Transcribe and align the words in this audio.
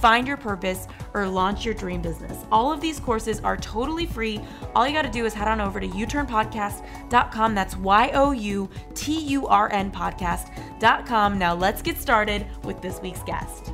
find 0.00 0.26
your 0.26 0.36
purpose, 0.36 0.88
or 1.14 1.26
launch 1.26 1.64
your 1.64 1.74
dream 1.74 2.00
business. 2.00 2.44
All 2.50 2.72
of 2.72 2.80
these 2.80 2.98
courses 3.00 3.40
are 3.40 3.56
totally 3.56 4.06
free. 4.06 4.40
All 4.74 4.86
you 4.86 4.92
got 4.92 5.02
to 5.02 5.10
do 5.10 5.26
is 5.26 5.34
head 5.34 5.48
on 5.48 5.60
over 5.60 5.80
to 5.80 5.88
youturnpodcast.com. 5.88 7.54
That's 7.54 7.76
Y 7.76 8.10
O 8.14 8.32
U 8.32 8.68
T 8.94 9.18
U 9.18 9.46
R 9.46 9.72
N 9.72 9.90
podcast.com. 9.90 11.38
Now 11.38 11.54
let's 11.54 11.82
get 11.82 11.98
started 11.98 12.46
with 12.64 12.80
this 12.80 13.00
week's 13.00 13.22
guest. 13.22 13.72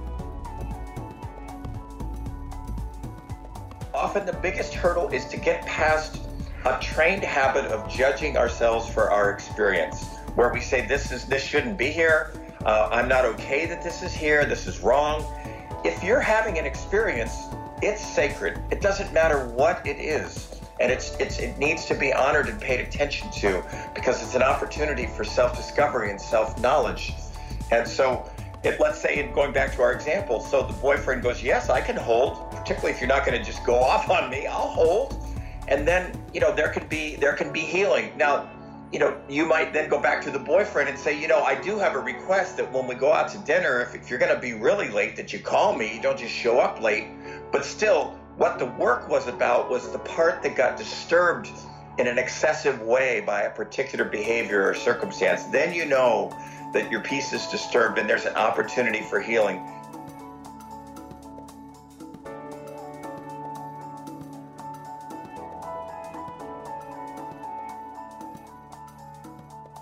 Often 3.94 4.27
the 4.27 4.34
biggest 4.34 4.74
hurdle 4.74 5.08
is 5.08 5.24
to 5.27 5.36
get 5.36 5.64
past 5.64 6.20
a 6.66 6.78
trained 6.80 7.22
habit 7.22 7.64
of 7.66 7.88
judging 7.88 8.36
ourselves 8.36 8.88
for 8.88 9.11
our 9.11 9.30
experience, 9.30 10.05
where 10.34 10.52
we 10.52 10.61
say 10.61 10.86
this 10.86 11.12
is 11.12 11.24
this 11.27 11.42
shouldn't 11.42 11.78
be 11.78 11.90
here. 11.90 12.33
Uh, 12.64 12.88
I'm 12.90 13.08
not 13.08 13.24
okay 13.24 13.66
that 13.66 13.83
this 13.83 14.02
is 14.02 14.12
here. 14.12 14.44
This 14.44 14.66
is 14.66 14.80
wrong. 14.80 15.24
If 15.87 16.03
you're 16.03 16.19
having 16.19 16.59
an 16.59 16.67
experience, 16.67 17.45
it's 17.81 18.05
sacred. 18.05 18.61
It 18.73 18.81
doesn't 18.81 19.12
matter 19.12 19.47
what 19.47 19.87
it 19.87 20.01
is, 20.01 20.61
and 20.81 20.91
it's 20.91 21.15
it's 21.20 21.39
it 21.39 21.56
needs 21.59 21.84
to 21.87 21.95
be 21.95 22.12
honored 22.12 22.48
and 22.48 22.61
paid 22.61 22.81
attention 22.81 23.31
to 23.34 23.62
because 23.95 24.20
it's 24.20 24.34
an 24.34 24.42
opportunity 24.42 25.07
for 25.07 25.23
self-discovery 25.23 26.11
and 26.11 26.20
self-knowledge. 26.20 27.12
And 27.70 27.87
so, 27.87 28.29
let's 28.64 29.01
say, 29.01 29.31
going 29.33 29.53
back 29.53 29.77
to 29.77 29.83
our 29.83 29.92
example, 29.92 30.41
so 30.41 30.67
the 30.67 30.73
boyfriend 30.73 31.23
goes, 31.23 31.41
"Yes, 31.41 31.70
I 31.70 31.81
can 31.81 31.95
hold," 31.95 32.51
particularly 32.51 32.92
if 32.92 33.01
you're 33.01 33.07
not 33.07 33.25
going 33.25 33.39
to 33.39 33.45
just 33.45 33.64
go 33.64 33.77
off 33.92 34.11
on 34.11 34.29
me. 34.29 34.48
I'll 34.48 34.67
hold 34.67 35.23
and 35.69 35.87
then 35.87 36.12
you 36.33 36.41
know 36.41 36.55
there 36.55 36.69
can 36.69 36.87
be 36.87 37.17
there 37.17 37.33
can 37.33 37.53
be 37.53 37.61
healing 37.61 38.12
now 38.17 38.48
you 38.92 38.98
know 38.98 39.20
you 39.29 39.45
might 39.47 39.73
then 39.73 39.89
go 39.89 40.01
back 40.01 40.23
to 40.23 40.31
the 40.31 40.39
boyfriend 40.39 40.89
and 40.89 40.98
say 40.98 41.19
you 41.20 41.27
know 41.27 41.42
i 41.42 41.61
do 41.61 41.79
have 41.79 41.95
a 41.95 41.98
request 41.98 42.56
that 42.56 42.73
when 42.73 42.87
we 42.87 42.95
go 42.95 43.12
out 43.12 43.29
to 43.29 43.39
dinner 43.39 43.81
if, 43.81 43.95
if 43.95 44.11
you're 44.11 44.19
going 44.19 44.34
to 44.34 44.41
be 44.41 44.53
really 44.53 44.89
late 44.89 45.17
that 45.17 45.33
you 45.33 45.39
call 45.39 45.75
me. 45.75 45.95
You 45.95 46.03
don't 46.03 46.19
just 46.19 46.33
show 46.33 46.59
up 46.59 46.81
late. 46.81 47.09
But 47.53 47.64
still 47.64 48.19
what 48.37 48.59
the 48.59 48.67
work 48.67 49.09
was 49.09 49.27
about 49.27 49.70
was 49.70 49.91
the 49.91 49.98
part 49.98 50.42
that 50.42 50.57
got 50.57 50.77
disturbed 50.77 51.48
in 51.98 52.07
an 52.07 52.19
excessive 52.19 52.83
way 52.83 53.20
by 53.20 53.42
a 53.42 53.51
particular 53.51 54.05
behavior 54.05 54.69
or 54.69 54.75
circumstance. 54.75 55.45
Then 55.45 55.73
you 55.73 55.87
know 55.87 56.37
that 56.73 56.91
your 56.91 57.01
peace 57.01 57.33
is 57.33 57.47
disturbed 57.47 57.98
and 57.98 58.09
there's 58.09 58.27
an 58.27 58.34
opportunity 58.34 59.01
for 59.01 59.20
healing 59.20 59.67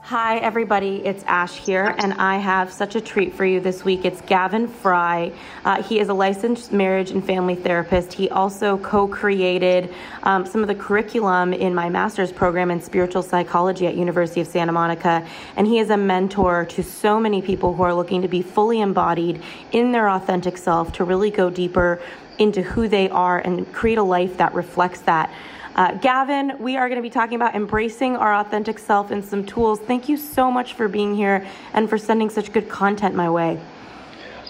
Hi, 0.09 0.37
everybody. 0.37 0.97
It's 1.06 1.25
Ash 1.26 1.56
here, 1.56 1.94
and 1.97 2.12
I 2.12 2.37
have 2.37 2.70
such 2.70 2.94
a 2.94 3.00
treat 3.00 3.32
for 3.32 3.47
you 3.47 3.59
this 3.59 3.87
week. 3.87 4.04
It's 4.04 4.20
Gavin 4.20 4.69
Fry. 4.69 5.32
Uh, 5.65 5.82
he 5.82 5.98
is 5.98 6.10
a 6.10 6.12
licensed 6.12 6.75
marriage 6.75 7.10
and 7.10 7.25
family 7.25 7.54
therapist. 7.54 8.12
He 8.12 8.28
also 8.28 8.76
co 8.76 9.09
created 9.09 9.94
um, 10.25 10.44
some 10.44 10.60
of 10.60 10.69
the 10.69 10.75
curriculum 10.75 11.54
in 11.54 11.75
my 11.75 11.88
master's 11.88 12.31
program 12.31 12.70
in 12.70 12.82
spiritual 12.82 13.22
psychology 13.22 13.87
at 13.87 13.97
University 13.97 14.43
of 14.43 14.47
Santa 14.47 14.72
Monica. 14.72 15.26
And 15.56 15.66
he 15.66 15.78
is 15.78 15.88
a 15.88 15.97
mentor 15.97 16.66
to 16.66 16.82
so 16.82 17.19
many 17.19 17.41
people 17.41 17.72
who 17.72 17.82
are 17.82 17.94
looking 17.94 18.20
to 18.20 18.28
be 18.28 18.43
fully 18.43 18.82
embodied 18.82 19.41
in 19.72 19.91
their 19.91 20.10
authentic 20.10 20.59
self, 20.59 20.93
to 20.93 21.04
really 21.04 21.31
go 21.31 21.48
deeper 21.48 21.98
into 22.38 22.60
who 22.60 22.88
they 22.88 23.09
are 23.09 23.38
and 23.38 23.72
create 23.72 23.97
a 23.97 24.03
life 24.03 24.37
that 24.37 24.53
reflects 24.53 25.00
that. 25.00 25.32
Uh, 25.74 25.92
Gavin, 25.94 26.56
we 26.60 26.76
are 26.76 26.88
going 26.88 26.98
to 26.98 27.02
be 27.02 27.10
talking 27.10 27.34
about 27.34 27.56
embracing 27.56 28.14
our 28.16 28.32
authentic 28.34 28.78
self 28.78 29.10
and 29.10 29.24
some 29.24 29.44
tools. 29.44 29.80
Thank 29.80 30.08
you 30.08 30.16
so 30.16 30.48
much 30.50 30.74
for 30.74 30.86
being 30.86 31.16
here 31.16 31.46
and 31.72 31.90
for 31.90 31.98
sending 31.98 32.30
such 32.30 32.52
good 32.52 32.68
content 32.68 33.16
my 33.16 33.28
way. 33.28 33.60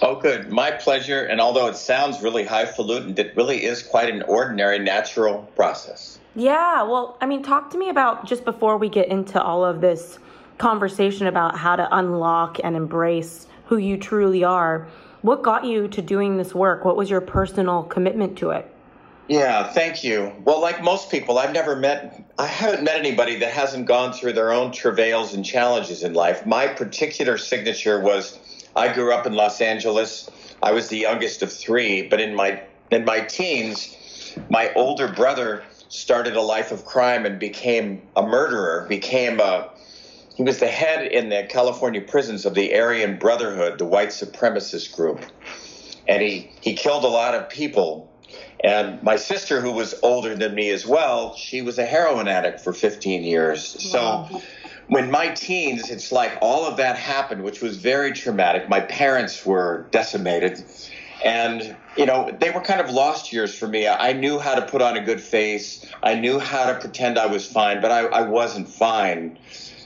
Oh, 0.03 0.19
good. 0.19 0.51
My 0.51 0.69
pleasure. 0.69 1.23
And 1.25 1.41
although 1.41 1.67
it 1.67 1.77
sounds 1.77 2.21
really 2.21 2.43
highfalutin, 2.43 3.17
it 3.17 3.35
really 3.35 3.63
is 3.63 3.81
quite 3.81 4.13
an 4.13 4.21
ordinary, 4.23 4.77
natural 4.77 5.49
process. 5.55 6.19
Yeah. 6.35 6.83
Well, 6.83 7.17
I 7.21 7.25
mean, 7.25 7.41
talk 7.41 7.71
to 7.71 7.77
me 7.77 7.89
about 7.89 8.27
just 8.27 8.45
before 8.45 8.77
we 8.77 8.89
get 8.89 9.07
into 9.07 9.41
all 9.41 9.65
of 9.65 9.81
this 9.81 10.19
conversation 10.59 11.25
about 11.25 11.57
how 11.57 11.75
to 11.75 11.87
unlock 11.97 12.59
and 12.63 12.75
embrace 12.75 13.47
who 13.65 13.77
you 13.77 13.97
truly 13.97 14.43
are. 14.43 14.87
What 15.23 15.41
got 15.41 15.65
you 15.65 15.87
to 15.87 16.01
doing 16.03 16.37
this 16.37 16.53
work? 16.53 16.85
What 16.85 16.97
was 16.97 17.09
your 17.09 17.21
personal 17.21 17.81
commitment 17.83 18.37
to 18.39 18.51
it? 18.51 18.71
Yeah, 19.27 19.71
thank 19.73 20.03
you. 20.03 20.31
Well, 20.43 20.61
like 20.61 20.83
most 20.83 21.09
people, 21.09 21.39
I've 21.39 21.51
never 21.51 21.75
met, 21.75 22.31
I 22.37 22.45
haven't 22.45 22.83
met 22.83 22.97
anybody 22.97 23.39
that 23.39 23.51
hasn't 23.51 23.87
gone 23.87 24.13
through 24.13 24.33
their 24.33 24.51
own 24.51 24.71
travails 24.71 25.33
and 25.33 25.43
challenges 25.43 26.03
in 26.03 26.13
life. 26.13 26.45
My 26.45 26.67
particular 26.67 27.37
signature 27.39 27.99
was 27.99 28.37
I 28.75 28.93
grew 28.93 29.13
up 29.13 29.25
in 29.25 29.33
Los 29.33 29.61
Angeles. 29.61 30.29
I 30.61 30.73
was 30.73 30.89
the 30.89 30.97
youngest 30.97 31.41
of 31.41 31.51
three, 31.51 32.07
but 32.07 32.21
in 32.21 32.35
my 32.35 32.61
in 32.91 33.03
my 33.03 33.21
teens, 33.21 34.37
my 34.51 34.71
older 34.75 35.07
brother 35.07 35.63
started 35.89 36.35
a 36.35 36.41
life 36.41 36.71
of 36.71 36.85
crime 36.85 37.25
and 37.25 37.39
became 37.39 38.03
a 38.15 38.21
murderer, 38.21 38.85
became 38.87 39.39
a 39.39 39.71
he 40.35 40.43
was 40.43 40.59
the 40.59 40.67
head 40.67 41.07
in 41.07 41.29
the 41.29 41.47
California 41.49 42.01
prisons 42.01 42.45
of 42.45 42.53
the 42.53 42.77
Aryan 42.77 43.17
Brotherhood, 43.17 43.79
the 43.79 43.85
white 43.85 44.09
supremacist 44.09 44.93
group. 44.93 45.21
And 46.09 46.21
he, 46.21 46.51
he 46.59 46.75
killed 46.75 47.05
a 47.05 47.07
lot 47.07 47.33
of 47.33 47.49
people 47.49 48.11
and 48.63 49.01
my 49.03 49.15
sister, 49.15 49.61
who 49.61 49.71
was 49.71 49.95
older 50.01 50.35
than 50.35 50.55
me 50.55 50.69
as 50.69 50.85
well, 50.85 51.35
she 51.35 51.61
was 51.61 51.77
a 51.77 51.85
heroin 51.85 52.27
addict 52.27 52.61
for 52.61 52.73
15 52.73 53.23
years. 53.23 53.91
Wow. 53.93 54.29
So 54.31 54.41
when 54.87 55.11
my 55.11 55.29
teens, 55.29 55.89
it's 55.89 56.11
like 56.11 56.37
all 56.41 56.65
of 56.65 56.77
that 56.77 56.97
happened, 56.97 57.43
which 57.43 57.61
was 57.61 57.77
very 57.77 58.13
traumatic. 58.13 58.69
My 58.69 58.79
parents 58.79 59.45
were 59.45 59.87
decimated. 59.91 60.63
And, 61.23 61.75
you 61.97 62.05
know, 62.05 62.35
they 62.39 62.51
were 62.51 62.61
kind 62.61 62.79
of 62.79 62.91
lost 62.91 63.33
years 63.33 63.57
for 63.57 63.67
me. 63.67 63.87
I 63.87 64.13
knew 64.13 64.37
how 64.37 64.55
to 64.55 64.61
put 64.61 64.81
on 64.81 64.95
a 64.95 65.01
good 65.01 65.21
face. 65.21 65.85
I 66.03 66.15
knew 66.15 66.39
how 66.39 66.71
to 66.71 66.79
pretend 66.79 67.17
I 67.17 67.25
was 67.25 67.47
fine, 67.47 67.81
but 67.81 67.91
I, 67.91 68.05
I 68.05 68.21
wasn't 68.21 68.69
fine. 68.69 69.39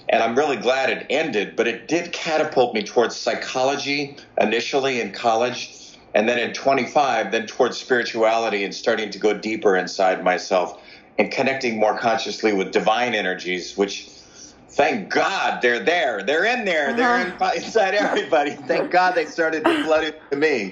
And 0.09 0.23
I'm 0.23 0.35
really 0.35 0.57
glad 0.57 0.89
it 0.89 1.05
ended, 1.09 1.55
but 1.55 1.67
it 1.67 1.87
did 1.87 2.11
catapult 2.11 2.73
me 2.73 2.83
towards 2.83 3.15
psychology 3.15 4.17
initially 4.39 4.99
in 4.99 5.13
college 5.13 5.78
and 6.13 6.27
then 6.27 6.39
in 6.39 6.53
25 6.53 7.31
then 7.31 7.45
towards 7.47 7.77
spirituality 7.77 8.63
and 8.63 8.73
starting 8.73 9.09
to 9.09 9.19
go 9.19 9.33
deeper 9.33 9.75
inside 9.75 10.23
myself 10.23 10.81
and 11.17 11.31
connecting 11.31 11.77
more 11.77 11.97
consciously 11.97 12.53
with 12.53 12.71
divine 12.71 13.13
energies 13.13 13.77
which 13.77 14.09
thank 14.69 15.09
god 15.09 15.61
they're 15.61 15.83
there. 15.83 16.21
They're 16.23 16.45
in 16.45 16.63
there. 16.63 16.93
They're 16.93 17.27
uh-huh. 17.27 17.51
inside 17.55 17.95
everybody. 17.95 18.51
Thank 18.51 18.91
god 18.91 19.15
they 19.15 19.25
started 19.25 19.63
to 19.65 19.83
flood 19.83 20.03
into 20.05 20.35
me. 20.37 20.71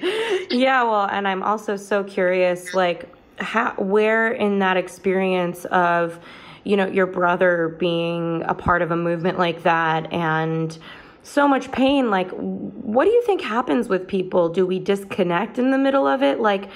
Yeah 0.49 0.83
well 0.83 1.07
and 1.11 1.27
i'm 1.27 1.43
also 1.43 1.75
so 1.75 2.03
curious 2.03 2.73
like 2.73 3.09
how 3.37 3.73
where 3.73 4.31
in 4.31 4.59
that 4.59 4.77
experience 4.77 5.65
of 5.65 6.19
you 6.63 6.75
know 6.75 6.87
your 6.87 7.07
brother 7.07 7.75
being 7.79 8.43
a 8.47 8.53
part 8.53 8.81
of 8.81 8.91
a 8.91 8.95
movement 8.95 9.37
like 9.37 9.63
that 9.63 10.11
and 10.11 10.77
so 11.27 11.47
much 11.47 11.71
pain 11.71 12.09
like 12.09 12.31
what 12.31 13.05
do 13.05 13.11
you 13.11 13.21
think 13.23 13.41
happens 13.41 13.89
with 13.89 14.07
people 14.07 14.47
do 14.47 14.65
we 14.65 14.79
disconnect 14.79 15.59
in 15.59 15.71
the 15.71 15.77
middle 15.77 16.07
of 16.07 16.23
it 16.23 16.39
like 16.39 16.69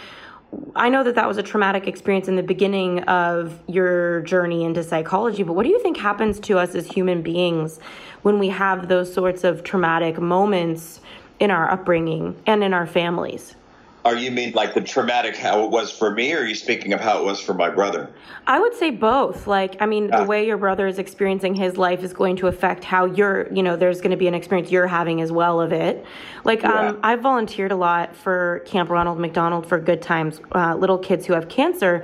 I 0.76 0.90
know 0.90 1.04
that 1.04 1.16
that 1.16 1.28
was 1.30 1.38
a 1.38 1.44
traumatic 1.44 1.88
experience 1.88 2.28
in 2.28 2.36
the 2.36 2.44
beginning 2.44 3.04
of 3.04 3.58
your 3.68 4.22
journey 4.24 4.66
into 4.66 4.84
psychology, 4.84 5.44
but 5.44 5.54
what 5.54 5.64
do 5.64 5.70
you 5.70 5.82
think 5.82 5.96
happens 5.96 6.42
to 6.42 6.58
us 6.58 6.76
as 6.76 6.88
human 6.88 7.22
beings 7.22 7.80
when 8.24 8.38
we 8.38 8.50
have 8.50 8.90
those 8.90 9.14
sorts 9.14 9.46
of 9.46 9.64
traumatic 9.64 10.20
moments 10.20 11.00
in 11.40 11.52
our 11.52 11.72
upbringing 11.72 12.36
and 12.46 12.66
in 12.66 12.74
our 12.74 12.86
families? 12.86 13.56
Are 14.04 14.16
you 14.16 14.32
mean 14.32 14.54
like 14.54 14.74
the 14.74 14.82
traumatic 14.82 15.36
how 15.36 15.64
it 15.64 15.70
was 15.70 15.92
for 15.92 16.12
me, 16.12 16.34
or 16.34 16.40
are 16.40 16.46
you 16.46 16.56
speaking 16.56 16.92
of 16.94 17.00
how 17.00 17.20
it 17.20 17.26
was 17.26 17.40
for 17.40 17.54
my 17.54 17.70
brother? 17.70 18.10
I 18.48 18.60
would 18.60 18.74
say 18.74 18.90
both. 18.90 19.46
Like, 19.46 19.80
I 19.80 19.86
mean, 19.86 20.08
the 20.08 20.24
way 20.24 20.46
your 20.46 20.58
brother 20.58 20.88
is 20.88 20.98
experiencing 20.98 21.54
his 21.54 21.78
life 21.78 22.04
is 22.04 22.12
going 22.12 22.38
to 22.38 22.48
affect 22.48 22.84
how 22.84 23.06
you're, 23.06 23.52
you 23.54 23.62
know, 23.62 23.76
there's 23.76 24.02
going 24.02 24.12
to 24.12 24.18
be 24.18 24.28
an 24.28 24.34
experience 24.34 24.72
you're 24.72 24.88
having 24.88 25.22
as 25.22 25.32
well 25.32 25.62
of 25.62 25.72
it. 25.72 26.04
Like, 26.44 26.64
yeah. 26.64 26.90
um, 26.90 27.00
I've 27.04 27.22
volunteered 27.22 27.72
a 27.72 27.76
lot 27.76 28.16
for 28.16 28.64
Camp 28.66 28.90
Ronald 28.90 29.20
McDonald 29.20 29.68
for 29.68 29.80
Good 29.80 30.02
Times, 30.02 30.42
uh, 30.54 30.76
little 30.76 30.98
kids 30.98 31.28
who 31.28 31.34
have 31.34 31.50
cancer. 31.50 32.04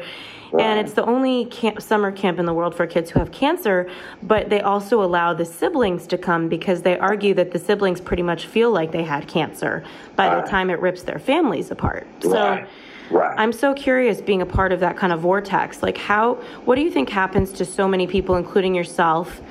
Right. 0.52 0.64
And 0.64 0.80
it's 0.80 0.94
the 0.94 1.06
only 1.06 1.46
camp, 1.46 1.82
summer 1.82 2.12
camp 2.12 2.40
in 2.40 2.46
the 2.46 2.54
world 2.54 2.74
for 2.74 2.88
kids 2.88 3.10
who 3.10 3.20
have 3.20 3.32
cancer, 3.32 3.90
but 4.24 4.50
they 4.50 4.62
also 4.62 5.04
allow 5.04 5.34
the 5.34 5.46
siblings 5.46 6.08
to 6.08 6.18
come 6.18 6.48
because 6.48 6.82
they 6.82 6.98
argue 6.98 7.34
that 7.34 7.52
the 7.52 7.60
siblings 7.60 8.00
pretty 8.00 8.24
much 8.24 8.48
feel 8.48 8.72
like 8.72 8.92
they 8.92 9.04
had 9.04 9.28
cancer 9.28 9.84
by 10.16 10.28
right. 10.28 10.44
the 10.44 10.50
time 10.50 10.70
it 10.70 10.80
rips 10.80 11.04
their 11.04 11.20
families 11.20 11.72
apart. 11.72 12.08
So 12.22 12.66
right. 13.12 13.40
I'm 13.40 13.52
so 13.52 13.74
curious 13.74 14.22
being 14.22 14.42
a 14.42 14.46
part 14.46 14.72
of 14.72 14.80
that 14.80 14.96
kind 14.96 15.12
of 15.12 15.22
vortex. 15.22 15.84
Like 15.84 15.98
how 15.98 16.36
what 16.66 16.76
do 16.76 16.82
you 16.82 16.92
think 16.92 17.10
happens 17.10 17.52
to 17.54 17.66
so 17.66 17.88
many 17.88 18.08
people 18.08 18.36
including 18.36 18.74
yourself 18.74 19.42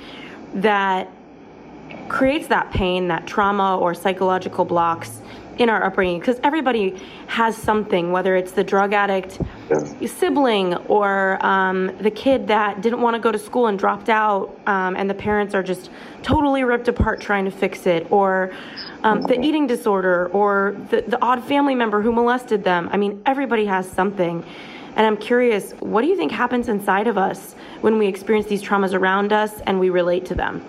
that 0.55 1.11
creates 2.09 2.47
that 2.49 2.71
pain, 2.71 3.09
that 3.09 3.27
trauma 3.27 3.79
or 3.79 3.95
psychological 3.95 4.65
blocks 4.65 5.21
in 5.59 5.69
our 5.69 5.85
upbringing 5.85 6.21
because 6.21 6.39
everybody 6.43 7.01
has 7.29 7.57
something, 7.57 8.13
whether 8.13 8.37
it's 8.37 8.53
the 8.53 8.65
drug 8.65 8.93
addict 8.93 9.41
yeah. 9.71 10.07
sibling 10.07 10.75
or 10.89 11.45
um, 11.45 11.97
the 11.99 12.11
kid 12.11 12.47
that 12.49 12.83
didn't 12.83 13.01
want 13.01 13.15
to 13.15 13.21
go 13.21 13.33
to 13.33 13.39
school 13.39 13.67
and 13.69 13.79
dropped 13.79 14.09
out, 14.09 14.59
um, 14.67 14.97
and 14.97 15.09
the 15.09 15.15
parents 15.15 15.55
are 15.55 15.63
just 15.63 15.91
totally 16.23 16.65
ripped 16.65 16.89
apart 16.89 17.21
trying 17.21 17.45
to 17.45 17.51
fix 17.51 17.87
it, 17.87 18.07
or 18.11 18.53
um, 19.03 19.23
the 19.23 19.41
eating 19.41 19.67
disorder, 19.67 20.29
or 20.29 20.77
the, 20.91 21.03
the 21.03 21.21
odd 21.23 21.43
family 21.45 21.75
member 21.75 22.03
who 22.03 22.13
molested 22.13 22.65
them. 22.65 22.89
I 22.93 22.97
mean, 22.97 23.23
everybody 23.27 23.65
has 23.67 23.89
something. 23.91 24.45
And 24.97 25.07
I'm 25.07 25.19
curious, 25.19 25.73
what 25.81 26.01
do 26.03 26.09
you 26.09 26.17
think 26.17 26.33
happens 26.33 26.69
inside 26.69 27.07
of 27.07 27.19
us 27.19 27.55
when 27.83 27.99
we 27.99 28.07
experience 28.07 28.47
these 28.47 28.63
traumas 28.63 28.95
around 28.95 29.31
us 29.33 29.61
and 29.67 29.79
we 29.79 29.91
relate 29.91 30.25
to 30.27 30.35
them? 30.35 30.65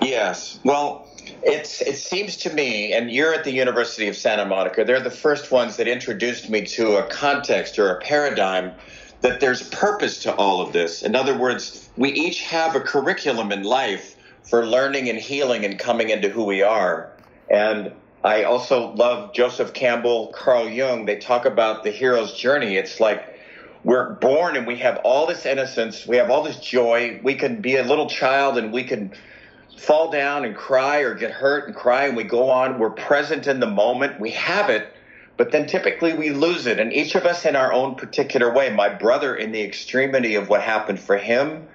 Yes. 0.00 0.60
Well, 0.64 1.06
it's, 1.44 1.80
it 1.82 1.96
seems 1.96 2.36
to 2.38 2.52
me, 2.52 2.92
and 2.92 3.10
you're 3.10 3.34
at 3.34 3.44
the 3.44 3.52
University 3.52 4.08
of 4.08 4.16
Santa 4.16 4.44
Monica, 4.44 4.84
they're 4.84 5.00
the 5.00 5.10
first 5.10 5.50
ones 5.50 5.76
that 5.76 5.86
introduced 5.86 6.48
me 6.48 6.64
to 6.66 6.96
a 6.96 7.06
context 7.08 7.78
or 7.78 7.90
a 7.90 8.00
paradigm 8.00 8.72
that 9.20 9.40
there's 9.40 9.68
purpose 9.68 10.22
to 10.22 10.34
all 10.34 10.60
of 10.60 10.72
this. 10.72 11.02
In 11.02 11.14
other 11.14 11.36
words, 11.36 11.88
we 11.96 12.10
each 12.10 12.42
have 12.42 12.74
a 12.74 12.80
curriculum 12.80 13.52
in 13.52 13.62
life 13.62 14.16
for 14.42 14.66
learning 14.66 15.08
and 15.08 15.18
healing 15.18 15.64
and 15.64 15.78
coming 15.78 16.10
into 16.10 16.28
who 16.28 16.44
we 16.44 16.62
are. 16.62 17.10
And 17.50 17.92
I 18.22 18.44
also 18.44 18.92
love 18.92 19.34
Joseph 19.34 19.72
Campbell, 19.74 20.32
Carl 20.34 20.68
Jung. 20.68 21.04
They 21.04 21.16
talk 21.16 21.44
about 21.44 21.84
the 21.84 21.90
hero's 21.90 22.34
journey. 22.34 22.76
It's 22.76 23.00
like 23.00 23.38
we're 23.84 24.14
born 24.14 24.56
and 24.56 24.66
we 24.66 24.76
have 24.76 24.98
all 25.04 25.26
this 25.26 25.44
innocence, 25.44 26.06
we 26.06 26.16
have 26.16 26.30
all 26.30 26.42
this 26.42 26.58
joy. 26.58 27.20
We 27.22 27.34
can 27.34 27.60
be 27.60 27.76
a 27.76 27.82
little 27.84 28.08
child 28.08 28.56
and 28.56 28.72
we 28.72 28.84
can 28.84 29.12
fall 29.76 30.10
down 30.10 30.44
and 30.44 30.56
cry 30.56 30.98
or 30.98 31.14
get 31.14 31.30
hurt 31.30 31.66
and 31.66 31.74
cry 31.74 32.06
and 32.06 32.16
we 32.16 32.24
go 32.24 32.50
on. 32.50 32.78
We're 32.78 32.90
present 32.90 33.46
in 33.46 33.60
the 33.60 33.66
moment. 33.66 34.20
We 34.20 34.30
have 34.30 34.70
it, 34.70 34.92
but 35.36 35.52
then 35.52 35.66
typically 35.66 36.14
we 36.14 36.30
lose 36.30 36.66
it. 36.66 36.78
And 36.78 36.92
each 36.92 37.14
of 37.14 37.24
us 37.24 37.44
in 37.44 37.56
our 37.56 37.72
own 37.72 37.94
particular 37.94 38.52
way. 38.52 38.70
My 38.70 38.88
brother, 38.88 39.34
in 39.34 39.52
the 39.52 39.62
extremity 39.62 40.34
of 40.36 40.48
what 40.48 40.62
happened 40.62 41.00
for 41.00 41.16
him, 41.16 41.66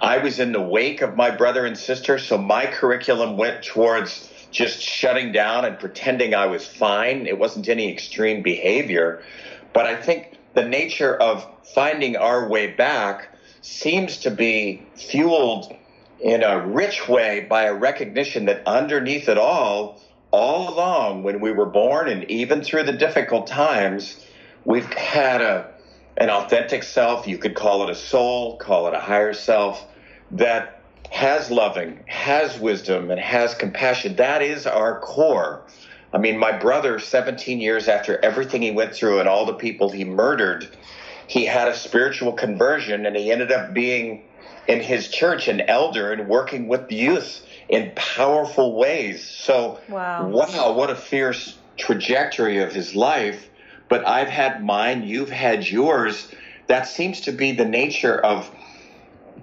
I 0.00 0.18
was 0.18 0.38
in 0.38 0.52
the 0.52 0.60
wake 0.60 1.00
of 1.00 1.16
my 1.16 1.30
brother 1.30 1.64
and 1.64 1.76
sister. 1.76 2.18
So 2.18 2.38
my 2.38 2.66
curriculum 2.66 3.36
went 3.36 3.64
towards 3.64 4.30
just 4.50 4.80
shutting 4.80 5.32
down 5.32 5.64
and 5.64 5.78
pretending 5.78 6.34
I 6.34 6.46
was 6.46 6.66
fine. 6.66 7.26
It 7.26 7.38
wasn't 7.38 7.68
any 7.68 7.90
extreme 7.90 8.42
behavior. 8.42 9.22
But 9.72 9.86
I 9.86 10.00
think 10.00 10.38
the 10.54 10.66
nature 10.66 11.14
of 11.14 11.46
finding 11.74 12.16
our 12.16 12.48
way 12.48 12.68
back 12.68 13.28
seems 13.60 14.18
to 14.18 14.30
be 14.30 14.82
fueled 14.94 15.74
in 16.20 16.42
a 16.42 16.66
rich 16.66 17.08
way 17.08 17.46
by 17.48 17.64
a 17.64 17.74
recognition 17.74 18.46
that 18.46 18.62
underneath 18.66 19.28
it 19.28 19.38
all, 19.38 20.00
all 20.30 20.74
along 20.74 21.22
when 21.22 21.40
we 21.40 21.52
were 21.52 21.66
born 21.66 22.08
and 22.08 22.30
even 22.30 22.62
through 22.62 22.84
the 22.84 22.92
difficult 22.92 23.46
times, 23.46 24.24
we've 24.64 24.92
had 24.94 25.40
a 25.40 25.72
an 26.18 26.30
authentic 26.30 26.82
self, 26.82 27.26
you 27.26 27.36
could 27.36 27.54
call 27.54 27.82
it 27.84 27.90
a 27.90 27.94
soul, 27.94 28.56
call 28.56 28.88
it 28.88 28.94
a 28.94 28.98
higher 28.98 29.34
self, 29.34 29.86
that 30.30 30.80
has 31.10 31.50
loving, 31.50 32.00
has 32.06 32.58
wisdom, 32.58 33.10
and 33.10 33.20
has 33.20 33.54
compassion. 33.54 34.16
That 34.16 34.42
is 34.42 34.66
our 34.66 34.98
core. 35.00 35.62
I 36.12 36.18
mean, 36.18 36.38
my 36.38 36.56
brother, 36.56 36.98
17 36.98 37.60
years 37.60 37.88
after 37.88 38.18
everything 38.24 38.62
he 38.62 38.70
went 38.70 38.94
through 38.94 39.20
and 39.20 39.28
all 39.28 39.44
the 39.44 39.54
people 39.54 39.90
he 39.90 40.04
murdered, 40.04 40.66
he 41.26 41.44
had 41.44 41.68
a 41.68 41.74
spiritual 41.74 42.32
conversion 42.32 43.06
and 43.06 43.16
he 43.16 43.30
ended 43.30 43.52
up 43.52 43.74
being 43.74 44.24
in 44.68 44.80
his 44.80 45.08
church 45.08 45.48
an 45.48 45.60
elder 45.60 46.12
and 46.12 46.28
working 46.28 46.68
with 46.68 46.90
youth 46.90 47.44
in 47.68 47.92
powerful 47.94 48.76
ways. 48.76 49.26
So, 49.26 49.78
wow, 49.88 50.28
wow 50.28 50.72
what 50.72 50.90
a 50.90 50.94
fierce 50.94 51.58
trajectory 51.76 52.58
of 52.58 52.72
his 52.72 52.94
life. 52.94 53.48
But 53.88 54.06
I've 54.06 54.28
had 54.28 54.64
mine, 54.64 55.04
you've 55.04 55.30
had 55.30 55.68
yours. 55.68 56.32
That 56.66 56.88
seems 56.88 57.22
to 57.22 57.32
be 57.32 57.52
the 57.52 57.64
nature 57.64 58.18
of 58.18 58.50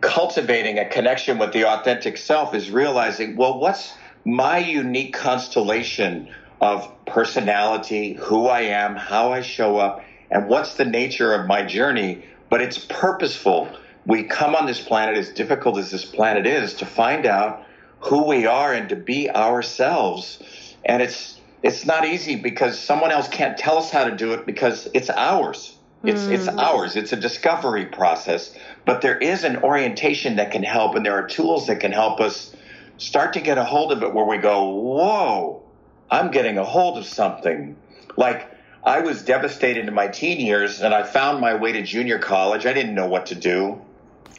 cultivating 0.01 0.79
a 0.79 0.89
connection 0.89 1.37
with 1.37 1.53
the 1.53 1.65
authentic 1.65 2.17
self 2.17 2.53
is 2.53 2.69
realizing, 2.69 3.37
well, 3.37 3.59
what's 3.59 3.93
my 4.25 4.57
unique 4.57 5.13
constellation 5.13 6.29
of 6.59 6.89
personality, 7.05 8.13
who 8.13 8.47
I 8.47 8.61
am, 8.61 8.95
how 8.95 9.31
I 9.31 9.41
show 9.41 9.77
up, 9.77 10.03
and 10.33 10.49
what's 10.49 10.73
the 10.73 10.85
nature 10.85 11.33
of 11.33 11.47
my 11.47 11.61
journey? 11.61 12.25
But 12.49 12.61
it's 12.61 12.77
purposeful 12.77 13.69
we 14.05 14.23
come 14.23 14.55
on 14.55 14.65
this 14.65 14.81
planet, 14.81 15.17
as 15.17 15.29
difficult 15.29 15.77
as 15.77 15.91
this 15.91 16.03
planet 16.03 16.45
is, 16.45 16.73
to 16.75 16.85
find 16.85 17.25
out 17.25 17.63
who 17.99 18.23
we 18.27 18.45
are 18.45 18.73
and 18.73 18.89
to 18.89 18.95
be 18.95 19.29
ourselves. 19.29 20.43
And 20.83 21.01
it's 21.01 21.39
it's 21.61 21.85
not 21.85 22.05
easy 22.05 22.35
because 22.35 22.77
someone 22.77 23.11
else 23.11 23.29
can't 23.29 23.57
tell 23.57 23.77
us 23.77 23.89
how 23.89 24.03
to 24.03 24.15
do 24.15 24.33
it 24.33 24.45
because 24.45 24.89
it's 24.93 25.09
ours. 25.09 25.77
It's 26.03 26.23
mm. 26.23 26.31
it's 26.33 26.49
ours. 26.49 26.97
It's 26.97 27.13
a 27.13 27.15
discovery 27.15 27.85
process. 27.85 28.53
But 28.85 29.01
there 29.01 29.17
is 29.17 29.45
an 29.45 29.57
orientation 29.57 30.35
that 30.35 30.51
can 30.51 30.63
help, 30.63 30.95
and 30.95 31.05
there 31.05 31.13
are 31.13 31.27
tools 31.27 31.67
that 31.67 31.79
can 31.79 31.93
help 31.93 32.19
us 32.19 32.53
start 32.97 33.33
to 33.33 33.39
get 33.39 33.57
a 33.57 33.63
hold 33.63 33.93
of 33.93 34.03
it 34.03 34.13
where 34.13 34.25
we 34.25 34.37
go, 34.37 34.69
whoa, 34.69 35.63
I'm 36.11 36.29
getting 36.31 36.57
a 36.57 36.65
hold 36.65 36.97
of 36.97 37.05
something. 37.05 37.77
Like 38.17 38.52
I 38.85 38.99
was 38.99 39.23
devastated 39.23 39.87
in 39.87 39.93
my 39.93 40.07
teen 40.07 40.41
years 40.41 40.81
and 40.81 40.93
I 40.93 41.03
found 41.03 41.39
my 41.39 41.55
way 41.55 41.71
to 41.71 41.83
junior 41.83 42.19
college. 42.19 42.65
I 42.65 42.73
didn't 42.73 42.95
know 42.95 43.07
what 43.07 43.27
to 43.27 43.35
do. 43.35 43.81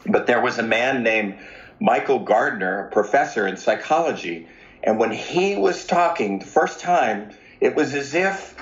But 0.05 0.27
there 0.27 0.39
was 0.39 0.59
a 0.59 0.63
man 0.63 1.01
named 1.01 1.39
Michael 1.79 2.19
Gardner, 2.19 2.85
a 2.85 2.91
professor 2.91 3.47
in 3.47 3.57
psychology. 3.57 4.47
And 4.83 4.99
when 4.99 5.11
he 5.11 5.55
was 5.55 5.87
talking 5.87 6.37
the 6.37 6.45
first 6.45 6.79
time, 6.79 7.31
it 7.59 7.75
was 7.75 7.95
as 7.95 8.13
if 8.13 8.55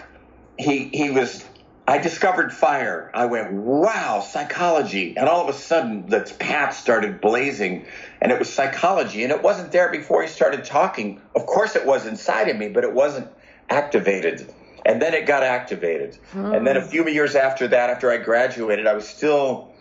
he, 0.57 0.87
he 0.87 1.09
was, 1.09 1.43
I 1.85 1.97
discovered 1.97 2.53
fire. 2.53 3.11
I 3.13 3.25
went, 3.25 3.51
wow, 3.51 4.21
psychology. 4.21 5.17
And 5.17 5.27
all 5.27 5.43
of 5.43 5.53
a 5.53 5.57
sudden, 5.57 6.07
the 6.07 6.21
path 6.39 6.77
started 6.77 7.19
blazing. 7.19 7.87
And 8.21 8.31
it 8.31 8.39
was 8.39 8.49
psychology. 8.49 9.23
And 9.23 9.33
it 9.33 9.43
wasn't 9.43 9.73
there 9.73 9.91
before 9.91 10.21
he 10.21 10.29
started 10.29 10.63
talking. 10.63 11.21
Of 11.35 11.45
course, 11.45 11.75
it 11.75 11.85
was 11.85 12.05
inside 12.05 12.47
of 12.47 12.55
me, 12.55 12.69
but 12.69 12.85
it 12.85 12.93
wasn't 12.93 13.27
activated. 13.69 14.49
And 14.85 15.01
then 15.01 15.13
it 15.13 15.25
got 15.25 15.43
activated. 15.43 16.17
And 16.33 16.67
then 16.67 16.77
a 16.77 16.81
few 16.81 17.07
years 17.07 17.35
after 17.35 17.67
that, 17.69 17.89
after 17.89 18.11
I 18.11 18.17
graduated, 18.17 18.85
I 18.85 18.93
was 18.93 19.07
still 19.07 19.73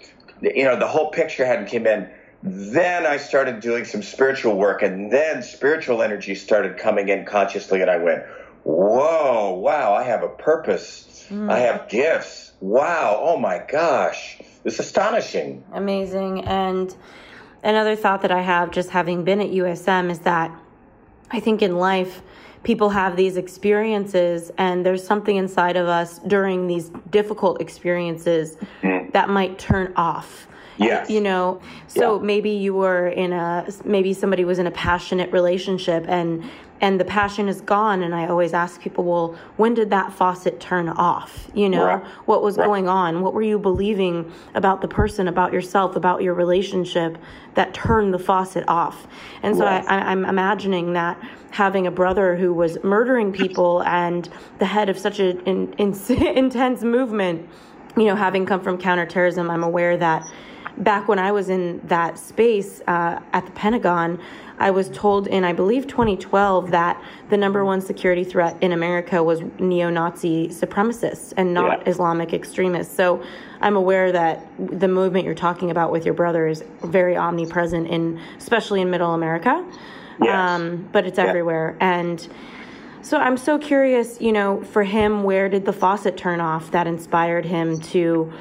you 0.43 0.65
know, 0.65 0.79
the 0.79 0.87
whole 0.87 1.11
picture 1.11 1.47
hadn't 1.47 1.71
come 1.71 1.87
in. 1.87 2.11
Then 2.43 3.07
I 3.07 3.19
started 3.19 3.61
doing 3.61 3.85
some 3.85 4.03
spiritual 4.03 4.57
work, 4.57 4.83
and 4.83 5.13
then 5.13 5.43
spiritual 5.43 6.03
energy 6.03 6.35
started 6.35 6.77
coming 6.77 7.09
in 7.09 7.25
consciously, 7.25 7.81
and 7.81 7.91
I 7.91 7.99
went, 7.99 8.25
"Whoa, 8.65 9.53
wow! 9.53 9.95
I 9.95 10.03
have 10.03 10.25
a 10.25 10.29
purpose. 10.29 11.25
Mm. 11.31 11.51
I 11.51 11.61
have 11.61 11.89
gifts. 11.89 12.53
Wow! 12.61 13.21
Oh 13.23 13.37
my 13.37 13.63
gosh, 13.69 14.41
it's 14.65 14.81
astonishing, 14.81 15.63
amazing." 15.73 16.45
And 16.45 16.93
another 17.63 17.95
thought 17.95 18.23
that 18.23 18.33
I 18.33 18.43
have, 18.43 18.73
just 18.73 18.91
having 18.91 19.23
been 19.23 19.41
at 19.41 19.51
USM, 19.51 20.11
is 20.11 20.21
that 20.21 20.51
I 21.31 21.39
think 21.39 21.63
in 21.63 21.77
life 21.77 22.23
people 22.63 22.91
have 22.91 23.17
these 23.17 23.37
experiences 23.37 24.51
and 24.59 24.87
there's 24.87 25.05
something 25.05 25.37
inside 25.37 25.77
of 25.77 25.89
us 25.89 26.19
during 26.21 26.67
these 26.67 26.91
difficult 27.11 27.61
experiences 27.61 28.57
mm. 28.83 29.11
that 29.13 29.29
might 29.29 29.59
turn 29.59 29.93
off 29.97 30.47
yeah 30.79 31.07
you 31.09 31.21
know 31.21 31.61
so 31.87 32.17
yeah. 32.17 32.23
maybe 32.23 32.51
you 32.51 32.73
were 32.73 33.09
in 33.09 33.33
a 33.33 33.67
maybe 33.85 34.15
somebody 34.15 34.45
was 34.45 34.59
in 34.59 34.67
a 34.67 34.71
passionate 34.71 35.31
relationship 35.33 36.05
and 36.09 36.43
and 36.83 36.99
the 37.01 37.05
passion 37.05 37.49
is 37.49 37.61
gone 37.63 38.03
and 38.03 38.15
i 38.15 38.27
always 38.27 38.53
ask 38.53 38.81
people 38.81 39.05
well 39.05 39.39
when 39.57 39.73
did 39.73 39.89
that 39.89 40.13
faucet 40.13 40.61
turn 40.61 40.89
off 40.89 41.49
you 41.55 41.69
know 41.69 41.87
Right. 41.87 42.05
what 42.27 42.43
was 42.43 42.59
Right. 42.59 42.67
going 42.67 42.89
on 42.89 43.23
what 43.23 43.33
were 43.33 43.43
you 43.43 43.59
believing 43.59 44.31
about 44.55 44.83
the 44.83 44.89
person 44.89 45.29
about 45.29 45.53
yourself 45.53 45.97
about 45.97 46.23
your 46.23 46.35
relationship 46.35 47.17
that 47.55 47.73
turned 47.73 48.13
the 48.13 48.19
faucet 48.19 48.65
off 48.69 49.07
and 49.43 49.57
so 49.57 49.65
Right. 49.65 49.85
I, 49.89 49.99
I, 50.01 50.11
i'm 50.11 50.25
imagining 50.27 50.93
that 50.93 51.17
having 51.53 51.87
a 51.87 51.91
brother 51.91 52.37
who 52.37 52.53
was 52.53 52.77
murdering 52.83 53.33
people 53.33 53.83
and 53.85 54.29
the 54.59 54.67
head 54.67 54.89
of 54.89 54.99
such 54.99 55.21
an 55.21 55.41
in, 55.47 55.73
in, 55.75 55.95
intense 56.37 56.83
movement 56.83 57.49
you 57.97 58.05
know 58.05 58.17
having 58.17 58.45
come 58.45 58.61
from 58.61 58.77
counterterrorism 58.77 59.51
i'm 59.51 59.63
aware 59.63 59.97
that 59.97 60.27
back 60.79 61.09
when 61.09 61.19
I 61.19 61.33
was 61.33 61.49
in 61.49 61.81
that 61.85 62.19
space 62.19 62.81
uh, 62.87 63.21
at 63.33 63.47
the 63.47 63.53
Pentagon, 63.53 64.19
I 64.59 64.71
was 64.71 64.89
told 64.91 65.27
in, 65.27 65.45
I 65.45 65.53
believe, 65.53 65.87
2012 65.87 66.71
that 66.71 67.03
the 67.31 67.37
number 67.37 67.65
one 67.65 67.81
security 67.81 68.23
threat 68.23 68.57
in 68.61 68.73
America 68.73 69.23
was 69.23 69.41
neo 69.59 69.91
Nazi 69.91 70.49
supremacists 70.49 71.33
and 71.37 71.53
not 71.53 71.81
Yeah. 71.81 71.91
Islamic 71.91 72.33
extremists. 72.33 72.95
So 72.95 73.23
I'm 73.61 73.77
aware 73.77 74.13
that 74.13 74.47
the 74.59 74.89
movement 74.89 75.25
you're 75.25 75.35
talking 75.35 75.71
about 75.71 75.91
with 75.91 76.05
your 76.05 76.15
brother 76.15 76.47
is 76.47 76.63
very 76.85 77.17
omnipresent, 77.17 77.89
in, 77.89 78.21
especially 78.39 78.81
in 78.81 78.91
middle 78.91 79.15
America. 79.15 79.65
Yes. 80.23 80.51
Um, 80.51 80.87
but 80.93 81.07
it's 81.07 81.19
Yeah. 81.19 81.27
everywhere. 81.27 81.77
And 81.81 82.27
so 83.01 83.17
I'm 83.17 83.37
so 83.37 83.59
curious, 83.59 84.21
you 84.21 84.31
know, 84.31 84.61
for 84.63 84.85
him, 84.85 85.25
where 85.25 85.49
did 85.49 85.65
the 85.65 85.73
faucet 85.73 86.17
turn 86.17 86.41
off 86.41 86.71
that 86.71 86.87
inspired 86.87 87.45
him 87.47 87.79
to 87.81 88.33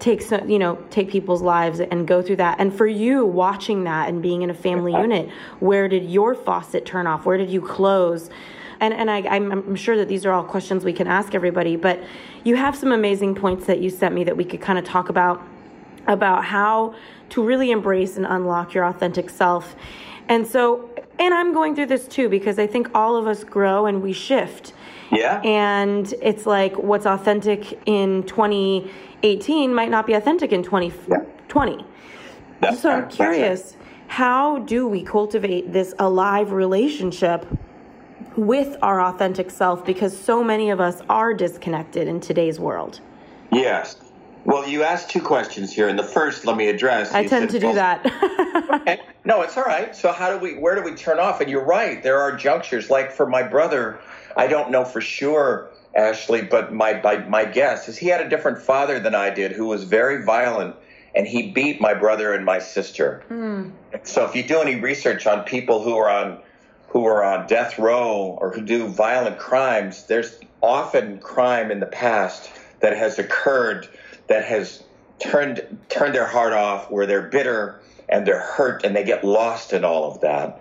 take 0.00 0.22
some, 0.22 0.48
you 0.48 0.58
know, 0.58 0.76
take 0.90 1.10
people's 1.10 1.42
lives 1.42 1.80
and 1.80 2.06
go 2.06 2.22
through 2.22 2.36
that? 2.36 2.60
And 2.60 2.74
for 2.74 2.86
you, 2.86 3.24
watching 3.24 3.84
that 3.84 4.08
and 4.08 4.22
being 4.22 4.42
in 4.42 4.50
a 4.50 4.54
family 4.54 4.92
unit, 4.92 5.28
where 5.60 5.88
did 5.88 6.08
your 6.08 6.34
faucet 6.34 6.84
turn 6.86 7.06
off? 7.06 7.24
Where 7.26 7.36
did 7.36 7.50
you 7.50 7.60
close? 7.60 8.30
And 8.80 8.94
and 8.94 9.10
I, 9.10 9.18
I'm, 9.28 9.50
I'm 9.50 9.76
sure 9.76 9.96
that 9.96 10.08
these 10.08 10.24
are 10.24 10.32
all 10.32 10.44
questions 10.44 10.84
we 10.84 10.92
can 10.92 11.06
ask 11.06 11.34
everybody, 11.34 11.76
but 11.76 12.02
you 12.44 12.56
have 12.56 12.76
some 12.76 12.92
amazing 12.92 13.34
points 13.34 13.66
that 13.66 13.80
you 13.80 13.90
sent 13.90 14.14
me 14.14 14.24
that 14.24 14.36
we 14.36 14.44
could 14.44 14.60
kind 14.60 14.78
of 14.78 14.84
talk 14.84 15.08
about 15.08 15.42
about 16.06 16.44
how 16.44 16.94
to 17.30 17.42
really 17.42 17.70
embrace 17.70 18.16
and 18.16 18.24
unlock 18.26 18.74
your 18.74 18.84
authentic 18.84 19.28
self. 19.28 19.76
And 20.28 20.46
so, 20.46 20.90
and 21.18 21.32
I'm 21.34 21.52
going 21.52 21.74
through 21.74 21.86
this 21.86 22.06
too 22.06 22.28
because 22.28 22.58
I 22.58 22.66
think 22.66 22.88
all 22.94 23.16
of 23.16 23.26
us 23.26 23.44
grow 23.44 23.86
and 23.86 24.02
we 24.02 24.12
shift. 24.12 24.74
Yeah. 25.10 25.40
And 25.42 26.12
it's 26.20 26.46
like 26.46 26.76
what's 26.76 27.06
authentic 27.06 27.80
in 27.86 28.24
2018 28.24 29.74
might 29.74 29.90
not 29.90 30.06
be 30.06 30.12
authentic 30.12 30.52
in 30.52 30.62
2020. 30.62 31.86
That's 32.60 32.80
So. 32.80 32.90
I'm 32.90 33.02
right. 33.02 33.10
curious, 33.10 33.76
how 34.08 34.58
do 34.60 34.86
we 34.86 35.02
cultivate 35.02 35.72
this 35.72 35.94
alive 35.98 36.52
relationship 36.52 37.46
with 38.36 38.76
our 38.82 39.00
authentic 39.00 39.50
self? 39.50 39.84
Because 39.84 40.16
so 40.16 40.44
many 40.44 40.70
of 40.70 40.80
us 40.80 41.00
are 41.08 41.32
disconnected 41.34 42.06
in 42.08 42.20
today's 42.20 42.60
world. 42.60 43.00
Yes. 43.52 43.96
Well, 44.48 44.66
you 44.66 44.82
asked 44.82 45.10
two 45.10 45.20
questions 45.20 45.74
here, 45.74 45.88
and 45.88 45.98
the 45.98 46.02
first, 46.02 46.46
let 46.46 46.56
me 46.56 46.68
address. 46.68 47.12
I 47.12 47.26
tend 47.26 47.50
said, 47.50 47.50
to 47.50 47.58
do 47.58 47.66
well, 47.66 47.74
that. 47.74 48.70
Okay. 48.80 48.98
No, 49.26 49.42
it's 49.42 49.58
all 49.58 49.64
right. 49.64 49.94
So 49.94 50.10
how 50.10 50.32
do 50.32 50.38
we 50.38 50.58
where 50.58 50.74
do 50.74 50.82
we 50.82 50.94
turn 50.94 51.18
off? 51.18 51.42
And 51.42 51.50
you're 51.50 51.64
right. 51.64 52.02
There 52.02 52.18
are 52.18 52.34
junctures. 52.34 52.88
Like 52.88 53.12
for 53.12 53.26
my 53.26 53.42
brother, 53.42 54.00
I 54.38 54.46
don't 54.46 54.70
know 54.70 54.86
for 54.86 55.02
sure, 55.02 55.68
Ashley, 55.94 56.40
but 56.40 56.72
my 56.72 56.98
my, 57.02 57.18
my 57.28 57.44
guess 57.44 57.90
is 57.90 57.98
he 57.98 58.06
had 58.06 58.22
a 58.22 58.28
different 58.30 58.58
father 58.62 58.98
than 58.98 59.14
I 59.14 59.28
did, 59.28 59.52
who 59.52 59.66
was 59.66 59.84
very 59.84 60.24
violent, 60.24 60.76
and 61.14 61.26
he 61.26 61.50
beat 61.50 61.78
my 61.78 61.92
brother 61.92 62.32
and 62.32 62.42
my 62.46 62.58
sister. 62.58 63.22
Hmm. 63.28 63.70
So 64.02 64.24
if 64.24 64.34
you 64.34 64.42
do 64.42 64.62
any 64.62 64.76
research 64.76 65.26
on 65.26 65.44
people 65.44 65.82
who 65.82 65.98
are 65.98 66.08
on 66.08 66.38
who 66.88 67.04
are 67.04 67.22
on 67.22 67.46
death 67.48 67.78
row 67.78 68.38
or 68.40 68.50
who 68.54 68.62
do 68.62 68.88
violent 68.88 69.38
crimes, 69.38 70.04
there's 70.04 70.40
often 70.62 71.18
crime 71.18 71.70
in 71.70 71.80
the 71.80 71.86
past 71.86 72.50
that 72.80 72.96
has 72.96 73.18
occurred 73.18 73.88
that 74.28 74.44
has 74.44 74.82
turned 75.18 75.78
turned 75.88 76.14
their 76.14 76.26
heart 76.26 76.52
off, 76.52 76.90
where 76.90 77.06
they're 77.06 77.22
bitter 77.22 77.80
and 78.08 78.26
they're 78.26 78.40
hurt 78.40 78.84
and 78.84 78.96
they 78.96 79.04
get 79.04 79.24
lost 79.24 79.72
in 79.72 79.84
all 79.84 80.10
of 80.10 80.20
that. 80.20 80.60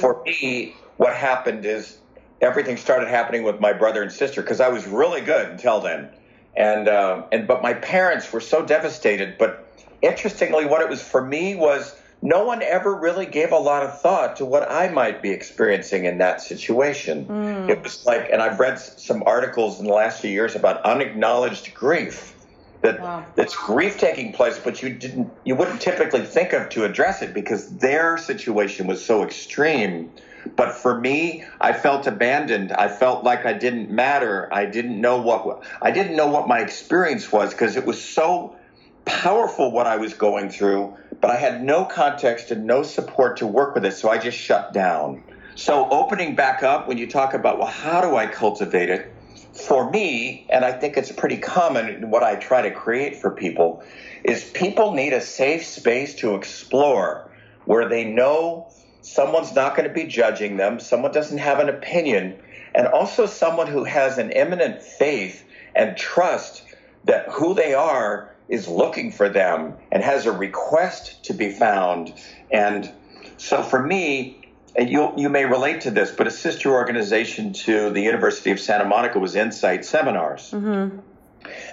For 0.00 0.22
me, 0.24 0.74
what 0.96 1.14
happened 1.14 1.64
is 1.66 1.98
everything 2.40 2.76
started 2.76 3.08
happening 3.08 3.42
with 3.42 3.60
my 3.60 3.72
brother 3.72 4.02
and 4.02 4.12
sister 4.12 4.42
because 4.42 4.60
I 4.60 4.68
was 4.68 4.86
really 4.86 5.20
good 5.20 5.48
until 5.50 5.80
then, 5.80 6.08
and 6.56 6.88
uh, 6.88 7.22
and 7.32 7.46
but 7.46 7.62
my 7.62 7.74
parents 7.74 8.32
were 8.32 8.40
so 8.40 8.64
devastated. 8.64 9.36
But 9.38 9.66
interestingly, 10.02 10.66
what 10.66 10.80
it 10.82 10.88
was 10.88 11.02
for 11.02 11.24
me 11.24 11.54
was 11.54 11.94
no 12.22 12.44
one 12.44 12.62
ever 12.62 12.94
really 12.94 13.26
gave 13.26 13.52
a 13.52 13.58
lot 13.58 13.82
of 13.82 14.00
thought 14.00 14.36
to 14.36 14.44
what 14.44 14.70
I 14.70 14.88
might 14.88 15.20
be 15.22 15.30
experiencing 15.30 16.06
in 16.06 16.18
that 16.18 16.40
situation. 16.40 17.26
It 17.68 17.82
was 17.82 18.04
like, 18.06 18.30
and 18.30 18.40
I've 18.40 18.58
read 18.58 18.78
some 18.78 19.22
articles 19.26 19.78
in 19.80 19.86
the 19.86 19.92
last 19.92 20.22
few 20.22 20.30
years 20.30 20.56
about 20.56 20.82
unacknowledged 20.82 21.74
grief. 21.74 22.34
That 22.82 23.00
Wow. 23.00 23.24
that's 23.34 23.56
grief 23.56 23.98
taking 23.98 24.32
place, 24.32 24.58
but 24.58 24.82
you 24.82 24.90
didn't, 24.90 25.32
you 25.44 25.54
wouldn't 25.54 25.80
typically 25.80 26.24
think 26.24 26.52
of 26.52 26.68
to 26.70 26.84
address 26.84 27.22
it 27.22 27.34
because 27.34 27.78
their 27.78 28.16
situation 28.16 28.86
was 28.86 29.04
so 29.04 29.22
extreme. 29.22 30.12
But 30.56 30.72
for 30.72 31.00
me, 31.00 31.44
I 31.60 31.72
felt 31.72 32.06
abandoned. 32.06 32.72
I 32.72 32.88
felt 32.88 33.24
like 33.24 33.44
I 33.44 33.52
didn't 33.52 33.90
matter. 33.90 34.48
I 34.52 34.66
didn't 34.66 35.00
know 35.00 35.20
what 35.20 35.64
I 35.82 35.90
didn't 35.90 36.16
know 36.16 36.28
what 36.28 36.48
my 36.48 36.60
experience 36.60 37.32
was 37.32 37.50
because 37.50 37.76
it 37.76 37.84
was 37.84 38.02
so 38.02 38.56
powerful 39.04 39.72
what 39.72 39.86
I 39.86 39.96
was 39.96 40.14
going 40.14 40.50
through, 40.50 40.96
but 41.20 41.30
I 41.30 41.36
had 41.36 41.62
no 41.62 41.84
context 41.84 42.50
and 42.50 42.64
no 42.66 42.82
support 42.82 43.38
to 43.38 43.46
work 43.46 43.74
with 43.74 43.84
it, 43.84 43.92
so 43.92 44.08
I 44.10 44.18
just 44.18 44.38
shut 44.38 44.72
down. 44.72 45.22
So 45.54 45.88
opening 45.90 46.34
back 46.34 46.62
up 46.62 46.86
when 46.86 46.98
you 46.98 47.08
talk 47.08 47.34
about 47.34 47.58
well, 47.58 47.68
how 47.68 48.00
do 48.02 48.16
I 48.16 48.26
cultivate 48.26 48.90
it? 48.90 49.15
For 49.56 49.90
me, 49.90 50.46
and 50.50 50.64
I 50.64 50.72
think 50.72 50.96
it's 50.96 51.10
pretty 51.10 51.38
common 51.38 52.10
what 52.10 52.22
I 52.22 52.36
try 52.36 52.62
to 52.62 52.70
create 52.70 53.16
for 53.16 53.30
people, 53.30 53.82
is 54.22 54.44
people 54.44 54.92
need 54.92 55.12
a 55.12 55.20
safe 55.20 55.64
space 55.64 56.14
to 56.16 56.34
explore 56.34 57.30
where 57.64 57.88
they 57.88 58.04
know 58.04 58.68
someone's 59.00 59.54
not 59.54 59.76
going 59.76 59.88
to 59.88 59.94
be 59.94 60.04
judging 60.04 60.56
them, 60.56 60.78
someone 60.78 61.12
doesn't 61.12 61.38
have 61.38 61.58
an 61.58 61.68
opinion, 61.68 62.38
and 62.74 62.86
also 62.86 63.26
someone 63.26 63.66
who 63.66 63.84
has 63.84 64.18
an 64.18 64.30
imminent 64.30 64.82
faith 64.82 65.44
and 65.74 65.96
trust 65.96 66.62
that 67.04 67.28
who 67.28 67.54
they 67.54 67.72
are 67.72 68.34
is 68.48 68.68
looking 68.68 69.10
for 69.10 69.28
them 69.28 69.74
and 69.90 70.02
has 70.02 70.26
a 70.26 70.32
request 70.32 71.24
to 71.24 71.32
be 71.32 71.50
found. 71.50 72.12
And 72.50 72.90
so 73.36 73.62
for 73.62 73.82
me, 73.82 74.45
and 74.76 74.90
you 74.90 75.12
you 75.16 75.28
may 75.28 75.44
relate 75.44 75.82
to 75.82 75.90
this, 75.90 76.10
but 76.10 76.26
a 76.26 76.30
sister 76.30 76.72
organization 76.72 77.52
to 77.52 77.90
the 77.90 78.00
University 78.00 78.50
of 78.50 78.60
Santa 78.60 78.84
Monica 78.84 79.18
was 79.18 79.34
Insight 79.34 79.84
Seminars. 79.84 80.50
Mm-hmm. 80.50 80.98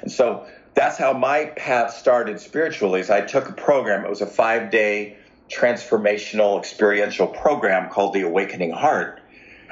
And 0.02 0.12
so 0.12 0.46
that's 0.74 0.98
how 0.98 1.14
my 1.14 1.46
path 1.58 1.94
started 1.94 2.40
spiritually. 2.40 3.02
Is 3.02 3.10
I 3.10 3.22
took 3.22 3.50
a 3.50 3.54
program. 3.54 4.06
It 4.06 4.10
was 4.10 4.22
a 4.22 4.28
five 4.28 4.72
day 4.72 5.18
transformational 5.50 6.58
experiential 6.58 7.28
program 7.28 7.90
called 7.90 8.14
the 8.14 8.22
Awakening 8.22 8.72
Heart. 8.72 9.22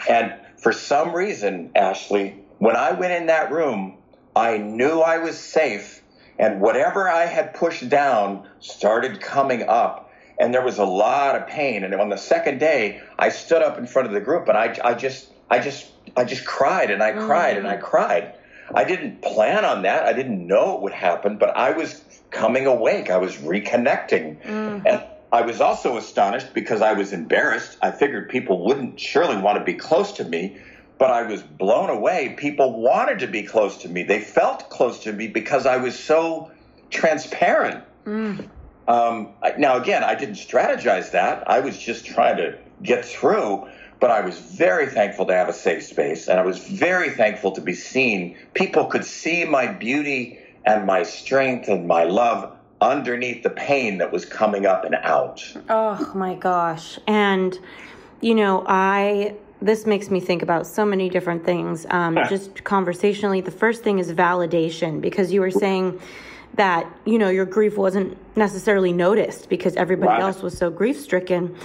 And 0.10 0.34
for 0.58 0.74
some 0.74 1.14
reason, 1.14 1.72
Ashley, 1.76 2.36
when 2.60 2.76
I 2.76 2.92
went 2.92 3.14
in 3.14 3.28
that 3.28 3.52
room, 3.52 3.98
I 4.36 4.58
knew 4.58 5.00
I 5.00 5.18
was 5.18 5.38
safe, 5.38 6.02
and 6.38 6.62
whatever 6.62 7.10
I 7.10 7.26
had 7.26 7.54
pushed 7.54 7.90
down 7.90 8.48
started 8.60 9.22
coming 9.22 9.64
up. 9.68 10.11
And 10.42 10.54
there 10.54 10.64
was 10.64 10.80
a 10.80 10.86
lot 10.86 11.36
of 11.36 11.48
pain. 11.48 11.84
And 11.84 11.94
on 11.94 12.10
the 12.10 12.18
second 12.18 12.60
day, 12.60 13.02
I 13.20 13.30
stood 13.30 13.62
up 13.62 13.78
in 13.78 13.86
front 13.86 14.08
of 14.08 14.14
the 14.14 14.20
group 14.20 14.50
and 14.50 14.58
I, 14.58 14.76
I 14.84 14.96
just, 14.96 15.30
I 15.52 15.60
just, 15.60 15.88
I 16.18 16.24
just 16.24 16.46
cried 16.46 16.90
and 16.90 17.04
I 17.04 17.12
oh, 17.12 17.28
cried 17.28 17.58
and 17.58 17.68
I 17.68 17.78
cried. 17.78 18.34
I 18.74 18.84
didn't 18.84 19.22
plan 19.22 19.66
on 19.66 19.84
that. 19.84 20.06
I 20.06 20.14
didn't 20.14 20.48
know 20.48 20.76
it 20.76 20.82
would 20.82 20.94
happen, 20.94 21.38
but 21.38 21.56
I 21.56 21.72
was 21.72 22.04
coming 22.32 22.66
awake. 22.66 23.12
I 23.12 23.18
was 23.18 23.36
reconnecting. 23.38 24.42
Mm. 24.44 24.84
And 24.86 25.04
I 25.32 25.42
was 25.42 25.62
also 25.62 25.98
astonished 25.98 26.56
because 26.56 26.82
I 26.82 26.94
was 26.94 27.14
embarrassed. 27.14 27.78
I 27.82 27.92
figured 27.92 28.30
people 28.30 28.66
wouldn't 28.66 29.00
surely 29.00 29.38
want 29.38 29.60
to 29.60 29.64
be 29.64 29.76
close 29.76 30.14
to 30.14 30.24
me, 30.24 30.58
but 30.98 31.12
I 31.12 31.22
was 31.24 31.44
blown 31.44 31.92
away. 31.92 32.36
People 32.38 32.82
wanted 32.82 33.20
to 33.20 33.28
be 33.28 33.44
close 33.44 33.78
to 33.78 33.90
me. 33.90 34.04
They 34.04 34.20
felt 34.20 34.70
close 34.72 35.04
to 35.04 35.14
me 35.14 35.28
because 35.28 35.68
I 35.68 35.78
was 35.78 35.98
so 35.98 36.52
transparent. 36.90 37.84
Mm. 38.06 38.50
Um, 38.88 39.30
I- 39.42 39.54
now, 39.58 39.78
again, 39.78 40.04
I 40.04 40.16
didn't 40.16 40.36
strategize 40.36 41.12
that. 41.12 41.44
I 41.48 41.60
was 41.60 41.78
just 41.78 42.06
trying 42.06 42.38
to 42.38 42.56
get 42.82 43.06
through, 43.06 43.68
but 44.00 44.12
I 44.12 44.22
was 44.22 44.40
very 44.40 44.88
thankful 44.88 45.26
to 45.28 45.34
have 45.34 45.50
a 45.50 45.54
safe 45.54 45.84
space, 45.84 46.28
and 46.28 46.40
I 46.40 46.44
was 46.44 46.58
very 46.58 47.10
thankful 47.10 47.52
to 47.54 47.62
be 47.62 47.74
seen. 47.74 48.36
People 48.54 48.86
could 48.86 49.06
see 49.06 49.46
my 49.46 49.68
beauty 49.68 50.40
and 50.66 50.86
my 50.86 51.04
strength 51.04 51.68
and 51.68 51.88
my 51.88 52.04
love 52.04 52.52
underneath 52.82 53.44
the 53.44 53.50
pain 53.50 54.00
that 54.00 54.12
was 54.12 54.26
coming 54.26 54.66
up 54.66 54.84
and 54.84 54.96
out. 54.96 55.44
Oh 55.70 56.12
my 56.16 56.34
gosh. 56.34 57.00
And, 57.08 57.58
you 58.22 58.34
know, 58.34 58.66
I, 58.68 59.36
this 59.62 59.86
makes 59.86 60.10
me 60.10 60.20
think 60.20 60.42
about 60.42 60.66
so 60.66 60.84
many 60.84 61.08
different 61.08 61.46
things. 61.46 61.86
Um, 61.92 62.18
just 62.28 62.64
conversationally, 62.64 63.42
the 63.42 63.52
first 63.52 63.84
thing 63.84 64.00
is 64.00 64.12
validation 64.12 65.00
because 65.00 65.32
you 65.32 65.42
were 65.42 65.52
saying 65.52 66.00
that, 66.56 66.86
you 67.06 67.18
know, 67.18 67.30
your 67.30 67.46
grief 67.46 67.78
wasn't 67.78 68.18
necessarily 68.36 68.92
noticed 68.92 69.50
because 69.50 69.76
everybody 69.76 70.10
Right. 70.10 70.22
else 70.22 70.42
was 70.42 70.58
so 70.58 70.70
grief 70.70 71.00
stricken. 71.00 71.56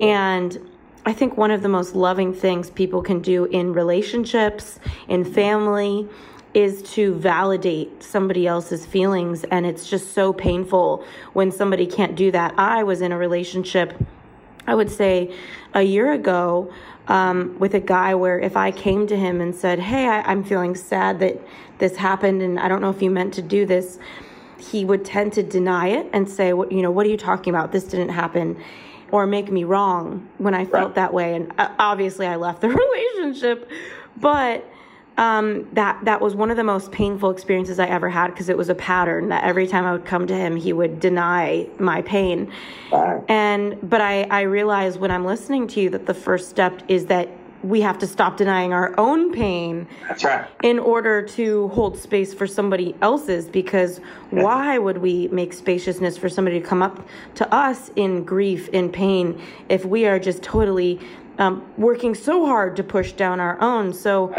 And 0.00 0.58
I 1.04 1.12
think 1.12 1.36
one 1.36 1.50
of 1.50 1.62
the 1.62 1.68
most 1.68 1.94
loving 1.96 2.32
things 2.32 2.70
people 2.70 3.02
can 3.02 3.20
do 3.20 3.46
in 3.46 3.72
relationships, 3.72 4.78
in 5.08 5.24
family, 5.24 6.08
is 6.54 6.82
to 6.94 7.14
validate 7.14 8.02
somebody 8.02 8.46
else's 8.46 8.86
feelings. 8.86 9.44
And 9.44 9.66
it's 9.66 9.88
just 9.88 10.12
so 10.12 10.32
painful 10.32 11.04
when 11.32 11.50
somebody 11.50 11.86
can't 11.86 12.14
do 12.14 12.30
that. 12.32 12.54
I 12.56 12.82
was 12.84 13.00
in 13.00 13.12
a 13.12 13.18
relationship, 13.18 13.94
I 14.66 14.74
would 14.74 14.90
say 14.90 15.34
a 15.74 15.82
year 15.82 16.12
ago, 16.12 16.72
um, 17.08 17.56
with 17.58 17.74
a 17.74 17.80
guy 17.80 18.14
where 18.14 18.38
if 18.38 18.56
I 18.56 18.70
came 18.70 19.06
to 19.06 19.16
him 19.16 19.40
and 19.40 19.54
said, 19.54 19.78
Hey, 19.78 20.06
I, 20.06 20.20
I'm 20.22 20.44
feeling 20.44 20.74
sad 20.74 21.20
that 21.20 21.40
this 21.78 21.96
happened 21.96 22.42
and 22.42 22.58
I 22.60 22.68
don't 22.68 22.82
know 22.82 22.90
if 22.90 23.00
you 23.00 23.10
meant 23.10 23.34
to 23.34 23.42
do 23.42 23.64
this, 23.64 23.98
he 24.58 24.84
would 24.84 25.04
tend 25.04 25.32
to 25.34 25.42
deny 25.42 25.88
it 25.88 26.08
and 26.12 26.28
say, 26.28 26.52
"What 26.52 26.72
you 26.72 26.82
know? 26.82 26.90
What 26.90 27.06
are 27.06 27.10
you 27.10 27.16
talking 27.16 27.54
about? 27.54 27.72
This 27.72 27.84
didn't 27.84 28.10
happen." 28.10 28.56
Or 29.10 29.26
make 29.26 29.50
me 29.50 29.64
wrong 29.64 30.28
when 30.36 30.52
I 30.52 30.66
felt 30.66 30.88
right. 30.88 30.94
that 30.96 31.14
way, 31.14 31.34
and 31.34 31.50
uh, 31.56 31.70
obviously 31.78 32.26
I 32.26 32.36
left 32.36 32.60
the 32.60 32.68
relationship. 33.16 33.70
But 34.18 34.68
um, 35.18 35.68
that 35.72 35.98
that 36.04 36.20
was 36.20 36.36
one 36.36 36.50
of 36.50 36.56
the 36.56 36.64
most 36.64 36.92
painful 36.92 37.30
experiences 37.30 37.78
I 37.80 37.86
ever 37.86 38.08
had 38.08 38.28
because 38.28 38.48
it 38.48 38.56
was 38.56 38.68
a 38.68 38.74
pattern 38.74 39.28
that 39.30 39.44
every 39.44 39.66
time 39.66 39.84
I 39.84 39.92
would 39.92 40.04
come 40.04 40.26
to 40.28 40.34
him, 40.34 40.56
he 40.56 40.72
would 40.72 41.00
deny 41.00 41.66
my 41.78 42.02
pain. 42.02 42.52
Wow. 42.92 43.24
And 43.28 43.76
but 43.88 44.00
I 44.00 44.22
I 44.24 44.42
realized 44.42 45.00
when 45.00 45.10
I'm 45.10 45.24
listening 45.24 45.66
to 45.68 45.80
you 45.80 45.90
that 45.90 46.06
the 46.06 46.14
first 46.14 46.48
step 46.48 46.82
is 46.86 47.06
that 47.06 47.28
we 47.62 47.80
have 47.80 47.98
to 47.98 48.06
stop 48.06 48.36
denying 48.36 48.72
our 48.72 48.94
own 48.98 49.32
pain. 49.32 49.86
That's 50.06 50.24
right. 50.24 50.46
In 50.62 50.78
order 50.78 51.22
to 51.22 51.68
hold 51.68 51.98
space 51.98 52.32
for 52.32 52.46
somebody 52.46 52.94
else's, 53.02 53.48
because 53.48 54.00
yeah. 54.32 54.42
why 54.42 54.78
would 54.78 54.98
we 54.98 55.28
make 55.28 55.52
spaciousness 55.52 56.16
for 56.16 56.28
somebody 56.28 56.60
to 56.60 56.66
come 56.66 56.82
up 56.82 57.06
to 57.36 57.54
us 57.54 57.90
in 57.96 58.24
grief, 58.24 58.68
in 58.68 58.90
pain, 58.90 59.40
if 59.68 59.84
we 59.84 60.06
are 60.06 60.18
just 60.18 60.42
totally 60.42 61.00
um, 61.38 61.64
working 61.76 62.14
so 62.14 62.46
hard 62.46 62.76
to 62.76 62.84
push 62.84 63.12
down 63.12 63.40
our 63.40 63.60
own? 63.60 63.92
So 63.92 64.34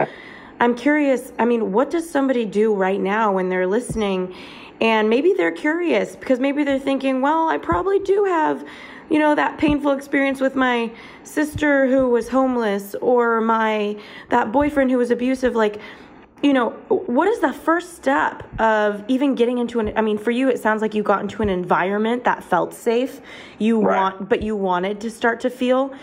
I'm 0.60 0.76
curious, 0.76 1.32
I 1.40 1.46
mean, 1.46 1.72
what 1.72 1.90
does 1.90 2.10
somebody 2.10 2.46
do 2.46 2.74
right 2.74 3.00
now 3.00 3.34
when 3.34 3.50
they're 3.50 3.68
listening? 3.68 4.36
And 4.82 5.10
maybe 5.10 5.34
they're 5.34 5.52
curious 5.52 6.16
because 6.16 6.40
maybe 6.40 6.64
they're 6.64 6.80
thinking, 6.80 7.22
well, 7.22 7.50
I 7.50 7.58
probably 7.58 8.00
do 8.00 8.24
have 8.26 8.66
you 9.10 9.20
know, 9.20 9.36
that 9.36 9.58
painful 9.58 9.92
experience 9.92 10.40
with 10.40 10.56
my 10.56 10.92
sister 11.24 11.88
who 11.88 12.10
was 12.10 12.30
homeless 12.30 12.96
or 13.02 13.42
my 13.42 14.00
that 14.30 14.52
boyfriend 14.52 14.92
who 14.92 14.98
was 14.98 15.12
abusive 15.12 15.56
like 15.56 15.80
you 16.42 16.54
know, 16.54 16.70
what 16.88 17.28
is 17.28 17.40
the 17.40 17.52
first 17.52 17.98
step 17.98 18.48
of 18.62 19.04
even 19.10 19.36
getting 19.36 19.58
into 19.58 19.82
an 19.82 19.92
I 19.98 20.02
mean, 20.02 20.18
for 20.18 20.32
you 20.32 20.50
it 20.50 20.60
sounds 20.60 20.82
like 20.82 20.94
you 20.94 21.04
got 21.04 21.22
into 21.22 21.42
an 21.42 21.50
environment 21.50 22.24
that 22.24 22.44
felt 22.44 22.74
safe. 22.74 23.20
You 23.58 23.82
right. 23.82 23.98
want 23.98 24.30
but 24.30 24.42
you 24.42 24.56
wanted 24.56 25.02
to 25.02 25.12
start 25.12 25.42
to 25.42 25.50
feel 25.50 25.94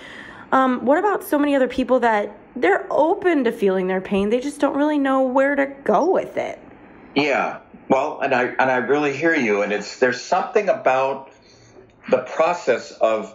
um, 0.52 0.84
what 0.84 0.98
about 0.98 1.25
so 1.25 1.38
many 1.38 1.54
other 1.54 1.68
people 1.68 2.00
that 2.00 2.36
they're 2.54 2.86
open 2.90 3.44
to 3.44 3.52
feeling 3.52 3.88
their 3.88 4.00
pain, 4.00 4.30
they 4.30 4.40
just 4.40 4.60
don't 4.60 4.76
really 4.76 4.98
know 4.98 5.22
where 5.22 5.56
to 5.56 5.66
go 5.84 6.10
with 6.10 6.36
it? 6.36 6.60
Yeah. 7.14 7.58
Well, 7.88 8.20
and 8.20 8.34
I 8.34 8.44
and 8.44 8.70
I 8.70 8.76
really 8.76 9.16
hear 9.16 9.34
you 9.34 9.62
and 9.62 9.72
it's 9.72 9.98
there's 9.98 10.20
something 10.20 10.68
about 10.68 11.30
the 12.10 12.18
process 12.18 12.92
of 12.92 13.34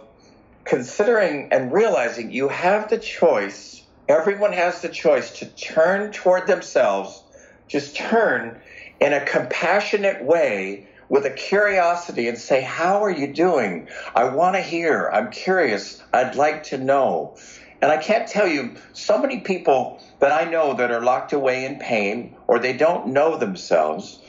considering 0.64 1.52
and 1.52 1.72
realizing 1.72 2.30
you 2.30 2.48
have 2.48 2.88
the 2.88 2.98
choice, 2.98 3.82
everyone 4.08 4.52
has 4.52 4.80
the 4.80 4.88
choice 4.88 5.38
to 5.38 5.46
turn 5.46 6.12
toward 6.12 6.46
themselves, 6.46 7.22
just 7.68 7.96
turn 7.96 8.60
in 9.00 9.12
a 9.12 9.24
compassionate 9.24 10.24
way 10.24 10.86
with 11.08 11.26
a 11.26 11.30
curiosity 11.30 12.28
and 12.28 12.38
say, 12.38 12.62
How 12.62 13.04
are 13.04 13.10
you 13.10 13.32
doing? 13.32 13.88
I 14.14 14.24
want 14.24 14.56
to 14.56 14.62
hear. 14.62 15.10
I'm 15.12 15.30
curious. 15.30 16.02
I'd 16.12 16.36
like 16.36 16.64
to 16.64 16.78
know. 16.78 17.36
And 17.82 17.90
I 17.90 17.96
can't 17.96 18.28
tell 18.28 18.46
you, 18.46 18.76
so 18.92 19.18
many 19.18 19.40
people 19.40 20.00
that 20.20 20.30
I 20.32 20.48
know 20.48 20.74
that 20.74 20.92
are 20.92 21.02
locked 21.02 21.32
away 21.32 21.66
in 21.66 21.80
pain 21.80 22.36
or 22.46 22.60
they 22.60 22.72
don't 22.72 23.08
know 23.08 23.36
themselves 23.36 24.21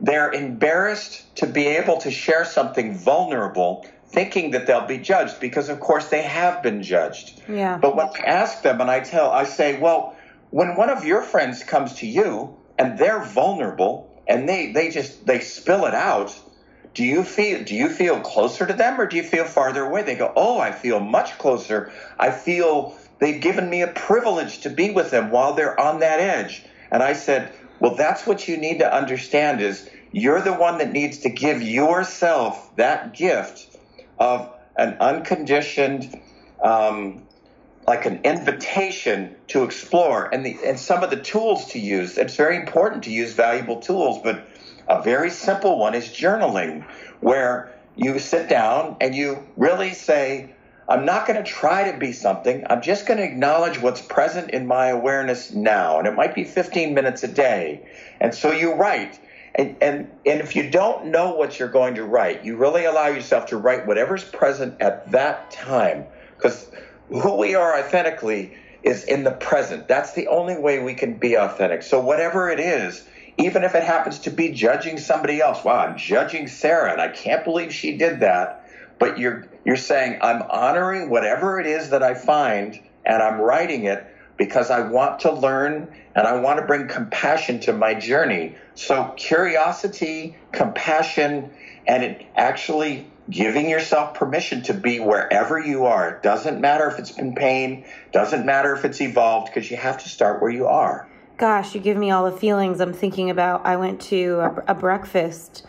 they're 0.00 0.32
embarrassed 0.32 1.36
to 1.36 1.46
be 1.46 1.66
able 1.66 1.98
to 1.98 2.10
share 2.10 2.44
something 2.44 2.94
vulnerable, 2.96 3.86
thinking 4.08 4.50
that 4.52 4.66
they'll 4.66 4.86
be 4.86 4.98
judged 4.98 5.40
because, 5.40 5.68
of 5.68 5.80
course, 5.80 6.08
they 6.08 6.22
have 6.22 6.62
been 6.62 6.82
judged. 6.82 7.42
Yeah. 7.48 7.78
But 7.78 7.96
when 7.96 8.08
I 8.08 8.18
ask 8.26 8.62
them 8.62 8.80
and 8.80 8.90
I 8.90 9.00
tell, 9.00 9.30
I 9.30 9.44
say, 9.44 9.78
well, 9.78 10.16
when 10.50 10.76
one 10.76 10.90
of 10.90 11.04
your 11.04 11.22
friends 11.22 11.64
comes 11.64 11.94
to 11.94 12.06
you 12.06 12.56
and 12.78 12.98
they're 12.98 13.22
vulnerable 13.22 14.10
and 14.28 14.48
they, 14.48 14.72
they 14.72 14.90
just 14.90 15.26
they 15.26 15.40
spill 15.40 15.86
it 15.86 15.94
out, 15.94 16.38
do 16.94 17.04
you 17.04 17.24
feel 17.24 17.62
do 17.62 17.74
you 17.74 17.90
feel 17.90 18.20
closer 18.20 18.66
to 18.66 18.72
them 18.72 18.98
or 19.00 19.06
do 19.06 19.16
you 19.16 19.22
feel 19.22 19.44
farther 19.44 19.84
away? 19.84 20.02
They 20.02 20.14
go, 20.14 20.32
oh, 20.34 20.58
I 20.58 20.72
feel 20.72 20.98
much 20.98 21.36
closer. 21.38 21.92
I 22.18 22.30
feel 22.30 22.96
they've 23.18 23.40
given 23.40 23.68
me 23.68 23.82
a 23.82 23.88
privilege 23.88 24.60
to 24.60 24.70
be 24.70 24.90
with 24.90 25.10
them 25.10 25.30
while 25.30 25.54
they're 25.54 25.78
on 25.78 26.00
that 26.00 26.20
edge. 26.20 26.64
And 26.90 27.02
I 27.02 27.12
said, 27.12 27.52
well, 27.80 27.94
that's 27.94 28.26
what 28.26 28.48
you 28.48 28.56
need 28.56 28.78
to 28.78 28.94
understand 28.94 29.60
is 29.60 29.88
you're 30.12 30.40
the 30.40 30.52
one 30.52 30.78
that 30.78 30.92
needs 30.92 31.18
to 31.18 31.30
give 31.30 31.62
yourself 31.62 32.74
that 32.76 33.14
gift 33.14 33.76
of 34.18 34.50
an 34.76 34.96
unconditioned, 35.00 36.20
um, 36.62 37.22
like 37.86 38.06
an 38.06 38.20
invitation 38.24 39.36
to 39.48 39.62
explore 39.62 40.32
and 40.32 40.44
the 40.44 40.58
and 40.64 40.78
some 40.78 41.04
of 41.04 41.10
the 41.10 41.20
tools 41.20 41.66
to 41.72 41.78
use. 41.78 42.18
It's 42.18 42.36
very 42.36 42.56
important 42.56 43.04
to 43.04 43.10
use 43.10 43.32
valuable 43.34 43.80
tools, 43.80 44.20
but 44.22 44.48
a 44.88 45.02
very 45.02 45.30
simple 45.30 45.78
one 45.78 45.94
is 45.94 46.08
journaling, 46.08 46.84
where 47.20 47.74
you 47.96 48.18
sit 48.18 48.48
down 48.48 48.96
and 49.00 49.14
you 49.14 49.46
really 49.56 49.92
say, 49.92 50.54
I'm 50.88 51.04
not 51.04 51.26
going 51.26 51.42
to 51.42 51.48
try 51.48 51.90
to 51.90 51.98
be 51.98 52.12
something. 52.12 52.64
I'm 52.70 52.80
just 52.80 53.06
going 53.06 53.18
to 53.18 53.24
acknowledge 53.24 53.80
what's 53.80 54.00
present 54.00 54.50
in 54.50 54.66
my 54.66 54.88
awareness 54.88 55.52
now. 55.52 55.98
And 55.98 56.06
it 56.06 56.14
might 56.14 56.34
be 56.34 56.44
15 56.44 56.94
minutes 56.94 57.24
a 57.24 57.28
day. 57.28 57.88
And 58.20 58.32
so 58.32 58.52
you 58.52 58.74
write. 58.74 59.18
And, 59.56 59.76
and, 59.80 60.10
and 60.24 60.40
if 60.40 60.54
you 60.54 60.70
don't 60.70 61.06
know 61.06 61.34
what 61.34 61.58
you're 61.58 61.68
going 61.68 61.96
to 61.96 62.04
write, 62.04 62.44
you 62.44 62.56
really 62.56 62.84
allow 62.84 63.08
yourself 63.08 63.46
to 63.46 63.56
write 63.56 63.86
whatever's 63.86 64.22
present 64.22 64.80
at 64.80 65.10
that 65.10 65.50
time. 65.50 66.04
Because 66.36 66.70
who 67.08 67.36
we 67.36 67.56
are 67.56 67.78
authentically 67.80 68.56
is 68.84 69.02
in 69.04 69.24
the 69.24 69.32
present. 69.32 69.88
That's 69.88 70.12
the 70.12 70.28
only 70.28 70.56
way 70.56 70.80
we 70.80 70.94
can 70.94 71.14
be 71.14 71.34
authentic. 71.34 71.82
So 71.82 72.00
whatever 72.00 72.48
it 72.48 72.60
is, 72.60 73.04
even 73.38 73.64
if 73.64 73.74
it 73.74 73.82
happens 73.82 74.20
to 74.20 74.30
be 74.30 74.52
judging 74.52 74.98
somebody 74.98 75.40
else, 75.40 75.64
wow, 75.64 75.78
I'm 75.78 75.98
judging 75.98 76.46
Sarah 76.46 76.92
and 76.92 77.00
I 77.00 77.08
can't 77.08 77.42
believe 77.44 77.74
she 77.74 77.96
did 77.96 78.20
that 78.20 78.62
but 78.98 79.18
you're 79.18 79.46
you're 79.66 79.76
saying 79.76 80.20
I'm 80.22 80.42
honoring 80.42 81.10
whatever 81.10 81.58
it 81.60 81.66
is 81.66 81.90
that 81.90 82.02
I 82.02 82.14
find 82.14 82.80
and 83.04 83.20
I'm 83.20 83.40
writing 83.40 83.84
it 83.84 84.06
because 84.36 84.70
I 84.70 84.88
want 84.88 85.20
to 85.20 85.32
learn 85.32 85.92
and 86.14 86.26
I 86.26 86.38
want 86.40 86.60
to 86.60 86.66
bring 86.66 86.86
compassion 86.86 87.58
to 87.60 87.72
my 87.72 87.94
journey. 87.94 88.54
So 88.76 89.12
curiosity, 89.16 90.36
compassion, 90.52 91.50
and 91.86 92.24
actually 92.36 93.10
giving 93.28 93.68
yourself 93.68 94.14
permission 94.14 94.62
to 94.62 94.74
be 94.74 95.00
wherever 95.00 95.58
you 95.58 95.86
are. 95.86 96.10
It 96.10 96.22
doesn't 96.22 96.60
matter 96.60 96.88
if 96.88 97.00
it's 97.00 97.12
been 97.12 97.34
pain, 97.34 97.84
doesn't 98.12 98.46
matter 98.46 98.74
if 98.74 98.84
it's 98.84 99.00
evolved, 99.00 99.52
because 99.52 99.68
you 99.70 99.76
have 99.76 99.98
to 99.98 100.08
start 100.08 100.40
where 100.40 100.50
you 100.50 100.66
are. 100.66 101.08
Gosh, 101.38 101.74
you 101.74 101.80
give 101.80 101.96
me 101.96 102.10
all 102.10 102.30
the 102.30 102.36
feelings 102.36 102.80
I'm 102.80 102.92
thinking 102.92 103.30
about. 103.30 103.66
I 103.66 103.76
went 103.76 104.00
to 104.02 104.38
a, 104.40 104.64
a 104.68 104.74
breakfast 104.74 105.66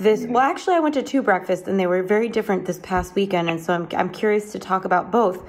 this 0.00 0.24
well 0.26 0.42
actually 0.42 0.74
i 0.74 0.80
went 0.80 0.94
to 0.94 1.02
two 1.02 1.22
breakfasts 1.22 1.68
and 1.68 1.78
they 1.78 1.86
were 1.86 2.02
very 2.02 2.28
different 2.28 2.64
this 2.64 2.80
past 2.82 3.14
weekend 3.14 3.48
and 3.50 3.60
so 3.60 3.74
i'm, 3.74 3.88
I'm 3.94 4.10
curious 4.10 4.50
to 4.52 4.58
talk 4.58 4.84
about 4.84 5.12
both. 5.12 5.46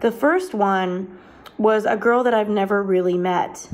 The 0.00 0.12
first 0.12 0.52
one 0.52 1.18
was 1.56 1.86
a 1.86 1.96
girl 1.96 2.22
that 2.24 2.34
i've 2.34 2.50
never 2.50 2.82
really 2.82 3.16
met 3.16 3.66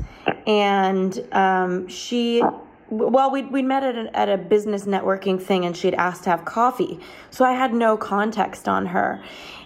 and 0.47 1.27
um, 1.33 1.87
she 1.87 2.41
well 2.89 3.29
we 3.29 3.43
we 3.43 3.61
met 3.61 3.83
at 3.83 3.95
a, 3.95 4.17
at 4.17 4.29
a 4.29 4.37
business 4.37 4.85
networking 4.85 5.41
thing 5.41 5.65
and 5.65 5.75
she'd 5.75 5.95
asked 5.95 6.23
to 6.23 6.29
have 6.29 6.45
coffee 6.45 6.99
so 7.29 7.43
i 7.43 7.51
had 7.51 7.73
no 7.73 7.97
context 7.97 8.67
on 8.67 8.87
her. 8.87 9.21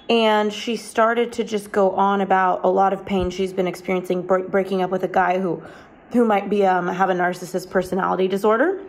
And 0.08 0.54
she 0.54 0.76
started 0.76 1.34
to 1.34 1.44
just 1.44 1.72
go 1.72 1.90
on 1.96 2.22
about 2.22 2.64
a 2.64 2.68
lot 2.70 2.94
of 2.94 3.04
pain 3.08 3.32
she's 3.32 3.52
been 3.54 3.66
experiencing 3.68 4.22
breaking 4.22 4.84
up 4.84 4.92
with 4.92 5.04
a 5.04 5.08
guy 5.08 5.40
who 5.40 5.64
who 6.14 6.26
might 6.26 6.48
be 6.48 6.64
um, 6.64 6.88
have 6.88 7.10
a 7.10 7.14
narcissist 7.14 7.72
personality 7.72 8.28
disorder. 8.28 8.82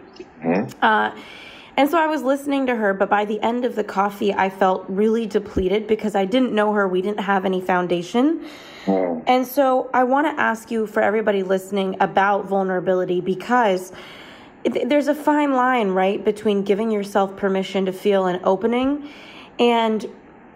Mm-hmm. 0.42 0.70
uh, 0.82 1.16
and 1.76 1.90
so 1.90 1.98
I 1.98 2.06
was 2.06 2.22
listening 2.22 2.66
to 2.66 2.76
her, 2.76 2.94
but 2.94 3.10
by 3.10 3.24
the 3.24 3.40
end 3.40 3.64
of 3.64 3.74
the 3.74 3.84
coffee, 3.84 4.32
I 4.32 4.50
felt 4.50 4.84
really 4.88 5.26
depleted 5.26 5.86
because 5.86 6.14
I 6.14 6.24
didn't 6.24 6.52
know 6.52 6.72
her. 6.72 6.88
We 6.88 7.02
didn't 7.02 7.20
have 7.20 7.44
any 7.44 7.60
foundation. 7.60 8.46
Mm. 8.86 9.24
And 9.26 9.46
so 9.46 9.90
I 9.92 10.04
want 10.04 10.26
to 10.26 10.40
ask 10.40 10.70
you, 10.70 10.86
for 10.86 11.02
everybody 11.02 11.42
listening, 11.42 11.96
about 12.00 12.46
vulnerability 12.46 13.20
because 13.20 13.92
there's 14.64 15.08
a 15.08 15.14
fine 15.14 15.52
line, 15.52 15.90
right, 15.90 16.24
between 16.24 16.62
giving 16.62 16.90
yourself 16.90 17.36
permission 17.36 17.86
to 17.86 17.92
feel 17.92 18.26
an 18.26 18.40
opening 18.44 19.08
and 19.58 20.06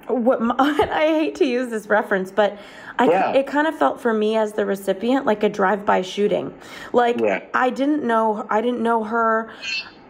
what 0.07 0.41
my, 0.41 0.55
I 0.59 1.07
hate 1.07 1.35
to 1.37 1.45
use 1.45 1.71
this 1.71 1.87
reference, 1.87 2.31
but 2.31 2.59
I 2.99 3.09
yeah. 3.09 3.33
it 3.33 3.47
kind 3.47 3.67
of 3.67 3.79
felt 3.79 4.01
for 4.01 4.13
me 4.13 4.37
as 4.37 4.53
the 4.53 4.67
recipient 4.67 5.27
like 5.27 5.43
a 5.43 5.49
drive-by 5.49 6.03
shooting. 6.03 6.53
Like 6.93 7.21
yeah. 7.21 7.45
I 7.55 7.71
didn't 7.71 8.05
know 8.05 8.47
I 8.51 8.61
didn't 8.61 8.83
know 8.83 9.05
her. 9.05 9.51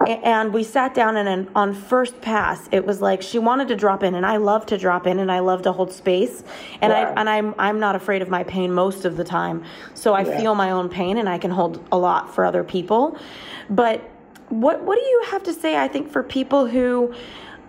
And 0.06 0.52
we 0.52 0.64
sat 0.64 0.94
down 0.94 1.16
and 1.16 1.48
on 1.54 1.74
first 1.74 2.20
pass 2.22 2.68
it 2.72 2.84
was 2.84 3.02
like 3.02 3.20
she 3.20 3.38
wanted 3.38 3.68
to 3.68 3.76
drop 3.76 4.02
in 4.02 4.14
and 4.14 4.24
I 4.24 4.38
love 4.38 4.64
to 4.66 4.78
drop 4.78 5.06
in 5.06 5.18
and 5.18 5.30
I 5.30 5.40
love 5.40 5.62
to 5.62 5.72
hold 5.72 5.92
space 5.92 6.42
and 6.80 6.92
I 6.92 7.10
and 7.12 7.28
I'm 7.28 7.54
I'm 7.58 7.78
not 7.78 7.94
afraid 7.94 8.22
of 8.22 8.28
my 8.28 8.42
pain 8.44 8.72
most 8.72 9.04
of 9.04 9.16
the 9.16 9.24
time 9.24 9.62
so 9.94 10.14
I 10.14 10.22
yeah. 10.22 10.38
feel 10.38 10.54
my 10.54 10.70
own 10.70 10.88
pain 10.88 11.18
and 11.18 11.28
I 11.28 11.36
can 11.36 11.50
hold 11.50 11.86
a 11.92 11.98
lot 11.98 12.34
for 12.34 12.44
other 12.44 12.64
people 12.64 13.18
but 13.68 14.00
what 14.48 14.82
what 14.82 14.96
do 14.96 15.02
you 15.02 15.24
have 15.26 15.42
to 15.44 15.52
say 15.52 15.76
I 15.76 15.86
think 15.86 16.10
for 16.10 16.22
people 16.22 16.66
who 16.66 17.14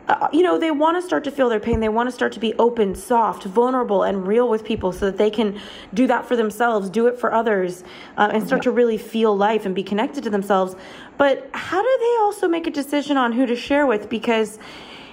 uh, 0.07 0.27
you 0.33 0.41
know, 0.41 0.57
they 0.57 0.71
want 0.71 0.97
to 0.97 1.01
start 1.01 1.23
to 1.23 1.31
feel 1.31 1.47
their 1.47 1.59
pain. 1.59 1.79
They 1.79 1.87
want 1.87 2.07
to 2.07 2.11
start 2.11 2.33
to 2.33 2.39
be 2.39 2.53
open, 2.55 2.95
soft, 2.95 3.43
vulnerable, 3.43 4.03
and 4.03 4.27
real 4.27 4.49
with 4.49 4.63
people 4.65 4.91
so 4.91 5.05
that 5.05 5.17
they 5.17 5.29
can 5.29 5.59
do 5.93 6.05
that 6.07 6.25
for 6.25 6.35
themselves, 6.35 6.89
do 6.89 7.07
it 7.07 7.17
for 7.17 7.31
others, 7.31 7.83
uh, 8.17 8.29
and 8.33 8.45
start 8.45 8.63
to 8.63 8.71
really 8.71 8.97
feel 8.97 9.37
life 9.37 9.65
and 9.65 9.73
be 9.73 9.83
connected 9.83 10.23
to 10.23 10.29
themselves. 10.29 10.75
But 11.21 11.47
how 11.53 11.79
do 11.83 11.97
they 11.99 12.15
also 12.21 12.47
make 12.47 12.65
a 12.65 12.71
decision 12.71 13.15
on 13.15 13.31
who 13.31 13.45
to 13.45 13.55
share 13.55 13.85
with? 13.85 14.09
Because 14.09 14.57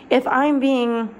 if 0.08 0.26
I'm 0.26 0.58
being 0.58 1.14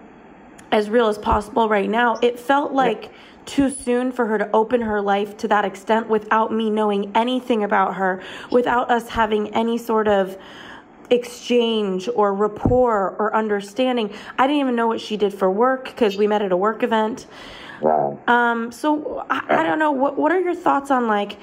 as 0.73 0.89
real 0.89 1.09
as 1.09 1.19
possible 1.19 1.69
right 1.69 1.91
now, 1.91 2.19
it 2.23 2.41
felt 2.41 2.73
like. 2.73 3.11
too 3.45 3.71
soon 3.71 4.13
for 4.13 4.27
her 4.27 4.37
to 4.37 4.51
open 4.53 4.83
her 4.83 5.01
life 5.01 5.35
to 5.39 5.49
that 5.49 5.65
extent 5.65 6.07
without 6.07 6.53
me 6.53 6.69
knowing 6.69 7.11
anything 7.15 7.65
about 7.65 7.95
her, 7.95 8.23
without 8.51 8.91
us 8.91 9.09
having 9.09 9.49
any 9.55 9.79
sort 9.79 10.07
of 10.07 10.37
exchange 11.09 12.11
or 12.15 12.35
rapport 12.35 13.17
or 13.19 13.35
understanding. 13.35 14.13
I 14.39 14.47
didn't 14.47 14.61
even 14.61 14.77
know 14.77 14.87
what 14.87 15.01
she 15.01 15.17
did 15.17 15.33
for 15.33 15.51
work 15.51 15.87
because 15.87 16.19
we 16.19 16.27
met 16.27 16.43
at 16.43 16.53
a 16.53 16.59
work 16.59 16.83
event. 16.83 17.27
Wow. 17.81 18.19
Um, 18.27 18.71
so 18.71 19.25
I, 19.31 19.41
I, 19.49 19.63
don't 19.63 19.79
know. 19.79 19.93
What 19.93 20.19
What 20.19 20.31
are 20.31 20.41
your 20.41 20.55
thoughts 20.55 20.91
on 20.91 21.07
like 21.07 21.39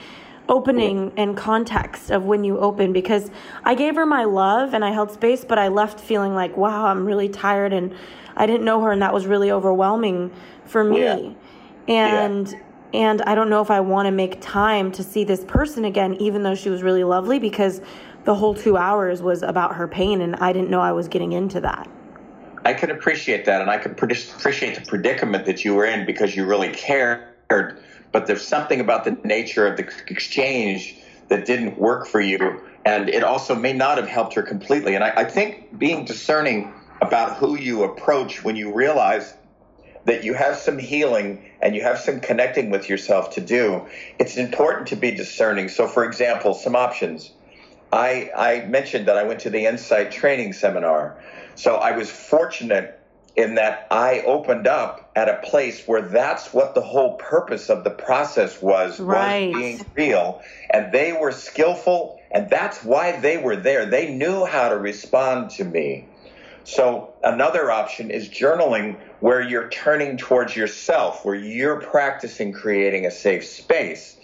opening 0.48 1.12
and 1.18 1.36
context 1.36 2.12
of 2.12 2.26
when 2.26 2.44
you 2.44 2.60
open? 2.60 2.94
Because 2.94 3.32
I 3.64 3.76
gave 3.76 3.96
her 3.96 4.06
my 4.06 4.24
love 4.24 4.74
and 4.74 4.86
I 4.86 4.92
held 4.92 5.12
space, 5.12 5.44
but 5.46 5.58
I 5.58 5.68
left 5.68 6.00
feeling 6.00 6.34
like, 6.34 6.56
wow, 6.58 6.86
I'm 6.86 7.06
really 7.06 7.30
tired 7.30 7.74
and 7.74 7.96
I 8.36 8.46
didn't 8.46 8.66
know 8.66 8.82
her, 8.82 8.92
and 8.92 9.02
that 9.02 9.14
was 9.14 9.26
really 9.28 9.52
overwhelming 9.52 10.32
for 10.66 10.84
me. 10.84 11.02
Yeah. 11.02 11.32
And. 11.88 12.52
Yeah. 12.52 12.60
And 12.94 13.22
I 13.24 13.36
don't 13.36 13.50
know 13.50 13.62
if 13.62 13.72
I 13.72 13.82
want 13.82 14.06
to 14.06 14.12
make 14.12 14.40
time 14.40 14.90
to 14.94 15.04
see 15.04 15.26
this 15.26 15.44
person 15.44 15.84
again, 15.84 16.14
even 16.16 16.44
though 16.44 16.56
she 16.56 16.70
was 16.70 16.82
really 16.82 17.04
lovely, 17.04 17.40
because 17.40 17.82
the 18.24 18.34
whole 18.34 18.54
two 18.54 18.78
hours 18.78 19.22
was 19.22 19.44
about 19.44 19.76
her 19.76 19.86
pain, 19.86 20.22
and 20.22 20.38
I 20.38 20.54
didn't 20.54 20.70
know 20.70 20.80
I 20.80 20.94
was 20.94 21.10
getting 21.10 21.34
into 21.34 21.60
that. 21.60 21.90
I 22.64 22.74
can 22.74 22.92
appreciate 22.92 23.44
that, 23.46 23.60
and 23.60 23.70
I 23.70 23.80
can 23.80 23.92
appreciate 23.92 24.76
the 24.76 24.86
predicament 24.88 25.46
that 25.46 25.66
you 25.66 25.76
were 25.76 25.84
in 25.84 26.06
because 26.06 26.38
you 26.38 26.46
really 26.46 26.70
cared. 26.70 27.26
But 28.12 28.28
there's 28.28 28.46
something 28.46 28.80
about 28.80 29.04
the 29.04 29.18
nature 29.24 29.68
of 29.68 29.78
the 29.78 29.90
exchange 30.08 30.96
that 31.28 31.46
didn't 31.46 31.78
work 31.78 32.08
for 32.08 32.22
you, 32.22 32.62
and 32.86 33.10
it 33.10 33.24
also 33.24 33.56
may 33.56 33.74
not 33.74 33.98
have 33.98 34.08
helped 34.08 34.36
her 34.36 34.44
completely. 34.44 34.96
And 34.96 35.04
I, 35.04 35.10
I 35.18 35.24
think 35.24 35.78
being 35.78 36.06
discerning 36.06 36.74
about 37.02 37.38
who 37.38 37.58
you 37.58 37.84
approach 37.84 38.44
when 38.44 38.56
you 38.56 38.74
realize 38.74 39.34
that 40.06 40.24
you 40.24 40.36
have 40.36 40.56
some 40.56 40.78
healing 40.78 41.50
and 41.62 41.76
you 41.76 41.82
have 41.82 41.98
some 41.98 42.20
connecting 42.20 42.70
with 42.70 42.88
yourself 42.88 43.32
to 43.32 43.42
do, 43.42 43.88
it's 44.20 44.38
important 44.38 44.88
to 44.88 44.96
be 44.96 45.12
discerning. 45.12 45.68
So, 45.68 45.88
for 45.88 46.06
example, 46.06 46.54
some 46.54 46.76
options 46.76 47.32
I, 47.96 48.30
I 48.36 48.66
mentioned 48.66 49.08
that 49.08 49.18
I 49.18 49.24
went 49.24 49.40
to 49.42 49.50
the 49.50 49.66
Insight 49.66 50.12
training 50.12 50.52
seminar. 50.52 51.18
So 51.56 51.76
I 51.76 51.96
was 51.96 52.12
fortunate 52.12 53.00
in 53.36 53.56
that 53.56 53.88
I 53.92 54.22
opened 54.22 54.68
up 54.68 55.10
at 55.16 55.30
a 55.30 55.42
place 55.48 55.86
where 55.88 56.02
that's 56.02 56.54
what 56.54 56.74
the 56.74 56.82
whole 56.82 57.16
purpose 57.16 57.70
of 57.70 57.84
the 57.84 57.90
process 57.90 58.62
was, 58.62 59.00
right. 59.00 59.52
was 59.52 59.62
being 59.62 59.86
real. 59.96 60.42
And 60.70 60.92
they 60.94 61.14
were 61.14 61.32
skillful, 61.32 62.20
and 62.32 62.50
that's 62.50 62.84
why 62.84 63.20
they 63.20 63.38
were 63.38 63.56
there. 63.56 63.86
They 63.86 64.14
knew 64.14 64.46
how 64.46 64.70
to 64.70 64.78
respond 64.78 65.52
to 65.52 65.66
me. 65.66 66.08
So 66.64 67.14
another 67.24 67.72
option 67.72 68.10
is 68.10 68.30
journaling 68.30 68.98
where 69.20 69.42
you're 69.42 69.70
turning 69.70 70.18
towards 70.18 70.56
yourself, 70.56 71.24
where 71.24 71.36
you're 71.36 71.80
practicing 71.82 72.54
creating 72.54 73.06
a 73.06 73.12
safe 73.12 73.46
space. 73.46 74.16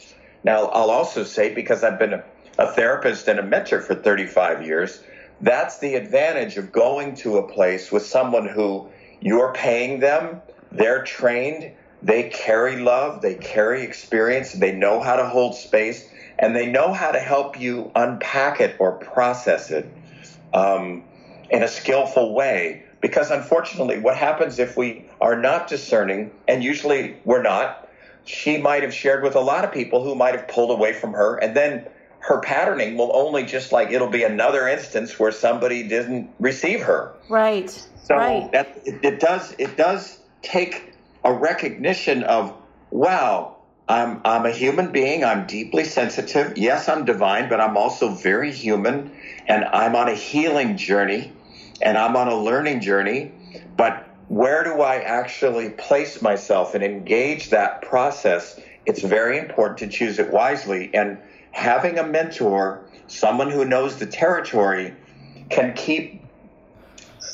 Now, 0.44 0.66
I'll 0.68 0.90
also 0.90 1.24
say, 1.24 1.54
because 1.54 1.84
I've 1.84 2.00
been 2.00 2.14
a 2.14 2.24
a 2.58 2.72
therapist 2.72 3.28
and 3.28 3.40
a 3.40 3.44
mentor 3.44 3.82
for 3.82 3.96
35 3.96 4.66
years, 4.66 5.04
that's 5.42 5.80
the 5.80 5.96
advantage 5.96 6.58
of 6.58 6.72
going 6.72 7.16
to 7.16 7.38
a 7.38 7.48
place 7.48 7.92
with 7.92 8.06
someone 8.06 8.48
who 8.48 8.88
you're 9.22 9.54
paying 9.54 10.00
them, 10.00 10.42
they're 10.72 11.04
trained, 11.04 11.72
they 12.02 12.30
carry 12.30 12.78
love, 12.78 13.22
they 13.22 13.36
carry 13.36 13.84
experience, 13.84 14.54
they 14.54 14.74
know 14.74 15.00
how 15.00 15.16
to 15.16 15.28
hold 15.28 15.56
space, 15.56 16.10
and 16.40 16.56
they 16.56 16.66
know 16.66 16.92
how 16.92 17.12
to 17.12 17.20
help 17.20 17.60
you 17.60 17.92
unpack 17.96 18.60
it 18.60 18.76
or 18.80 18.94
process 18.94 19.70
it 19.70 19.88
um, 20.54 21.04
in 21.50 21.62
a 21.62 21.68
skillful 21.68 22.34
way. 22.34 22.84
Because 23.00 23.32
unfortunately, 23.32 24.00
what 24.00 24.16
happens 24.16 24.60
if 24.60 24.76
we 24.76 25.06
are 25.20 25.36
not 25.40 25.68
discerning, 25.68 26.32
and 26.48 26.64
usually 26.64 27.18
we're 27.24 27.42
not, 27.42 27.88
she 28.26 28.58
might 28.58 28.84
have 28.84 28.94
shared 28.94 29.24
with 29.24 29.36
a 29.36 29.40
lot 29.40 29.64
of 29.64 29.72
people 29.72 30.04
who 30.04 30.16
might 30.16 30.36
have 30.36 30.48
pulled 30.48 30.72
away 30.72 30.94
from 30.94 31.14
her, 31.14 31.38
and 31.38 31.56
then 31.56 31.86
her 32.22 32.40
patterning 32.40 32.98
will 32.98 33.12
only 33.16 33.44
just 33.44 33.72
like 33.72 33.92
it'll 33.92 34.10
be 34.10 34.24
another 34.24 34.68
instance 34.68 35.20
where 35.20 35.32
somebody 35.32 35.88
didn't 35.88 36.30
receive 36.40 36.82
her. 36.82 37.14
Right. 37.30 37.70
So 38.04 38.16
right. 38.16 38.52
that 38.52 38.82
it, 38.86 39.00
it 39.04 39.20
does 39.20 39.56
it 39.58 39.76
does 39.76 40.20
take 40.42 40.94
a 41.24 41.34
recognition 41.34 42.24
of 42.24 42.56
wow, 42.92 43.58
I'm 43.90 44.22
I'm 44.24 44.46
a 44.46 44.52
human 44.52 44.92
being. 44.92 45.24
I'm 45.24 45.48
deeply 45.48 45.84
sensitive. 45.84 46.58
Yes, 46.58 46.88
I'm 46.88 47.06
divine, 47.06 47.50
but 47.50 47.60
I'm 47.60 47.76
also 47.76 48.10
very 48.10 48.52
human, 48.52 49.12
and 49.48 49.66
I'm 49.66 49.96
on 49.96 50.08
a 50.08 50.16
healing 50.16 50.78
journey, 50.78 51.34
and 51.82 51.98
I'm 51.98 52.16
on 52.16 52.28
a 52.28 52.36
learning 52.36 52.82
journey. 52.82 53.32
But 53.76 54.08
where 54.28 54.64
do 54.64 54.82
I 54.82 54.98
actually 54.98 55.72
place 55.72 56.22
myself 56.22 56.76
and 56.76 56.84
engage 56.84 57.50
that 57.50 57.82
process? 57.82 58.60
It's 58.86 59.02
very 59.02 59.40
important 59.40 59.80
to 59.80 59.88
choose 59.88 60.20
it 60.20 60.32
wisely 60.32 60.92
and 60.94 61.18
having 61.52 62.00
a 62.00 62.04
mentor, 62.04 62.84
someone 63.08 63.52
who 63.52 63.66
knows 63.66 63.98
the 63.98 64.06
territory, 64.06 64.94
can 65.50 65.74
keep 65.74 66.24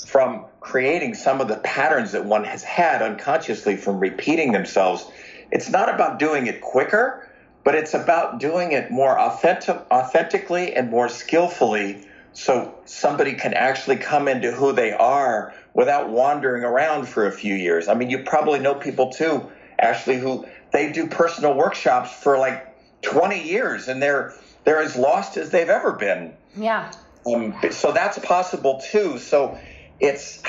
from 0.06 0.46
creating 0.60 1.14
some 1.14 1.40
of 1.40 1.48
the 1.48 1.58
patterns 1.58 2.12
that 2.12 2.26
one 2.26 2.44
has 2.44 2.64
had 2.64 3.02
unconsciously 3.02 3.78
from 3.78 4.00
repeating 4.00 4.52
themselves. 4.52 5.06
It's 5.52 5.70
not 5.70 5.94
about 5.94 6.20
doing 6.20 6.48
it 6.48 6.62
quicker, 6.62 7.30
but 7.64 7.76
it's 7.76 7.94
about 7.94 8.40
doing 8.40 8.72
it 8.72 8.92
more 8.92 9.20
authentic, 9.20 9.78
authentically 9.92 10.74
and 10.74 10.90
more 10.90 11.10
skillfully 11.10 12.06
so 12.34 12.78
somebody 12.86 13.34
can 13.34 13.54
actually 13.54 13.96
come 13.98 14.28
into 14.28 14.52
who 14.52 14.72
they 14.72 14.92
are 14.92 15.54
without 15.74 16.10
wandering 16.10 16.64
around 16.64 17.08
for 17.08 17.28
a 17.28 17.32
few 17.32 17.56
years. 17.56 17.88
I 17.88 17.94
mean, 17.94 18.10
you 18.10 18.20
probably 18.20 18.60
know 18.60 18.76
people 18.76 19.12
too, 19.12 19.50
Ashley, 19.80 20.18
who 20.18 20.46
they 20.72 20.92
do 20.92 21.08
personal 21.08 21.56
workshops 21.56 22.12
for 22.12 22.38
like 22.38 22.67
20 23.08 23.44
years 23.44 23.88
and 23.88 24.02
they're 24.02 24.34
they're 24.64 24.82
as 24.82 24.96
lost 24.96 25.38
as 25.38 25.50
they've 25.50 25.70
ever 25.70 25.94
been. 25.94 26.34
Yeah. 26.56 26.92
Um, 27.26 27.56
so 27.72 27.92
that's 27.92 28.20
possible 28.20 28.82
too. 28.92 29.18
So 29.18 29.58
it's 30.00 30.42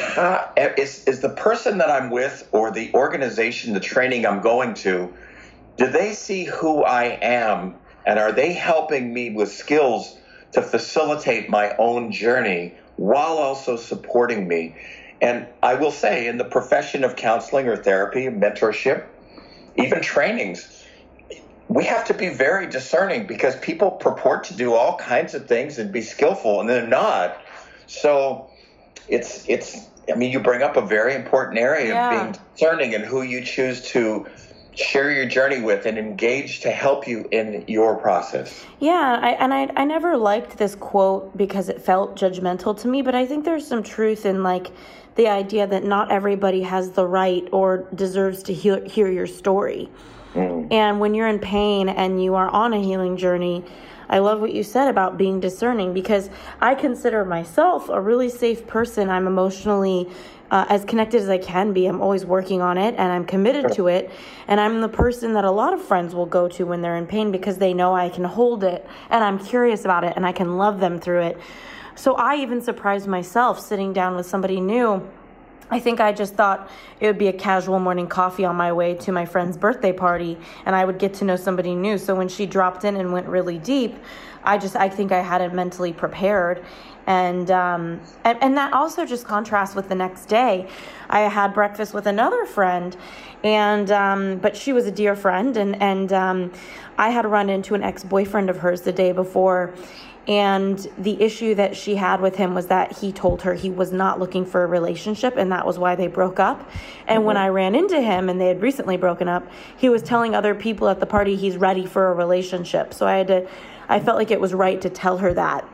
is 0.77 1.05
is 1.05 1.21
the 1.21 1.31
person 1.31 1.79
that 1.79 1.91
I'm 1.91 2.11
with 2.11 2.49
or 2.53 2.71
the 2.71 2.93
organization, 2.95 3.75
the 3.75 3.81
training 3.81 4.27
I'm 4.27 4.41
going 4.41 4.75
to, 4.75 5.13
do 5.77 5.87
they 5.87 6.13
see 6.13 6.45
who 6.45 6.83
I 6.83 7.19
am 7.23 7.77
and 8.05 8.19
are 8.19 8.33
they 8.33 8.53
helping 8.53 9.13
me 9.13 9.31
with 9.31 9.53
skills 9.53 10.19
to 10.53 10.63
facilitate 10.63 11.51
my 11.51 11.77
own 11.77 12.11
journey 12.11 12.75
while 12.97 13.37
also 13.37 13.77
supporting 13.77 14.49
me? 14.49 14.77
And 15.21 15.47
I 15.63 15.75
will 15.75 15.91
say, 15.91 16.27
in 16.27 16.39
the 16.39 16.45
profession 16.45 17.05
of 17.05 17.17
counseling 17.17 17.69
or 17.69 17.77
therapy, 17.77 18.27
mentorship, 18.29 19.05
even 19.77 20.01
trainings, 20.01 20.78
we 21.69 21.85
have 21.85 22.05
to 22.07 22.15
be 22.15 22.31
very 22.31 22.67
discerning 22.67 23.27
because 23.27 23.57
people 23.57 23.91
purport 23.91 24.45
to 24.45 24.55
do 24.55 24.75
all 24.75 24.97
kinds 24.97 25.35
of 25.35 25.47
things 25.47 25.79
and 25.79 25.93
be 25.93 26.01
skillful 26.01 26.61
and 26.61 26.69
they're 26.69 26.87
not. 26.87 27.41
So 27.87 28.51
it's 29.09 29.47
it's 29.49 29.89
I 30.11 30.15
mean 30.15 30.33
you 30.33 30.41
bring 30.41 30.63
up 30.63 30.77
a 30.77 30.83
very 30.83 31.15
important 31.15 31.59
area 31.59 31.89
yeah. 31.89 32.07
of 32.07 32.33
being 32.33 32.45
discerning 32.55 32.95
and 32.95 33.05
who 33.05 33.23
you 33.23 33.45
choose 33.45 33.83
to 33.91 34.27
share 34.75 35.11
your 35.11 35.27
journey 35.27 35.61
with 35.61 35.87
and 35.87 35.99
engage 35.99 36.61
to 36.61 36.71
help 36.71 37.07
you 37.07 37.29
in 37.33 37.65
your 37.67 37.97
process. 37.97 38.65
Yeah, 38.79 39.19
I, 39.21 39.31
and 39.33 39.53
I 39.53 39.71
I 39.77 39.85
never 39.85 40.17
liked 40.17 40.57
this 40.57 40.75
quote 40.75 41.37
because 41.37 41.69
it 41.69 41.83
felt 41.83 42.17
judgmental 42.17 42.79
to 42.81 42.89
me, 42.89 43.03
but 43.03 43.15
I 43.15 43.27
think 43.27 43.45
there's 43.45 43.67
some 43.67 43.83
truth 43.83 44.25
in 44.25 44.43
like 44.43 44.69
the 45.17 45.29
idea 45.29 45.67
that 45.67 45.85
not 45.85 46.13
everybody 46.13 46.63
has 46.63 46.93
the 46.93 47.05
right 47.05 47.47
or 47.51 47.89
deserves 47.95 48.43
to 48.45 48.55
hear, 48.55 48.85
hear 48.85 49.11
your 49.11 49.27
story. 49.27 49.91
Mm. 50.39 50.73
And 50.73 51.01
when 51.01 51.15
you're 51.15 51.29
in 51.29 51.39
pain 51.39 51.89
and 51.89 52.23
you 52.23 52.35
are 52.35 52.49
on 52.49 52.73
a 52.73 52.81
healing 52.81 53.17
journey, 53.17 53.65
I 54.09 54.19
love 54.21 54.41
what 54.41 54.55
you 54.55 54.63
said 54.63 54.89
about 54.89 55.19
being 55.19 55.39
discerning 55.41 55.93
because 55.93 56.31
I 56.61 56.75
consider 56.75 57.25
myself 57.25 57.89
a 57.89 58.01
really 58.01 58.31
safe 58.31 58.67
person. 58.67 59.11
I'm 59.11 59.27
emotionally 59.27 60.09
uh, 60.51 60.65
as 60.69 60.85
connected 60.85 61.21
as 61.21 61.29
I 61.29 61.39
can 61.39 61.73
be. 61.73 61.87
I'm 61.87 62.01
always 62.01 62.25
working 62.25 62.63
on 62.63 62.79
it 62.79 62.95
and 62.97 63.13
I'm 63.13 63.27
committed 63.27 63.73
to 63.75 63.89
it. 63.89 64.11
And 64.47 64.61
I'm 64.61 64.81
the 64.81 64.89
person 64.89 65.35
that 65.35 65.45
a 65.45 65.51
lot 65.51 65.75
of 65.75 65.83
friends 65.83 66.15
will 66.15 66.27
go 66.27 66.49
to 66.49 66.65
when 66.65 66.81
they're 66.81 66.97
in 66.97 67.07
pain 67.07 67.31
because 67.31 67.59
they 67.59 67.75
know 67.75 67.95
I 67.95 68.09
can 68.09 68.25
hold 68.25 68.65
it 68.65 68.87
and 69.11 69.23
I'm 69.23 69.39
curious 69.39 69.85
about 69.85 70.05
it 70.05 70.15
and 70.17 70.25
I 70.25 70.33
can 70.33 70.57
love 70.57 70.81
them 70.81 70.99
through 70.99 71.23
it. 71.23 71.39
So 71.95 72.15
I 72.15 72.37
even 72.37 72.63
surprised 72.63 73.09
myself 73.09 73.61
sitting 73.61 73.93
down 73.93 74.17
with 74.17 74.25
somebody 74.25 74.61
new. 74.61 75.07
I 75.71 75.79
think 75.79 76.01
I 76.01 76.13
just 76.13 76.35
thought 76.35 76.71
it 77.01 77.07
would 77.07 77.19
be 77.19 77.29
a 77.29 77.33
casual 77.33 77.79
morning 77.79 78.07
coffee 78.07 78.45
on 78.45 78.57
my 78.57 78.73
way 78.73 78.95
to 78.95 79.13
my 79.13 79.27
friend's 79.27 79.57
birthday 79.57 79.93
party 79.93 80.39
and 80.65 80.75
I 80.75 80.85
would 80.85 80.99
get 80.99 81.15
to 81.15 81.25
know 81.25 81.37
somebody 81.37 81.75
new. 81.75 81.99
So 81.99 82.15
when 82.15 82.29
she 82.29 82.47
dropped 82.47 82.85
in 82.85 82.97
and 82.97 83.13
went 83.13 83.27
really 83.27 83.59
deep, 83.59 83.97
I 84.45 84.57
just 84.57 84.77
I 84.77 84.89
think 84.89 85.13
I 85.13 85.21
had 85.21 85.41
it 85.41 85.53
mentally 85.53 85.93
prepared 85.93 86.65
and 87.09 87.51
um, 87.51 88.01
and, 88.25 88.39
and 88.43 88.57
that 88.59 88.75
also 88.75 89.07
just 89.07 89.27
contrasts 89.27 89.75
with 89.75 89.89
the 89.89 89.95
next 89.95 90.27
day. 90.27 90.69
I 91.09 91.21
had 91.21 91.55
breakfast 91.55 91.95
with 91.95 92.07
another 92.07 92.45
friend, 92.45 92.95
and 93.43 93.91
um, 93.91 94.37
but 94.37 94.55
she 94.55 94.75
was 94.75 94.87
a 94.87 94.91
dear 94.91 95.17
friend, 95.17 95.57
and 95.57 95.81
and 95.81 96.13
um, 96.13 96.53
I 96.99 97.09
had 97.09 97.25
run 97.25 97.49
into 97.49 97.75
an 97.75 97.83
ex 97.83 98.05
boyfriend 98.05 98.51
of 98.51 98.59
hers 98.59 98.83
the 98.83 98.93
day 98.93 99.13
before. 99.13 99.75
And 100.29 100.79
the 100.99 101.21
issue 101.23 101.55
that 101.55 101.75
she 101.75 101.95
had 101.95 102.21
with 102.21 102.37
him 102.37 102.55
was 102.55 102.67
that 102.67 102.99
he 102.99 103.13
told 103.13 103.41
her 103.43 103.55
he 103.55 103.71
was 103.71 103.93
not 103.93 104.21
looking 104.21 104.45
for 104.45 104.63
a 104.63 104.67
relationship, 104.67 105.39
and 105.39 105.51
that 105.53 105.67
was 105.67 105.79
why 105.79 105.95
they 105.95 106.07
broke 106.07 106.39
up. 106.39 106.71
And 107.07 107.21
mm-hmm. 107.21 107.27
when 107.27 107.37
I 107.39 107.49
ran 107.49 107.75
into 107.75 107.99
him 107.99 108.29
and 108.29 108.39
they 108.39 108.49
had 108.49 108.61
recently 108.61 108.99
broken 108.99 109.27
up, 109.27 109.51
he 109.79 109.89
was 109.89 110.03
telling 110.03 110.35
other 110.35 110.55
people 110.55 110.89
at 110.91 111.01
the 111.01 111.07
party 111.07 111.35
he's 111.35 111.57
ready 111.57 111.87
for 111.87 112.11
a 112.11 112.15
relationship. 112.15 112.93
So 112.93 113.07
I 113.07 113.17
had 113.17 113.29
to, 113.29 113.49
I 113.89 114.01
felt 114.01 114.19
like 114.19 114.31
it 114.31 114.39
was 114.39 114.53
right 114.53 114.79
to 114.83 114.91
tell 114.91 115.17
her 115.17 115.33
that. 115.33 115.67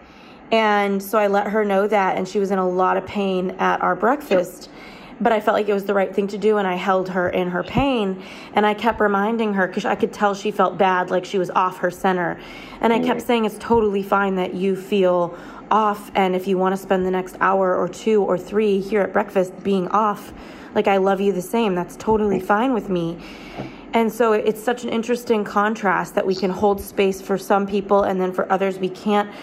And 0.52 1.02
so 1.02 1.18
I 1.18 1.26
let 1.26 1.48
her 1.48 1.64
know 1.64 1.88
that, 1.88 2.16
and 2.16 2.28
she 2.28 2.38
was 2.38 2.52
in 2.52 2.58
a 2.58 2.68
lot 2.68 2.96
of 2.96 3.04
pain 3.06 3.50
at 3.58 3.82
our 3.82 3.96
breakfast. 3.96 4.70
But 5.20 5.32
I 5.32 5.40
felt 5.40 5.54
like 5.54 5.68
it 5.68 5.72
was 5.72 5.84
the 5.84 5.94
right 5.94 6.14
thing 6.14 6.26
to 6.28 6.38
do, 6.38 6.58
and 6.58 6.66
I 6.66 6.74
held 6.74 7.08
her 7.08 7.28
in 7.28 7.48
her 7.50 7.62
pain. 7.62 8.22
And 8.52 8.66
I 8.66 8.74
kept 8.74 9.00
reminding 9.00 9.54
her 9.54 9.66
because 9.66 9.84
I 9.84 9.94
could 9.94 10.12
tell 10.12 10.34
she 10.34 10.50
felt 10.50 10.76
bad, 10.76 11.10
like 11.10 11.24
she 11.24 11.38
was 11.38 11.50
off 11.50 11.78
her 11.78 11.90
center. 11.90 12.38
And 12.84 12.92
I 12.92 12.98
kept 12.98 13.22
saying, 13.22 13.46
It's 13.46 13.56
totally 13.58 14.02
fine 14.02 14.34
that 14.34 14.52
you 14.52 14.76
feel 14.76 15.34
off. 15.70 16.12
And 16.14 16.36
if 16.36 16.46
you 16.46 16.58
want 16.58 16.74
to 16.74 16.76
spend 16.76 17.06
the 17.06 17.10
next 17.10 17.34
hour 17.40 17.74
or 17.74 17.88
two 17.88 18.22
or 18.22 18.36
three 18.36 18.78
here 18.78 19.00
at 19.00 19.10
breakfast 19.10 19.64
being 19.64 19.88
off, 19.88 20.34
like 20.74 20.86
I 20.86 20.98
love 20.98 21.18
you 21.18 21.32
the 21.32 21.40
same, 21.40 21.74
that's 21.74 21.96
totally 21.96 22.40
fine 22.40 22.74
with 22.74 22.90
me. 22.90 23.16
And 23.94 24.12
so 24.12 24.34
it's 24.34 24.62
such 24.62 24.84
an 24.84 24.90
interesting 24.90 25.44
contrast 25.44 26.14
that 26.14 26.26
we 26.26 26.34
can 26.34 26.50
hold 26.50 26.78
space 26.78 27.22
for 27.22 27.38
some 27.38 27.66
people, 27.66 28.02
and 28.02 28.20
then 28.20 28.32
for 28.32 28.52
others, 28.52 28.78
we 28.78 28.90
can't 28.90 29.34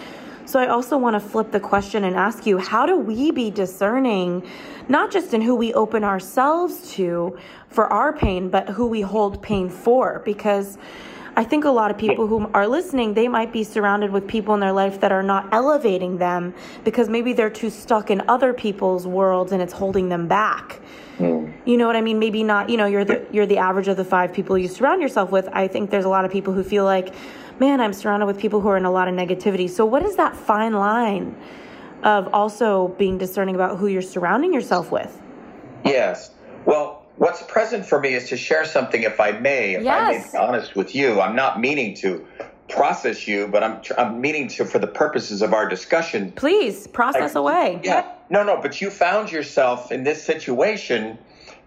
so 0.44 0.60
I 0.60 0.66
also 0.66 0.98
want 0.98 1.14
to 1.14 1.20
flip 1.20 1.50
the 1.50 1.60
question 1.60 2.04
and 2.04 2.14
ask 2.14 2.46
you 2.46 2.58
how 2.58 2.84
do 2.84 2.98
we 2.98 3.30
be 3.30 3.50
discerning, 3.50 4.46
not 4.88 5.10
just 5.10 5.34
in 5.34 5.40
who 5.40 5.54
we 5.54 5.72
open 5.72 6.04
ourselves 6.04 6.92
to 6.92 7.38
for 7.68 7.86
our 7.86 8.12
pain, 8.12 8.50
but 8.50 8.68
who 8.68 8.86
we 8.86 9.00
hold 9.00 9.42
pain 9.42 9.68
for? 9.68 10.20
Because 10.24 10.78
I 11.34 11.44
think 11.44 11.64
a 11.64 11.70
lot 11.70 11.90
of 11.90 11.96
people 11.96 12.26
who 12.26 12.50
are 12.52 12.66
listening, 12.66 13.14
they 13.14 13.26
might 13.28 13.52
be 13.52 13.64
surrounded 13.64 14.10
with 14.10 14.28
people 14.28 14.52
in 14.54 14.60
their 14.60 14.72
life 14.72 15.00
that 15.00 15.12
are 15.12 15.22
not 15.22 15.52
elevating 15.52 16.18
them 16.18 16.54
because 16.84 17.08
maybe 17.08 17.32
they're 17.32 17.50
too 17.50 17.70
stuck 17.70 18.10
in 18.10 18.22
other 18.28 18.52
people's 18.52 19.06
worlds 19.06 19.52
and 19.52 19.62
it's 19.62 19.72
holding 19.72 20.08
them 20.08 20.28
back. 20.28 20.80
Mm. 21.18 21.52
You 21.64 21.76
know 21.76 21.86
what 21.86 21.96
I 21.96 22.02
mean? 22.02 22.18
Maybe 22.18 22.42
not, 22.42 22.68
you 22.68 22.76
know, 22.76 22.86
you're 22.86 23.04
the 23.04 23.26
you're 23.32 23.46
the 23.46 23.58
average 23.58 23.88
of 23.88 23.96
the 23.96 24.04
5 24.04 24.32
people 24.32 24.58
you 24.58 24.68
surround 24.68 25.00
yourself 25.00 25.30
with. 25.30 25.48
I 25.52 25.68
think 25.68 25.90
there's 25.90 26.04
a 26.04 26.08
lot 26.08 26.24
of 26.24 26.30
people 26.30 26.52
who 26.52 26.62
feel 26.62 26.84
like 26.84 27.14
man, 27.62 27.80
I'm 27.80 27.92
surrounded 27.92 28.26
with 28.26 28.38
people 28.38 28.60
who 28.60 28.68
are 28.68 28.76
in 28.76 28.84
a 28.84 28.90
lot 28.90 29.08
of 29.08 29.14
negativity. 29.14 29.68
So, 29.70 29.84
what 29.84 30.02
is 30.02 30.16
that 30.16 30.36
fine 30.36 30.72
line 30.72 31.36
of 32.02 32.28
also 32.34 32.88
being 32.98 33.18
discerning 33.18 33.54
about 33.54 33.78
who 33.78 33.86
you're 33.86 34.02
surrounding 34.02 34.52
yourself 34.52 34.90
with? 34.90 35.20
Yes. 35.84 36.32
Well, 36.64 37.01
what's 37.22 37.40
present 37.44 37.86
for 37.86 38.00
me 38.00 38.14
is 38.14 38.28
to 38.30 38.36
share 38.36 38.64
something, 38.64 39.04
if 39.04 39.20
I 39.20 39.30
may, 39.30 39.76
if 39.76 39.84
yes. 39.84 39.94
I 39.94 40.10
may 40.10 40.18
be 40.18 40.38
honest 40.44 40.74
with 40.74 40.92
you. 40.92 41.20
I'm 41.20 41.36
not 41.36 41.60
meaning 41.60 41.94
to 41.98 42.26
process 42.68 43.28
you, 43.28 43.46
but 43.46 43.62
I'm 43.62 43.80
I'm 43.96 44.20
meaning 44.20 44.48
to 44.48 44.64
for 44.64 44.80
the 44.80 44.88
purposes 44.88 45.40
of 45.40 45.54
our 45.54 45.68
discussion. 45.68 46.32
Please 46.32 46.88
process 46.88 47.36
I, 47.36 47.38
away. 47.38 47.80
Yeah. 47.84 48.10
No, 48.28 48.42
no, 48.42 48.60
but 48.60 48.80
you 48.80 48.90
found 48.90 49.30
yourself 49.30 49.92
in 49.92 50.02
this 50.02 50.20
situation 50.24 51.16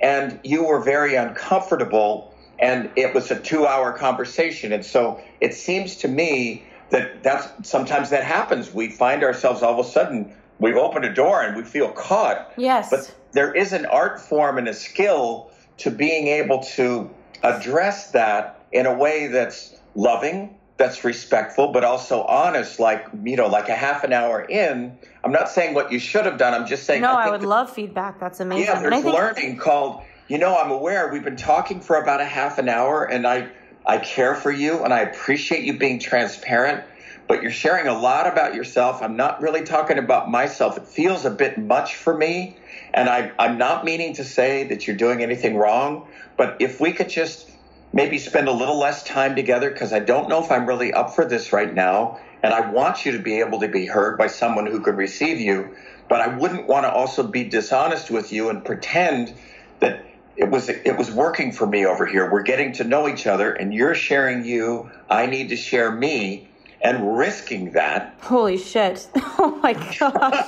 and 0.02 0.42
you 0.44 0.66
were 0.66 0.82
very 0.82 1.16
uncomfortable 1.16 2.36
and 2.60 2.90
it 2.98 3.14
was 3.14 3.32
a 3.32 3.40
two 3.40 3.66
hour 3.66 3.94
conversation. 3.94 4.74
And 4.74 4.86
so 4.86 5.22
it 5.40 5.54
seems 5.54 5.96
to 5.98 6.10
me 6.10 6.66
that 6.90 7.24
that's 7.24 7.48
sometimes 7.70 8.10
that 8.10 8.26
happens. 8.26 8.74
We 8.74 8.90
find 8.90 9.24
ourselves 9.24 9.64
all 9.64 9.80
of 9.80 9.86
a 9.86 9.90
sudden, 9.90 10.36
we've 10.60 10.78
opened 10.78 11.06
a 11.06 11.14
door 11.14 11.42
and 11.42 11.56
we 11.56 11.64
feel 11.64 11.92
caught. 11.92 12.52
Yes. 12.58 12.90
But 12.90 13.14
there 13.32 13.54
is 13.54 13.74
an 13.74 13.86
art 13.86 14.20
form 14.20 14.58
and 14.58 14.68
a 14.68 14.74
skill 14.74 15.52
to 15.78 15.92
being 15.92 16.28
able 16.28 16.64
to 16.64 17.10
address 17.44 18.12
that 18.12 18.66
in 18.72 18.86
a 18.86 18.94
way 18.94 19.28
that's 19.28 19.76
loving, 19.96 20.58
that's 20.78 21.04
respectful, 21.04 21.72
but 21.72 21.84
also 21.84 22.24
honest. 22.24 22.80
Like, 22.80 23.06
you 23.24 23.36
know, 23.36 23.48
like 23.48 23.70
a 23.70 23.76
half 23.76 24.04
an 24.04 24.14
hour 24.14 24.42
in, 24.42 24.98
I'm 25.24 25.32
not 25.32 25.50
saying 25.50 25.74
what 25.74 25.92
you 25.92 26.00
should 26.00 26.26
have 26.26 26.38
done. 26.38 26.54
I'm 26.54 26.68
just 26.68 26.84
saying. 26.84 27.02
No, 27.02 27.12
I, 27.12 27.28
I 27.28 27.32
would 27.32 27.42
that, 27.42 27.48
love 27.48 27.72
feedback. 27.72 28.20
That's 28.20 28.40
amazing. 28.40 28.66
Yeah, 28.66 28.82
there's 28.82 29.04
learning 29.04 29.58
called 29.58 30.02
you 30.28 30.40
know, 30.40 30.58
I'm 30.58 30.72
aware 30.72 31.12
we've 31.12 31.24
been 31.24 31.36
talking 31.36 31.80
for 31.80 31.98
about 31.98 32.22
a 32.22 32.26
half 32.26 32.58
an 32.58 32.68
hour 32.68 33.04
and 33.04 33.28
I, 33.28 33.50
I 33.86 34.00
care 34.00 34.34
for 34.36 34.52
you 34.52 34.84
and 34.84 34.94
I 34.94 35.02
appreciate 35.02 35.64
you 35.64 35.78
being 35.78 36.00
transparent, 36.00 36.84
but 37.28 37.42
you're 37.42 37.52
sharing 37.52 37.88
a 37.88 37.98
lot 37.98 38.28
about 38.28 38.56
yourself. 38.56 39.02
I'm 39.02 39.16
not 39.16 39.42
really 39.42 39.64
talking 39.64 39.98
about 39.98 40.30
myself. 40.30 40.78
It 40.78 40.88
feels 40.88 41.26
a 41.26 41.32
bit 41.32 41.58
much 41.58 41.96
for 41.96 42.16
me. 42.16 42.58
And 42.94 43.10
I, 43.10 43.32
I'm 43.40 43.58
not 43.58 43.84
meaning 43.84 44.14
to 44.16 44.24
say 44.24 44.66
that 44.66 44.88
you're 44.88 44.96
doing 44.96 45.24
anything 45.24 45.58
wrong, 45.58 46.08
but 46.38 46.58
if 46.60 46.80
we 46.80 46.94
could 46.94 47.10
just 47.10 47.50
maybe 47.94 48.18
spend 48.18 48.48
a 48.48 48.52
little 48.52 48.78
less 48.78 49.04
time 49.04 49.36
together, 49.36 49.70
because 49.72 49.94
I 49.94 50.00
don't 50.00 50.30
know 50.30 50.44
if 50.44 50.52
I'm 50.52 50.66
really 50.66 50.94
up 50.94 51.16
for 51.16 51.26
this 51.26 51.54
right 51.54 51.74
now. 51.74 52.20
And 52.44 52.54
I 52.54 52.70
want 52.70 53.06
you 53.06 53.14
to 53.14 53.20
be 53.20 53.40
able 53.40 53.62
to 53.62 53.68
be 53.68 53.88
heard 53.88 54.20
by 54.20 54.28
someone 54.28 54.68
who 54.68 54.82
could 54.82 54.98
receive 54.98 55.40
you. 55.40 55.76
But 56.08 56.22
I 56.22 56.38
wouldn't 56.38 56.68
want 56.68 56.84
to 56.86 56.92
also 56.92 57.24
be 57.24 57.46
dishonest 57.46 58.12
with 58.12 58.32
you 58.32 58.50
and 58.50 58.64
pretend 58.64 59.34
that 59.80 60.06
it 60.38 60.52
was 60.52 60.70
it 60.70 60.98
was 60.98 61.10
working 61.10 61.52
for 61.52 61.66
me 61.66 61.86
over 61.86 62.06
here. 62.06 62.30
We're 62.30 62.44
getting 62.44 62.74
to 62.74 62.84
know 62.84 63.08
each 63.08 63.26
other, 63.26 63.52
and 63.52 63.74
you're 63.74 63.96
sharing 63.96 64.46
you. 64.46 64.92
I 65.10 65.26
need 65.26 65.50
to 65.50 65.56
share 65.56 65.92
me, 65.92 66.50
and 66.86 67.18
risking 67.18 67.72
that. 67.72 68.16
Holy 68.22 68.58
shit! 68.58 69.08
Oh 69.38 69.60
my 69.62 69.74
gosh. 69.74 70.48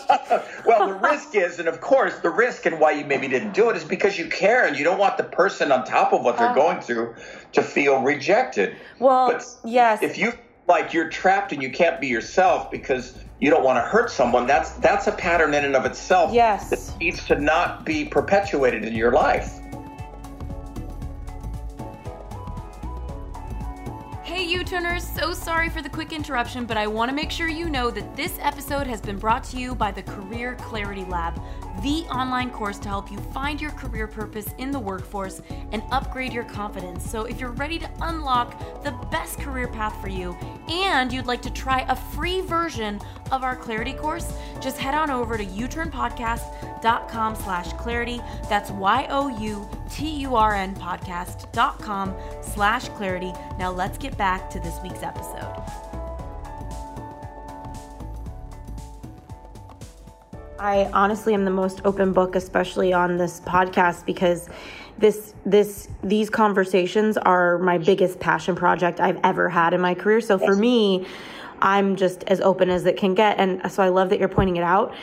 well, 0.65 0.87
the 0.87 0.93
risk 0.93 1.35
is, 1.35 1.59
and 1.59 1.67
of 1.67 1.81
course, 1.81 2.19
the 2.19 2.29
risk 2.29 2.65
and 2.65 2.79
why 2.79 2.91
you 2.91 3.03
maybe 3.03 3.27
didn't 3.27 3.53
do 3.53 3.69
it 3.69 3.75
is 3.75 3.83
because 3.83 4.17
you 4.17 4.29
care 4.29 4.65
and 4.65 4.77
you 4.77 4.85
don't 4.85 4.97
want 4.97 5.17
the 5.17 5.25
person 5.25 5.73
on 5.73 5.83
top 5.83 6.13
of 6.13 6.23
what 6.23 6.37
they're 6.37 6.51
uh, 6.51 6.55
going 6.55 6.79
through 6.79 7.15
to 7.51 7.61
feel 7.61 8.01
rejected. 8.01 8.77
Well, 8.99 9.33
but 9.33 9.45
yes. 9.65 10.01
If 10.01 10.17
you 10.17 10.31
like 10.67 10.93
you're 10.93 11.09
trapped 11.09 11.51
and 11.51 11.61
you 11.61 11.69
can't 11.69 11.99
be 11.99 12.07
yourself 12.07 12.71
because 12.71 13.17
you 13.39 13.49
don't 13.49 13.63
want 13.63 13.75
to 13.77 13.81
hurt 13.81 14.09
someone, 14.09 14.47
that's 14.47 14.71
that's 14.71 15.07
a 15.07 15.11
pattern 15.11 15.53
in 15.53 15.65
and 15.65 15.75
of 15.75 15.85
itself. 15.85 16.33
Yes. 16.33 16.69
That 16.69 16.99
needs 16.99 17.25
to 17.25 17.37
not 17.37 17.85
be 17.85 18.05
perpetuated 18.05 18.85
in 18.85 18.95
your 18.95 19.11
life. 19.11 19.59
U-Turners, 24.47 25.05
so 25.05 25.33
sorry 25.33 25.67
for 25.67 25.81
the 25.81 25.89
quick 25.89 26.13
interruption, 26.13 26.65
but 26.65 26.77
I 26.77 26.87
want 26.87 27.09
to 27.09 27.15
make 27.15 27.31
sure 27.31 27.49
you 27.49 27.69
know 27.69 27.91
that 27.91 28.15
this 28.15 28.39
episode 28.39 28.87
has 28.87 29.01
been 29.01 29.17
brought 29.17 29.43
to 29.45 29.57
you 29.57 29.75
by 29.75 29.91
the 29.91 30.01
Career 30.01 30.55
Clarity 30.55 31.03
Lab, 31.03 31.35
the 31.83 32.05
online 32.09 32.49
course 32.49 32.79
to 32.79 32.87
help 32.87 33.11
you 33.11 33.17
find 33.17 33.59
your 33.59 33.71
career 33.71 34.07
purpose 34.07 34.47
in 34.57 34.71
the 34.71 34.79
workforce 34.79 35.41
and 35.73 35.83
upgrade 35.91 36.31
your 36.31 36.45
confidence. 36.45 37.09
So 37.09 37.25
if 37.25 37.41
you're 37.41 37.51
ready 37.51 37.77
to 37.79 37.89
unlock 37.99 38.83
the 38.83 38.91
best 39.11 39.37
career 39.39 39.67
path 39.67 39.99
for 40.01 40.07
you 40.07 40.33
and 40.69 41.11
you'd 41.11 41.25
like 41.25 41.41
to 41.41 41.51
try 41.51 41.81
a 41.89 41.95
free 41.95 42.39
version 42.39 43.01
of 43.33 43.43
our 43.43 43.57
clarity 43.57 43.93
course, 43.93 44.31
just 44.61 44.77
head 44.77 44.95
on 44.95 45.11
over 45.11 45.37
to 45.37 45.45
youturnpodcast.com 45.45 47.35
slash 47.35 47.73
clarity. 47.73 48.21
That's 48.49 48.71
Y-O-U-T-U-R-N 48.71 49.76
podcast.com 50.75 52.15
slash 52.41 52.89
clarity. 52.89 53.33
Now 53.57 53.71
let's 53.71 53.97
get 53.97 54.17
back 54.17 54.49
to 54.51 54.59
this 54.59 54.79
week's 54.83 55.03
episode. 55.03 55.63
I 60.59 60.89
honestly 60.91 61.33
am 61.33 61.45
the 61.45 61.51
most 61.51 61.81
open 61.85 62.13
book, 62.13 62.35
especially 62.35 62.91
on 62.91 63.17
this 63.17 63.41
podcast, 63.41 64.05
because 64.05 64.49
this 64.97 65.35
this 65.45 65.87
these 66.03 66.29
conversations 66.29 67.17
are 67.17 67.59
my 67.59 67.77
biggest 67.77 68.19
passion 68.19 68.55
project 68.55 68.99
I've 68.99 69.19
ever 69.23 69.49
had 69.49 69.73
in 69.73 69.81
my 69.81 69.93
career. 69.93 70.19
So 70.21 70.39
for 70.39 70.55
me, 70.55 71.05
I'm 71.59 71.95
just 71.95 72.23
as 72.25 72.41
open 72.41 72.69
as 72.69 72.85
it 72.85 72.97
can 72.97 73.13
get, 73.13 73.37
and 73.37 73.71
so 73.71 73.83
I 73.83 73.89
love 73.89 74.09
that 74.09 74.19
you're 74.19 74.29
pointing 74.29 74.57
it 74.57 74.63
out. 74.63 74.95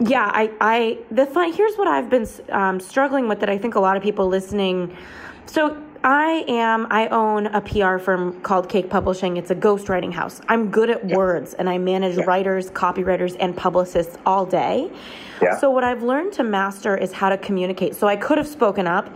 Yeah, 0.00 0.30
I 0.32 0.50
I 0.60 0.98
the 1.10 1.26
fun. 1.26 1.52
Here's 1.52 1.76
what 1.76 1.88
I've 1.88 2.08
been 2.08 2.26
um, 2.50 2.78
struggling 2.78 3.28
with 3.28 3.40
that 3.40 3.50
I 3.50 3.58
think 3.58 3.74
a 3.74 3.80
lot 3.80 3.96
of 3.96 4.02
people 4.02 4.28
listening. 4.28 4.96
So 5.46 5.76
I 6.04 6.44
am, 6.46 6.86
I 6.90 7.08
own 7.08 7.46
a 7.46 7.60
PR 7.60 7.98
firm 7.98 8.40
called 8.42 8.68
Cake 8.68 8.88
Publishing. 8.88 9.36
It's 9.36 9.50
a 9.50 9.54
ghostwriting 9.54 10.12
house. 10.12 10.40
I'm 10.48 10.70
good 10.70 10.90
at 10.90 11.04
words 11.04 11.54
and 11.54 11.68
I 11.68 11.78
manage 11.78 12.16
Yeah. 12.16 12.24
writers, 12.24 12.70
copywriters, 12.70 13.36
and 13.40 13.56
publicists 13.56 14.16
all 14.24 14.46
day. 14.46 14.90
Yeah. 15.42 15.56
So, 15.58 15.70
what 15.70 15.84
I've 15.84 16.02
learned 16.02 16.32
to 16.34 16.42
master 16.44 16.96
is 16.96 17.12
how 17.12 17.28
to 17.28 17.36
communicate. 17.38 17.94
So, 17.94 18.08
I 18.08 18.16
could 18.16 18.38
have 18.38 18.48
spoken 18.48 18.88
up 18.88 19.08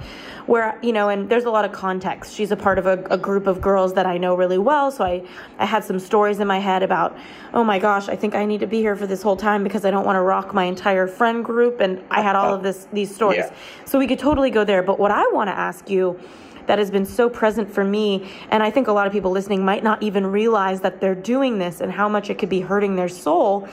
where, 0.47 0.79
you 0.81 0.93
know, 0.93 1.09
and 1.09 1.29
there's 1.29 1.45
a 1.45 1.51
lot 1.51 1.65
of 1.65 1.73
context. 1.73 2.35
She's 2.35 2.53
a 2.53 2.57
part 2.57 2.79
of 2.79 2.87
a, 2.87 3.03
a 3.11 3.19
group 3.19 3.49
of 3.49 3.61
girls 3.61 3.95
that 3.95 4.07
I 4.07 4.19
know 4.19 4.37
really 4.37 4.59
well. 4.59 4.93
So, 4.93 5.05
I, 5.05 5.23
I 5.59 5.67
had 5.67 5.83
some 5.83 5.99
stories 5.99 6.39
in 6.39 6.47
my 6.47 6.61
head 6.61 6.85
about, 6.85 7.17
oh 7.55 7.65
my 7.65 7.79
gosh, 7.81 8.09
I 8.09 8.15
think 8.15 8.37
I 8.37 8.45
need 8.45 8.61
to 8.61 8.69
be 8.69 8.79
here 8.79 8.95
for 8.95 9.07
this 9.07 9.21
whole 9.23 9.37
time 9.37 9.65
because 9.65 9.85
I 9.85 9.91
don't 9.91 10.05
want 10.07 10.15
to 10.17 10.21
rock 10.23 10.55
my 10.55 10.65
entire 10.65 11.09
friend 11.09 11.45
group. 11.45 11.81
And 11.81 12.01
I 12.11 12.23
had 12.23 12.37
all 12.37 12.55
of 12.55 12.63
this, 12.63 12.87
these 12.93 13.13
stories. 13.13 13.39
Yeah. 13.39 13.55
So, 13.85 13.99
we 13.99 14.07
could 14.07 14.21
totally 14.21 14.51
go 14.51 14.63
there. 14.63 14.83
But 14.85 15.01
what 15.01 15.11
I 15.11 15.27
want 15.33 15.49
to 15.49 15.59
ask 15.59 15.91
you, 15.91 16.21
that 16.67 16.79
has 16.79 16.91
been 16.91 17.07
so 17.07 17.29
present 17.29 17.73
for 17.73 17.85
me. 17.85 18.31
And 18.51 18.63
I 18.63 18.71
think 18.71 18.89
a 18.89 18.93
lot 18.93 19.07
of 19.07 19.13
people 19.13 19.31
listening 19.31 19.65
might 19.65 19.83
not 19.83 20.03
even 20.03 20.27
realize 20.27 20.81
that 20.81 21.01
they're 21.01 21.15
doing 21.15 21.59
this 21.59 21.81
and 21.81 21.93
how 21.93 22.09
much 22.09 22.31
it 22.31 22.39
could 22.39 22.49
be 22.49 22.61
hurting 22.61 22.97
their 22.97 23.09
soul. 23.09 23.69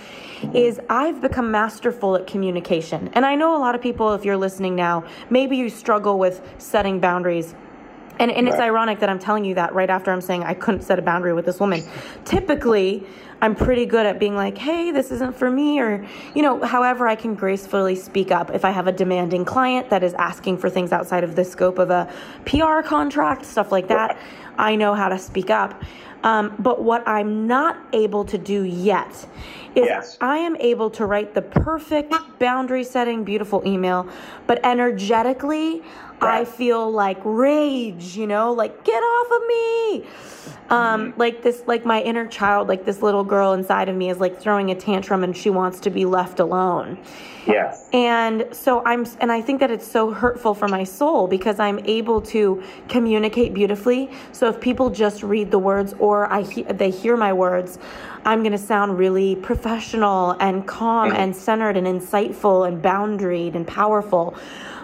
Is 0.53 0.79
I've 0.89 1.21
become 1.21 1.51
masterful 1.51 2.15
at 2.15 2.25
communication. 2.25 3.09
And 3.13 3.25
I 3.25 3.35
know 3.35 3.57
a 3.57 3.59
lot 3.59 3.75
of 3.75 3.81
people, 3.81 4.13
if 4.13 4.23
you're 4.23 4.37
listening 4.37 4.75
now, 4.75 5.03
maybe 5.29 5.57
you 5.57 5.69
struggle 5.69 6.17
with 6.17 6.41
setting 6.57 6.99
boundaries. 6.99 7.55
And, 8.19 8.31
and 8.31 8.47
it's 8.47 8.57
ironic 8.57 8.99
that 8.99 9.09
I'm 9.09 9.19
telling 9.19 9.45
you 9.45 9.55
that 9.55 9.73
right 9.73 9.89
after 9.89 10.11
I'm 10.11 10.21
saying 10.21 10.43
I 10.43 10.53
couldn't 10.53 10.81
set 10.81 10.99
a 10.99 11.01
boundary 11.01 11.33
with 11.33 11.45
this 11.45 11.59
woman. 11.59 11.83
Typically, 12.25 13.05
I'm 13.41 13.55
pretty 13.55 13.85
good 13.85 14.05
at 14.05 14.19
being 14.19 14.35
like, 14.35 14.57
hey, 14.57 14.91
this 14.91 15.11
isn't 15.11 15.35
for 15.35 15.49
me, 15.49 15.79
or, 15.79 16.05
you 16.35 16.41
know, 16.41 16.61
however 16.63 17.07
I 17.07 17.15
can 17.15 17.35
gracefully 17.35 17.95
speak 17.95 18.31
up. 18.31 18.51
If 18.51 18.65
I 18.65 18.71
have 18.71 18.87
a 18.87 18.91
demanding 18.91 19.45
client 19.45 19.89
that 19.89 20.03
is 20.03 20.13
asking 20.15 20.57
for 20.57 20.69
things 20.69 20.91
outside 20.91 21.23
of 21.23 21.35
the 21.35 21.45
scope 21.45 21.79
of 21.79 21.89
a 21.89 22.11
PR 22.45 22.81
contract, 22.81 23.45
stuff 23.45 23.71
like 23.71 23.87
that, 23.87 24.17
I 24.57 24.75
know 24.75 24.93
how 24.93 25.09
to 25.09 25.17
speak 25.17 25.49
up. 25.49 25.81
Um, 26.23 26.53
but 26.59 26.83
what 26.83 27.07
I'm 27.07 27.47
not 27.47 27.77
able 27.93 28.25
to 28.25 28.37
do 28.37 28.63
yet 28.63 29.25
is 29.75 29.85
Yes. 29.85 30.17
I 30.19 30.37
am 30.37 30.55
able 30.57 30.89
to 30.91 31.05
write 31.05 31.33
the 31.33 31.41
perfect 31.41 32.13
boundary 32.39 32.83
setting, 32.83 33.23
beautiful 33.23 33.65
email, 33.65 34.07
but 34.47 34.59
energetically, 34.65 35.81
I 36.21 36.43
feel 36.43 36.91
like 36.91 37.19
rage, 37.23 38.17
you 38.17 38.27
know, 38.27 38.51
like 38.51 38.83
get 38.83 39.01
off 39.01 39.41
of 39.41 39.47
me. 39.47 40.05
Um, 40.69 41.13
like 41.17 41.41
this, 41.41 41.63
like 41.65 41.85
my 41.85 42.01
inner 42.01 42.27
child, 42.27 42.67
like 42.67 42.85
this 42.85 43.01
little 43.01 43.23
girl 43.29 43.53
inside 43.53 43.87
of 43.87 43.95
me 43.95 44.09
is 44.09 44.19
like 44.19 44.39
throwing 44.39 44.71
a 44.71 44.75
tantrum 44.75 45.23
and 45.23 45.35
she 45.35 45.49
wants 45.49 45.79
to 45.81 45.89
be 45.89 46.05
left 46.05 46.39
alone. 46.39 46.97
Yes. 47.47 47.89
And 47.93 48.47
so 48.51 48.83
I'm, 48.85 49.05
and 49.21 49.31
I 49.31 49.41
think 49.41 49.59
that 49.61 49.71
it's 49.71 49.87
so 49.87 50.11
hurtful 50.11 50.53
for 50.53 50.67
my 50.67 50.83
soul 50.83 51.27
because 51.27 51.59
I'm 51.59 51.79
able 51.85 52.21
to 52.33 52.61
communicate 52.89 53.53
beautifully. 53.53 54.11
So 54.33 54.49
if 54.49 54.59
people 54.59 54.89
just 54.89 55.23
read 55.23 55.49
the 55.49 55.59
words 55.59 55.95
or 55.99 56.31
I 56.31 56.41
he- 56.41 56.63
they 56.63 56.89
hear 56.89 57.15
my 57.17 57.33
words, 57.33 57.79
I'm 58.25 58.39
going 58.41 58.51
to 58.51 58.57
sound 58.57 58.97
really 58.97 59.35
professional 59.35 60.31
and 60.39 60.67
calm 60.67 61.11
and 61.11 61.35
centered 61.35 61.77
and 61.77 61.87
insightful 61.87 62.67
and 62.67 62.83
boundaried 62.83 63.55
and 63.55 63.65
powerful. 63.65 64.35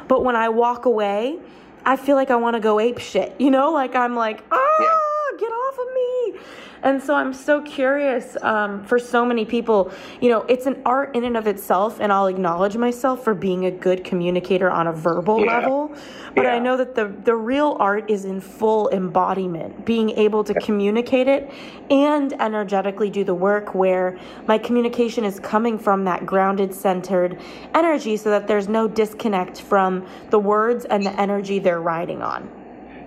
But 0.08 0.24
when 0.24 0.36
I 0.36 0.50
walk 0.50 0.86
away, 0.86 1.38
I 1.86 1.98
feel 1.98 2.16
like 2.16 2.32
I 2.32 2.36
want 2.36 2.56
to 2.56 2.60
go 2.60 2.80
ape 2.80 2.98
shit, 2.98 3.36
you 3.40 3.52
know, 3.52 3.72
like 3.72 3.96
I'm 3.96 4.16
like, 4.16 4.44
ah, 4.52 5.38
get 5.38 5.52
off 5.52 5.78
of 5.78 5.94
me. 5.94 6.40
And 6.86 7.02
so 7.02 7.16
I'm 7.16 7.34
so 7.34 7.62
curious 7.64 8.38
um, 8.44 8.84
for 8.86 9.00
so 9.00 9.26
many 9.26 9.44
people. 9.44 9.92
You 10.22 10.30
know, 10.30 10.42
it's 10.44 10.68
an 10.68 10.84
art 10.86 11.16
in 11.16 11.24
and 11.24 11.36
of 11.36 11.48
itself, 11.48 12.00
and 12.00 12.14
I'll 12.14 12.28
acknowledge 12.28 12.78
myself 12.78 13.24
for 13.24 13.34
being 13.34 13.66
a 13.66 13.72
good 13.72 14.04
communicator 14.04 14.70
on 14.70 14.86
a 14.86 14.94
verbal 14.94 15.44
Yeah. 15.44 15.58
level. 15.58 15.92
But 16.36 16.46
I 16.46 16.60
know 16.60 16.78
that 16.78 16.94
the, 16.94 17.08
the 17.24 17.36
real 17.36 17.76
art 17.80 18.10
is 18.10 18.26
in 18.26 18.40
full 18.40 18.90
embodiment, 18.90 19.84
being 19.84 20.12
able 20.12 20.44
to 20.44 20.54
communicate 20.54 21.28
it 21.28 21.50
and 21.90 22.40
energetically 22.40 23.10
do 23.10 23.24
the 23.24 23.34
work 23.34 23.74
where 23.74 24.18
my 24.46 24.58
communication 24.60 25.24
is 25.26 25.40
coming 25.40 25.80
from 25.80 26.04
that 26.06 26.26
grounded, 26.26 26.74
centered 26.74 27.40
energy 27.74 28.16
so 28.16 28.30
that 28.30 28.48
there's 28.48 28.68
no 28.68 28.88
disconnect 28.88 29.62
from 29.62 30.06
the 30.30 30.38
words 30.40 30.86
and 30.86 31.04
the 31.04 31.20
energy 31.20 31.58
they're 31.58 31.82
riding 31.82 32.22
on. 32.22 32.48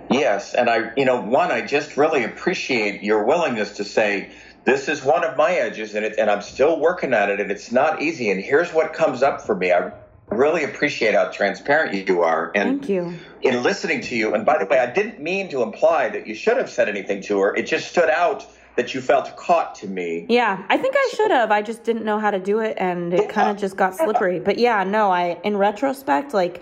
Yes, 0.09 0.53
and 0.53 0.69
I, 0.69 0.91
you 0.97 1.05
know, 1.05 1.21
one, 1.21 1.51
I 1.51 1.61
just 1.61 1.97
really 1.97 2.23
appreciate 2.23 3.03
your 3.03 3.23
willingness 3.23 3.77
to 3.77 3.83
say 3.83 4.31
this 4.65 4.87
is 4.89 5.03
one 5.03 5.23
of 5.23 5.37
my 5.37 5.53
edges, 5.53 5.95
and 5.95 6.05
it, 6.05 6.17
and 6.17 6.29
I'm 6.29 6.41
still 6.41 6.79
working 6.79 7.13
at 7.13 7.29
it, 7.29 7.39
and 7.39 7.51
it's 7.51 7.71
not 7.71 8.01
easy. 8.01 8.29
And 8.31 8.41
here's 8.41 8.73
what 8.73 8.93
comes 8.93 9.23
up 9.23 9.41
for 9.41 9.55
me. 9.55 9.71
I 9.71 9.91
really 10.29 10.63
appreciate 10.63 11.13
how 11.13 11.29
transparent 11.29 12.07
you 12.07 12.21
are, 12.21 12.51
and 12.55 12.79
Thank 12.79 12.89
you. 12.89 13.13
in 13.41 13.63
listening 13.63 14.01
to 14.01 14.15
you. 14.15 14.33
And 14.33 14.45
by 14.45 14.57
the 14.57 14.65
way, 14.65 14.79
I 14.79 14.91
didn't 14.91 15.19
mean 15.19 15.49
to 15.49 15.63
imply 15.63 16.09
that 16.09 16.27
you 16.27 16.35
should 16.35 16.57
have 16.57 16.69
said 16.69 16.89
anything 16.89 17.21
to 17.23 17.39
her. 17.41 17.55
It 17.55 17.67
just 17.67 17.89
stood 17.89 18.09
out 18.09 18.45
that 18.75 18.93
you 18.93 19.01
felt 19.01 19.35
caught 19.35 19.75
to 19.75 19.87
me. 19.87 20.25
Yeah, 20.29 20.63
I 20.69 20.77
think 20.77 20.95
I 20.97 21.13
should 21.15 21.31
have. 21.31 21.51
I 21.51 21.61
just 21.61 21.83
didn't 21.83 22.05
know 22.05 22.17
how 22.17 22.31
to 22.31 22.39
do 22.39 22.59
it 22.59 22.77
and 22.77 23.13
it 23.13 23.27
kind 23.27 23.49
of 23.49 23.57
uh, 23.57 23.59
just 23.59 23.75
got 23.75 23.91
uh, 23.91 23.95
uh, 23.95 24.05
slippery. 24.05 24.39
But 24.39 24.57
yeah, 24.57 24.85
no, 24.85 25.11
I 25.11 25.37
in 25.43 25.57
retrospect 25.57 26.33
like 26.33 26.61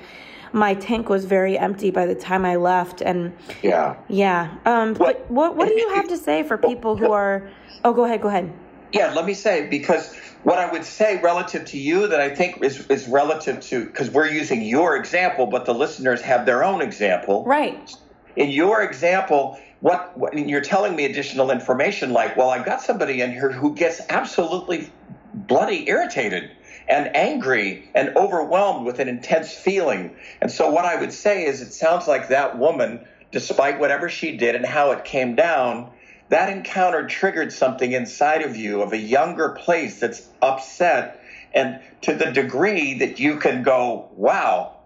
my 0.54 0.74
tank 0.74 1.10
was 1.10 1.26
very 1.26 1.58
empty 1.58 1.92
by 1.92 2.06
the 2.06 2.16
time 2.16 2.46
I 2.46 2.56
left 2.56 3.02
and 3.02 3.36
Yeah. 3.62 3.96
yeah. 4.08 4.56
Um 4.66 4.94
but 4.94 5.30
what 5.30 5.56
what 5.56 5.68
do 5.68 5.76
you 5.76 5.94
have 5.96 6.08
to 6.10 6.18
say 6.18 6.44
for 6.44 6.58
people 6.58 6.98
who 6.98 7.12
are 7.12 7.50
Oh, 7.84 7.94
go 7.94 8.06
ahead, 8.06 8.22
go 8.22 8.28
ahead. 8.28 8.52
Yeah, 8.92 9.14
let 9.14 9.26
me 9.26 9.34
say 9.34 9.68
because 9.68 10.16
what 10.44 10.58
I 10.58 10.72
would 10.72 10.84
say 10.84 11.20
relative 11.22 11.66
to 11.66 11.78
you 11.78 12.08
that 12.08 12.22
I 12.22 12.34
think 12.34 12.64
is 12.64 12.88
is 12.88 13.08
relative 13.08 13.60
to 13.62 13.86
because 13.86 14.10
we're 14.10 14.28
using 14.30 14.62
your 14.62 14.96
example, 14.96 15.46
but 15.46 15.66
the 15.66 15.74
listeners 15.74 16.22
have 16.22 16.46
their 16.46 16.64
own 16.64 16.82
example. 16.82 17.44
Right. 17.46 17.94
In 18.36 18.50
your 18.52 18.84
example, 18.84 19.60
what, 19.80 20.18
what 20.18 20.38
you're 20.38 20.62
telling 20.62 20.96
me 20.96 21.06
additional 21.06 21.52
information 21.52 22.14
like, 22.14 22.38
well, 22.38 22.50
I 22.50 22.64
got 22.64 22.82
somebody 22.82 23.22
in 23.22 23.32
here 23.32 23.52
who 23.52 23.76
gets 23.76 24.02
absolutely 24.10 24.92
bloody 25.34 25.88
irritated 25.88 26.52
and 26.88 27.16
angry 27.16 27.90
and 27.94 28.16
overwhelmed 28.16 28.86
with 28.86 29.00
an 29.00 29.08
intense 29.08 29.54
feeling. 29.54 30.16
And 30.42 30.52
so 30.52 30.70
what 30.72 30.86
I 30.86 31.00
would 31.00 31.14
say 31.14 31.46
is 31.46 31.62
it 31.62 31.74
sounds 31.74 32.08
like 32.08 32.30
that 32.30 32.58
woman, 32.58 33.06
despite 33.32 33.80
whatever 33.80 34.10
she 34.10 34.38
did 34.38 34.56
and 34.56 34.66
how 34.66 34.92
it 34.92 35.04
came 35.04 35.36
down, 35.36 35.92
that 36.30 36.50
encounter 36.50 37.08
triggered 37.08 37.54
something 37.54 37.92
inside 37.92 38.42
of 38.42 38.56
you 38.56 38.82
of 38.82 38.94
a 38.94 38.98
younger 38.98 39.50
place 39.50 40.00
that's 40.00 40.28
upset 40.42 41.24
and 41.54 41.82
to 42.02 42.14
the 42.14 42.32
degree 42.32 43.00
that 43.00 43.20
you 43.20 43.38
can 43.38 43.64
go, 43.64 44.10
wow, 44.16 44.78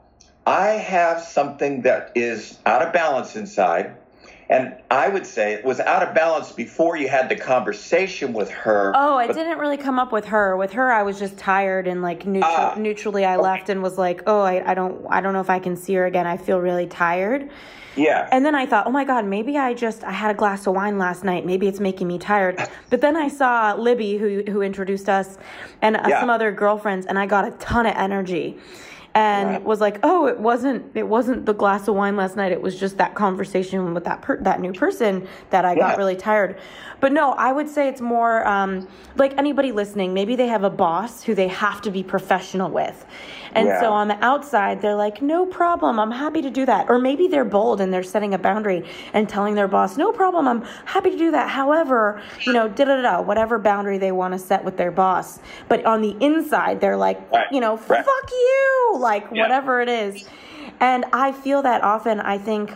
I 0.46 0.70
have 0.70 1.22
something 1.22 1.84
that 1.84 2.12
is 2.16 2.58
out 2.66 2.82
of 2.82 2.94
balance 2.94 3.36
inside. 3.36 3.96
And 4.52 4.76
I 4.92 5.08
would 5.08 5.26
say 5.26 5.54
it 5.54 5.64
was 5.64 5.80
out 5.80 6.06
of 6.06 6.14
balance 6.14 6.52
before 6.52 6.98
you 6.98 7.08
had 7.08 7.30
the 7.30 7.38
conversation 7.38 8.34
with 8.34 8.50
her. 8.50 8.92
Oh, 8.94 9.18
it 9.18 9.28
but- 9.28 9.36
didn't 9.38 9.60
really 9.60 9.78
come 9.78 9.98
up 9.98 10.12
with 10.12 10.26
her. 10.26 10.58
With 10.58 10.74
her, 10.74 10.92
I 10.92 11.04
was 11.04 11.18
just 11.18 11.38
tired 11.38 11.88
and 11.88 12.02
like 12.02 12.26
neutral, 12.26 12.52
Ah, 12.54 12.76
neutrally. 12.78 13.24
I 13.24 13.38
left 13.38 13.70
and 13.70 13.82
was 13.82 13.98
like, 13.98 14.22
"Oh, 14.28 14.42
I, 14.42 14.70
I 14.70 14.74
don't, 14.74 15.06
I 15.10 15.22
don't 15.22 15.32
know 15.32 15.40
if 15.40 15.50
I 15.50 15.60
can 15.60 15.78
see 15.78 15.94
her 15.94 16.06
again. 16.06 16.28
I 16.28 16.36
feel 16.36 16.60
really 16.60 16.86
tired." 16.86 17.50
Yeah. 17.96 18.28
And 18.32 18.46
then 18.46 18.56
I 18.56 18.66
thought, 18.66 18.88
oh 18.88 18.90
my 18.92 19.04
God, 19.04 19.26
maybe 19.26 19.58
I 19.58 19.74
just 19.74 20.04
I 20.04 20.12
had 20.12 20.32
a 20.32 20.34
glass 20.34 20.66
of 20.68 20.74
wine 20.76 20.98
last 20.98 21.24
night. 21.26 21.46
Maybe 21.46 21.68
it's 21.68 21.80
making 21.82 22.08
me 22.08 22.20
tired. 22.20 22.62
But 22.90 23.00
then 23.02 23.16
I 23.18 23.30
saw 23.30 23.74
Libby, 23.74 24.18
who 24.18 24.44
who 24.52 24.62
introduced 24.62 25.08
us, 25.08 25.38
and 25.82 25.96
uh, 25.96 26.04
Yeah. 26.08 26.20
some 26.20 26.30
other 26.30 26.52
girlfriends, 26.52 27.06
and 27.06 27.18
I 27.18 27.26
got 27.26 27.48
a 27.48 27.52
ton 27.52 27.86
of 27.86 27.96
energy, 27.96 28.58
and 29.14 29.50
Right. 29.50 29.64
was 29.64 29.82
like, 29.82 30.00
oh, 30.04 30.28
it 30.28 30.40
wasn't 30.40 30.86
it 30.96 31.08
wasn't 31.08 31.46
the 31.46 31.54
glass 31.54 31.88
of 31.88 31.96
wine 31.96 32.16
last 32.16 32.36
night. 32.36 32.52
It 32.52 32.62
was 32.62 32.80
just 32.80 32.98
that 32.98 33.14
conversation 33.16 33.94
with 33.94 34.06
that 34.06 34.22
per- 34.22 34.38
that 34.42 34.62
new 34.62 34.74
person 34.74 35.28
that 35.50 35.66
I 35.66 35.74
Yeah. 35.74 35.90
got 35.90 35.98
really 35.98 36.16
tired. 36.16 36.58
But 37.02 37.12
no, 37.12 37.32
I 37.32 37.52
would 37.52 37.68
say 37.68 37.88
it's 37.88 38.00
more 38.02 38.48
um, 38.48 38.88
like 39.18 39.34
anybody 39.38 39.72
listening. 39.72 40.14
Maybe 40.14 40.36
they 40.36 40.48
have 40.48 40.64
a 40.64 40.70
boss 40.70 41.24
who 41.24 41.34
they 41.34 41.48
have 41.48 41.82
to 41.82 41.92
be 41.92 42.04
professional 42.04 42.70
with. 42.70 43.06
And 43.54 43.68
Yeah. 43.68 43.82
so 43.82 43.92
on 43.92 44.08
the 44.08 44.24
outside, 44.24 44.82
they're 44.82 44.96
like, 44.96 45.22
no 45.22 45.46
problem, 45.46 46.00
I'm 46.00 46.12
happy 46.12 46.42
to 46.44 46.50
do 46.50 46.66
that. 46.68 46.90
Or 46.90 47.00
maybe 47.00 47.28
they're 47.28 47.44
bold 47.44 47.82
and 47.82 47.92
they're 47.92 48.04
setting 48.04 48.34
a 48.34 48.38
boundary 48.38 48.86
and 49.14 49.28
telling 49.28 49.56
their 49.56 49.68
boss, 49.68 49.98
no 49.98 50.12
problem, 50.14 50.48
I'm 50.48 50.62
happy 50.86 51.10
to 51.10 51.18
do 51.18 51.32
that. 51.32 51.50
However, 51.50 52.22
you 52.46 52.54
know, 52.54 52.70
da 52.70 52.86
da 52.86 53.02
da, 53.02 53.20
whatever 53.22 53.60
boundary 53.60 53.98
they 53.98 54.14
want 54.14 54.34
to 54.34 54.40
set 54.40 54.64
with 54.64 54.78
their 54.78 54.92
boss. 54.92 55.40
But 55.68 55.84
on 55.86 56.02
the 56.02 56.16
inside, 56.22 56.80
they're 56.80 56.96
like, 56.96 57.20
Right. 57.34 57.48
you 57.52 57.60
know, 57.60 57.78
Right. 57.90 58.06
fuck 58.06 58.32
you, 58.32 58.96
like 59.02 59.28
Yeah. 59.32 59.44
whatever 59.44 59.82
it 59.82 59.90
is. 59.90 60.28
And 60.80 61.06
I 61.12 61.32
feel 61.32 61.62
that 61.64 61.84
often, 61.84 62.20
I 62.20 62.38
think 62.38 62.74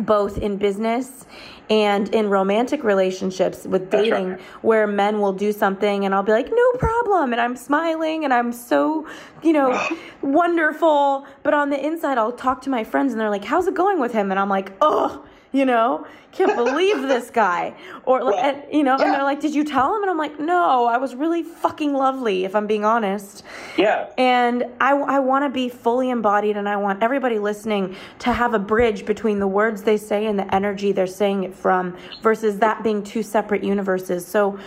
both 0.00 0.38
in 0.38 0.56
business 0.56 1.24
and 1.70 2.12
in 2.14 2.28
romantic 2.28 2.84
relationships 2.84 3.64
with 3.64 3.90
dating 3.90 4.30
right. 4.30 4.40
where 4.62 4.86
men 4.86 5.20
will 5.20 5.32
do 5.32 5.52
something 5.52 6.04
and 6.04 6.14
I'll 6.14 6.22
be 6.22 6.32
like 6.32 6.50
no 6.50 6.72
problem 6.78 7.32
and 7.32 7.40
I'm 7.40 7.56
smiling 7.56 8.24
and 8.24 8.34
I'm 8.34 8.52
so 8.52 9.06
you 9.42 9.52
know 9.52 9.80
wonderful 10.22 11.26
but 11.42 11.54
on 11.54 11.70
the 11.70 11.82
inside 11.86 12.18
I'll 12.18 12.32
talk 12.32 12.60
to 12.62 12.70
my 12.70 12.84
friends 12.84 13.12
and 13.12 13.20
they're 13.20 13.30
like 13.30 13.44
how's 13.44 13.66
it 13.66 13.74
going 13.74 14.00
with 14.00 14.12
him 14.12 14.30
and 14.30 14.38
I'm 14.38 14.48
like 14.48 14.72
oh 14.80 15.24
you 15.54 15.64
know, 15.64 16.04
can't 16.32 16.56
believe 16.56 17.02
this 17.02 17.30
guy. 17.30 17.76
Or, 18.04 18.24
well, 18.24 18.34
and, 18.34 18.64
you 18.72 18.82
know, 18.82 18.96
yeah. 18.98 19.04
and 19.04 19.14
they're 19.14 19.22
like, 19.22 19.40
did 19.40 19.54
you 19.54 19.62
tell 19.62 19.94
him? 19.94 20.02
And 20.02 20.10
I'm 20.10 20.18
like, 20.18 20.40
no, 20.40 20.86
I 20.86 20.98
was 20.98 21.14
really 21.14 21.44
fucking 21.44 21.92
lovely, 21.92 22.44
if 22.44 22.56
I'm 22.56 22.66
being 22.66 22.84
honest. 22.84 23.44
Yeah. 23.78 24.10
And 24.18 24.64
I, 24.80 24.96
I 24.96 25.20
want 25.20 25.44
to 25.44 25.50
be 25.50 25.68
fully 25.68 26.10
embodied, 26.10 26.56
and 26.56 26.68
I 26.68 26.76
want 26.76 27.04
everybody 27.04 27.38
listening 27.38 27.94
to 28.18 28.32
have 28.32 28.52
a 28.52 28.58
bridge 28.58 29.06
between 29.06 29.38
the 29.38 29.46
words 29.46 29.84
they 29.84 29.96
say 29.96 30.26
and 30.26 30.36
the 30.36 30.52
energy 30.52 30.90
they're 30.90 31.06
saying 31.06 31.44
it 31.44 31.54
from 31.54 31.96
versus 32.20 32.58
that 32.58 32.82
being 32.82 33.04
two 33.04 33.22
separate 33.22 33.62
universes. 33.62 34.26
So, 34.26 34.58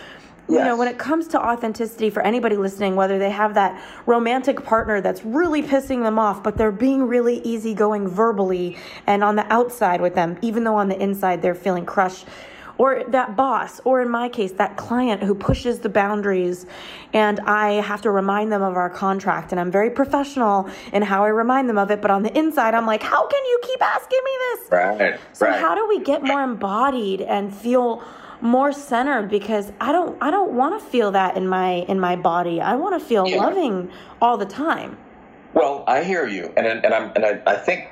Yes. 0.48 0.60
You 0.60 0.64
know, 0.64 0.76
when 0.76 0.88
it 0.88 0.98
comes 0.98 1.28
to 1.28 1.40
authenticity 1.40 2.08
for 2.08 2.22
anybody 2.22 2.56
listening, 2.56 2.96
whether 2.96 3.18
they 3.18 3.30
have 3.30 3.52
that 3.54 3.80
romantic 4.06 4.64
partner 4.64 5.00
that's 5.02 5.22
really 5.24 5.62
pissing 5.62 6.02
them 6.02 6.18
off, 6.18 6.42
but 6.42 6.56
they're 6.56 6.72
being 6.72 7.02
really 7.04 7.40
easygoing 7.40 8.08
verbally 8.08 8.78
and 9.06 9.22
on 9.22 9.36
the 9.36 9.50
outside 9.52 10.00
with 10.00 10.14
them, 10.14 10.38
even 10.40 10.64
though 10.64 10.76
on 10.76 10.88
the 10.88 10.98
inside 11.00 11.42
they're 11.42 11.54
feeling 11.54 11.84
crushed, 11.84 12.26
or 12.78 13.02
that 13.08 13.36
boss, 13.36 13.80
or 13.84 14.00
in 14.00 14.08
my 14.08 14.28
case, 14.28 14.52
that 14.52 14.76
client 14.76 15.22
who 15.22 15.34
pushes 15.34 15.80
the 15.80 15.88
boundaries, 15.88 16.64
and 17.12 17.40
I 17.40 17.72
have 17.82 18.00
to 18.02 18.10
remind 18.10 18.52
them 18.52 18.62
of 18.62 18.76
our 18.76 18.88
contract, 18.88 19.50
and 19.50 19.60
I'm 19.60 19.70
very 19.70 19.90
professional 19.90 20.70
in 20.92 21.02
how 21.02 21.24
I 21.24 21.28
remind 21.28 21.68
them 21.68 21.76
of 21.76 21.90
it, 21.90 22.00
but 22.00 22.10
on 22.10 22.22
the 22.22 22.38
inside, 22.38 22.74
I'm 22.74 22.86
like, 22.86 23.02
how 23.02 23.26
can 23.26 23.44
you 23.44 23.60
keep 23.64 23.82
asking 23.82 24.20
me 24.24 24.30
this? 24.38 24.70
Right. 24.70 25.20
So, 25.32 25.46
right. 25.46 25.60
how 25.60 25.74
do 25.74 25.86
we 25.88 26.00
get 26.00 26.22
more 26.22 26.42
embodied 26.42 27.20
and 27.20 27.52
feel 27.54 28.02
more 28.40 28.72
centered 28.72 29.28
because 29.28 29.72
I 29.80 29.92
don't 29.92 30.20
I 30.22 30.30
don't 30.30 30.52
want 30.52 30.80
to 30.80 30.86
feel 30.88 31.10
that 31.12 31.36
in 31.36 31.48
my 31.48 31.84
in 31.88 31.98
my 32.00 32.16
body. 32.16 32.60
I 32.60 32.76
want 32.76 33.00
to 33.00 33.04
feel 33.04 33.26
yeah. 33.26 33.38
loving 33.38 33.90
all 34.20 34.36
the 34.36 34.46
time. 34.46 34.96
Well, 35.54 35.84
I 35.86 36.04
hear 36.04 36.26
you, 36.26 36.52
and 36.56 36.66
and 36.66 36.94
I'm 36.94 37.12
and 37.16 37.24
I, 37.24 37.42
I 37.46 37.56
think 37.56 37.88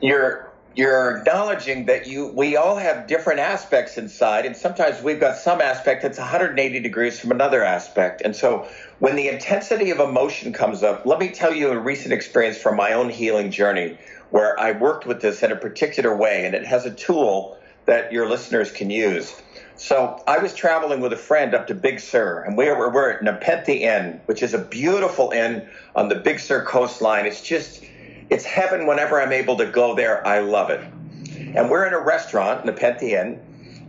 you're 0.00 0.52
you're 0.74 1.18
acknowledging 1.18 1.86
that 1.86 2.06
you 2.06 2.26
we 2.28 2.56
all 2.56 2.76
have 2.76 3.06
different 3.06 3.40
aspects 3.40 3.98
inside 3.98 4.46
and 4.46 4.56
sometimes 4.56 5.02
we've 5.02 5.20
got 5.20 5.36
some 5.36 5.60
aspect 5.60 6.02
that's 6.02 6.18
180 6.18 6.80
degrees 6.80 7.20
from 7.20 7.30
another 7.30 7.62
aspect 7.62 8.22
and 8.24 8.34
so 8.34 8.66
when 8.98 9.14
the 9.14 9.28
intensity 9.28 9.90
of 9.90 10.00
emotion 10.00 10.52
comes 10.52 10.82
up 10.82 11.04
let 11.04 11.18
me 11.18 11.28
tell 11.28 11.54
you 11.54 11.68
a 11.68 11.78
recent 11.78 12.12
experience 12.12 12.56
from 12.56 12.74
my 12.74 12.92
own 12.92 13.10
healing 13.10 13.50
journey 13.50 13.98
where 14.30 14.58
i 14.58 14.72
worked 14.72 15.06
with 15.06 15.20
this 15.20 15.42
in 15.42 15.52
a 15.52 15.56
particular 15.56 16.16
way 16.16 16.46
and 16.46 16.54
it 16.54 16.64
has 16.64 16.86
a 16.86 16.90
tool 16.90 17.58
that 17.84 18.10
your 18.10 18.28
listeners 18.28 18.70
can 18.70 18.88
use 18.88 19.42
so 19.82 20.22
I 20.28 20.38
was 20.38 20.54
traveling 20.54 21.00
with 21.00 21.12
a 21.12 21.16
friend 21.16 21.56
up 21.56 21.66
to 21.66 21.74
Big 21.74 21.98
Sur, 21.98 22.44
and 22.44 22.56
we 22.56 22.70
were, 22.70 22.88
we're 22.88 23.10
at 23.10 23.22
Nepenthe 23.24 23.68
Inn, 23.68 24.20
which 24.26 24.40
is 24.40 24.54
a 24.54 24.58
beautiful 24.58 25.32
inn 25.32 25.68
on 25.96 26.08
the 26.08 26.14
Big 26.14 26.38
Sur 26.38 26.64
coastline. 26.64 27.26
It's 27.26 27.42
just, 27.42 27.82
it's 28.30 28.44
heaven 28.44 28.86
whenever 28.86 29.20
I'm 29.20 29.32
able 29.32 29.56
to 29.56 29.66
go 29.66 29.96
there. 29.96 30.24
I 30.24 30.38
love 30.38 30.70
it. 30.70 30.80
And 31.56 31.68
we're 31.68 31.84
in 31.84 31.94
a 31.94 31.98
restaurant, 31.98 32.64
Nepenthe 32.64 33.02
Inn, 33.02 33.40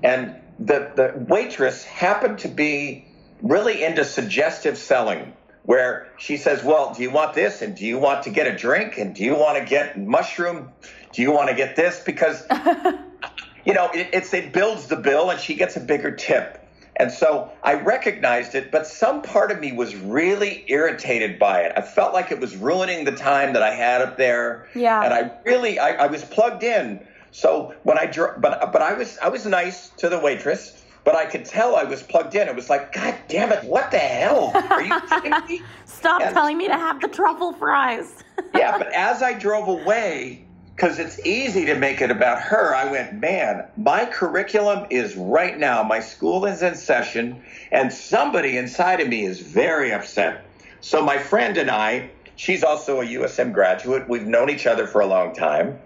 and 0.01 0.35
the, 0.57 0.91
the 0.95 1.25
waitress 1.27 1.83
happened 1.83 2.39
to 2.39 2.47
be 2.47 3.05
really 3.43 3.83
into 3.83 4.03
suggestive 4.03 4.79
selling 4.79 5.33
where 5.61 6.11
she 6.17 6.37
says, 6.37 6.63
Well, 6.63 6.95
do 6.95 7.03
you 7.03 7.11
want 7.11 7.35
this? 7.35 7.61
And 7.61 7.75
do 7.77 7.85
you 7.85 7.99
want 7.99 8.23
to 8.23 8.31
get 8.31 8.47
a 8.47 8.57
drink? 8.57 8.97
And 8.97 9.13
do 9.13 9.23
you 9.23 9.35
want 9.35 9.59
to 9.59 9.65
get 9.69 9.99
mushroom? 9.99 10.71
Do 11.11 11.21
you 11.21 11.31
want 11.31 11.49
to 11.49 11.55
get 11.55 11.75
this? 11.75 11.99
Because 12.03 12.47
you 13.65 13.73
know, 13.73 13.89
it, 13.93 14.09
it's 14.13 14.33
it 14.33 14.53
builds 14.53 14.87
the 14.87 14.95
bill, 14.95 15.29
and 15.29 15.39
she 15.39 15.55
gets 15.55 15.75
a 15.75 15.79
bigger 15.79 16.11
tip. 16.11 16.59
And 16.95 17.11
so 17.11 17.51
I 17.63 17.73
recognized 17.73 18.53
it, 18.53 18.71
but 18.71 18.85
some 18.85 19.23
part 19.23 19.51
of 19.51 19.59
me 19.59 19.71
was 19.71 19.95
really 19.95 20.63
irritated 20.67 21.39
by 21.39 21.61
it. 21.61 21.73
I 21.75 21.81
felt 21.81 22.13
like 22.13 22.31
it 22.31 22.39
was 22.39 22.55
ruining 22.55 23.03
the 23.03 23.13
time 23.13 23.53
that 23.53 23.63
I 23.63 23.73
had 23.73 24.01
up 24.01 24.17
there. 24.17 24.67
Yeah. 24.75 25.01
And 25.01 25.13
I 25.13 25.31
really, 25.43 25.79
I, 25.79 26.03
I 26.03 26.07
was 26.07 26.23
plugged 26.23 26.63
in. 26.63 26.99
So 27.31 27.73
when 27.81 27.97
I, 27.97 28.05
but 28.05 28.71
but 28.71 28.81
I 28.81 28.93
was 28.93 29.17
I 29.17 29.29
was 29.29 29.45
nice 29.47 29.89
to 29.97 30.07
the 30.07 30.19
waitress, 30.19 30.83
but 31.03 31.15
I 31.15 31.25
could 31.25 31.45
tell 31.45 31.75
I 31.75 31.83
was 31.83 32.03
plugged 32.03 32.35
in. 32.35 32.47
It 32.47 32.55
was 32.55 32.69
like, 32.69 32.93
God 32.93 33.17
damn 33.27 33.51
it, 33.51 33.63
what 33.63 33.89
the 33.89 33.97
hell? 33.97 34.51
Are 34.53 34.81
you 34.83 35.01
kidding 35.09 35.33
me? 35.47 35.61
Stop 35.85 36.21
and, 36.21 36.31
telling 36.31 36.59
me 36.59 36.67
to 36.67 36.75
have 36.75 37.01
the 37.01 37.07
truffle 37.07 37.53
fries. 37.53 38.23
yeah, 38.53 38.77
but 38.77 38.93
as 38.93 39.23
I 39.23 39.33
drove 39.33 39.67
away, 39.67 40.42
because 40.75 40.99
it's 40.99 41.19
easy 41.25 41.65
to 41.65 41.75
make 41.75 42.01
it 42.01 42.09
about 42.09 42.41
her. 42.41 42.75
I 42.75 42.89
went, 42.91 43.13
man, 43.13 43.65
my 43.77 44.05
curriculum 44.05 44.87
is 44.89 45.15
right 45.15 45.57
now, 45.57 45.83
my 45.83 45.99
school 45.99 46.45
is 46.45 46.61
in 46.61 46.75
session, 46.75 47.43
and 47.71 47.93
somebody 47.93 48.57
inside 48.57 48.99
of 48.99 49.07
me 49.07 49.23
is 49.23 49.39
very 49.39 49.93
upset. 49.93 50.45
So 50.81 51.03
my 51.03 51.17
friend 51.17 51.57
and 51.57 51.69
I, 51.69 52.09
she's 52.35 52.63
also 52.63 53.01
a 53.01 53.05
USM 53.05 53.53
graduate, 53.53 54.09
we've 54.09 54.25
known 54.25 54.49
each 54.49 54.65
other 54.65 54.87
for 54.87 55.01
a 55.01 55.05
long 55.05 55.35
time. 55.35 55.79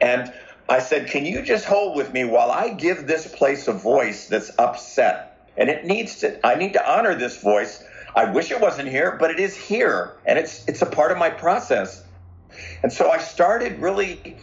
And 0.00 0.32
I 0.68 0.80
said, 0.80 1.08
can 1.08 1.24
you 1.24 1.42
just 1.42 1.64
hold 1.64 1.96
with 1.96 2.12
me 2.12 2.24
while 2.24 2.50
I 2.50 2.70
give 2.70 3.06
this 3.06 3.26
place 3.26 3.68
a 3.68 3.72
voice 3.72 4.26
that's 4.26 4.50
upset? 4.58 5.28
And 5.56 5.68
it 5.68 5.84
needs 5.84 6.20
to, 6.20 6.44
I 6.46 6.56
need 6.56 6.72
to 6.72 6.90
honor 6.90 7.14
this 7.14 7.40
voice. 7.40 7.84
I 8.14 8.30
wish 8.30 8.50
it 8.50 8.60
wasn't 8.60 8.88
here, 8.88 9.16
but 9.18 9.30
it 9.30 9.40
is 9.40 9.56
here, 9.56 10.12
and 10.26 10.38
it's 10.38 10.66
it's 10.68 10.82
a 10.82 10.86
part 10.86 11.12
of 11.12 11.18
my 11.18 11.30
process. 11.30 12.01
And 12.82 12.92
so 12.92 13.10
I 13.10 13.18
started 13.18 13.80
really 13.80 14.36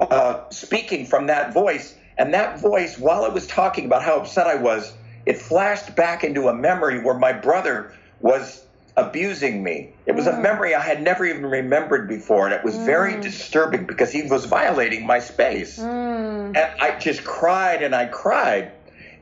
uh, 0.00 0.48
speaking 0.50 1.06
from 1.06 1.26
that 1.28 1.52
voice. 1.52 1.96
And 2.16 2.32
that 2.34 2.60
voice, 2.60 2.98
while 2.98 3.24
it 3.24 3.32
was 3.32 3.46
talking 3.46 3.86
about 3.86 4.02
how 4.02 4.20
upset 4.20 4.46
I 4.46 4.54
was, 4.54 4.92
it 5.26 5.38
flashed 5.38 5.96
back 5.96 6.22
into 6.22 6.48
a 6.48 6.54
memory 6.54 7.02
where 7.02 7.18
my 7.18 7.32
brother 7.32 7.92
was 8.20 8.64
abusing 8.96 9.62
me. 9.62 9.90
It 10.06 10.12
was 10.12 10.26
mm. 10.26 10.38
a 10.38 10.40
memory 10.40 10.74
I 10.74 10.80
had 10.80 11.02
never 11.02 11.24
even 11.24 11.46
remembered 11.46 12.08
before. 12.08 12.46
And 12.46 12.54
it 12.54 12.64
was 12.64 12.76
mm. 12.76 12.84
very 12.84 13.20
disturbing 13.20 13.86
because 13.86 14.12
he 14.12 14.22
was 14.22 14.44
violating 14.44 15.06
my 15.06 15.18
space. 15.18 15.78
Mm. 15.78 16.56
And 16.56 16.80
I 16.80 16.98
just 16.98 17.24
cried 17.24 17.82
and 17.82 17.94
I 17.94 18.06
cried. 18.06 18.72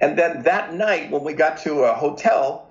And 0.01 0.19
then 0.19 0.43
that 0.43 0.75
night, 0.75 1.11
when 1.11 1.25
we 1.25 1.33
got 1.33 1.59
to 1.59 1.85
a 1.85 1.95
hotel, 1.95 2.69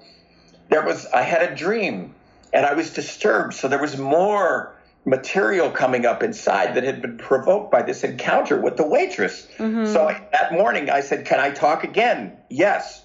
there 0.70 0.86
was, 0.86 1.06
I 1.08 1.22
had 1.22 1.52
a 1.52 1.56
dream 1.56 2.14
and 2.54 2.66
I 2.66 2.74
was 2.74 2.94
disturbed. 2.94 3.54
So 3.54 3.68
there 3.68 3.82
was 3.82 3.98
more 3.98 4.76
material 5.06 5.72
coming 5.72 6.06
up 6.06 6.22
inside 6.22 6.76
that 6.76 6.84
had 6.84 7.02
been 7.02 7.18
provoked 7.18 7.72
by 7.72 7.82
this 7.82 8.04
encounter 8.04 8.60
with 8.60 8.78
the 8.78 8.86
waitress. 8.86 9.48
Mm-hmm. 9.58 9.92
So 9.92 10.08
I, 10.08 10.28
that 10.32 10.54
morning 10.54 10.90
I 10.90 11.02
said, 11.02 11.26
Can 11.26 11.40
I 11.40 11.52
talk 11.52 11.84
again? 11.84 12.38
Yes. 12.50 13.04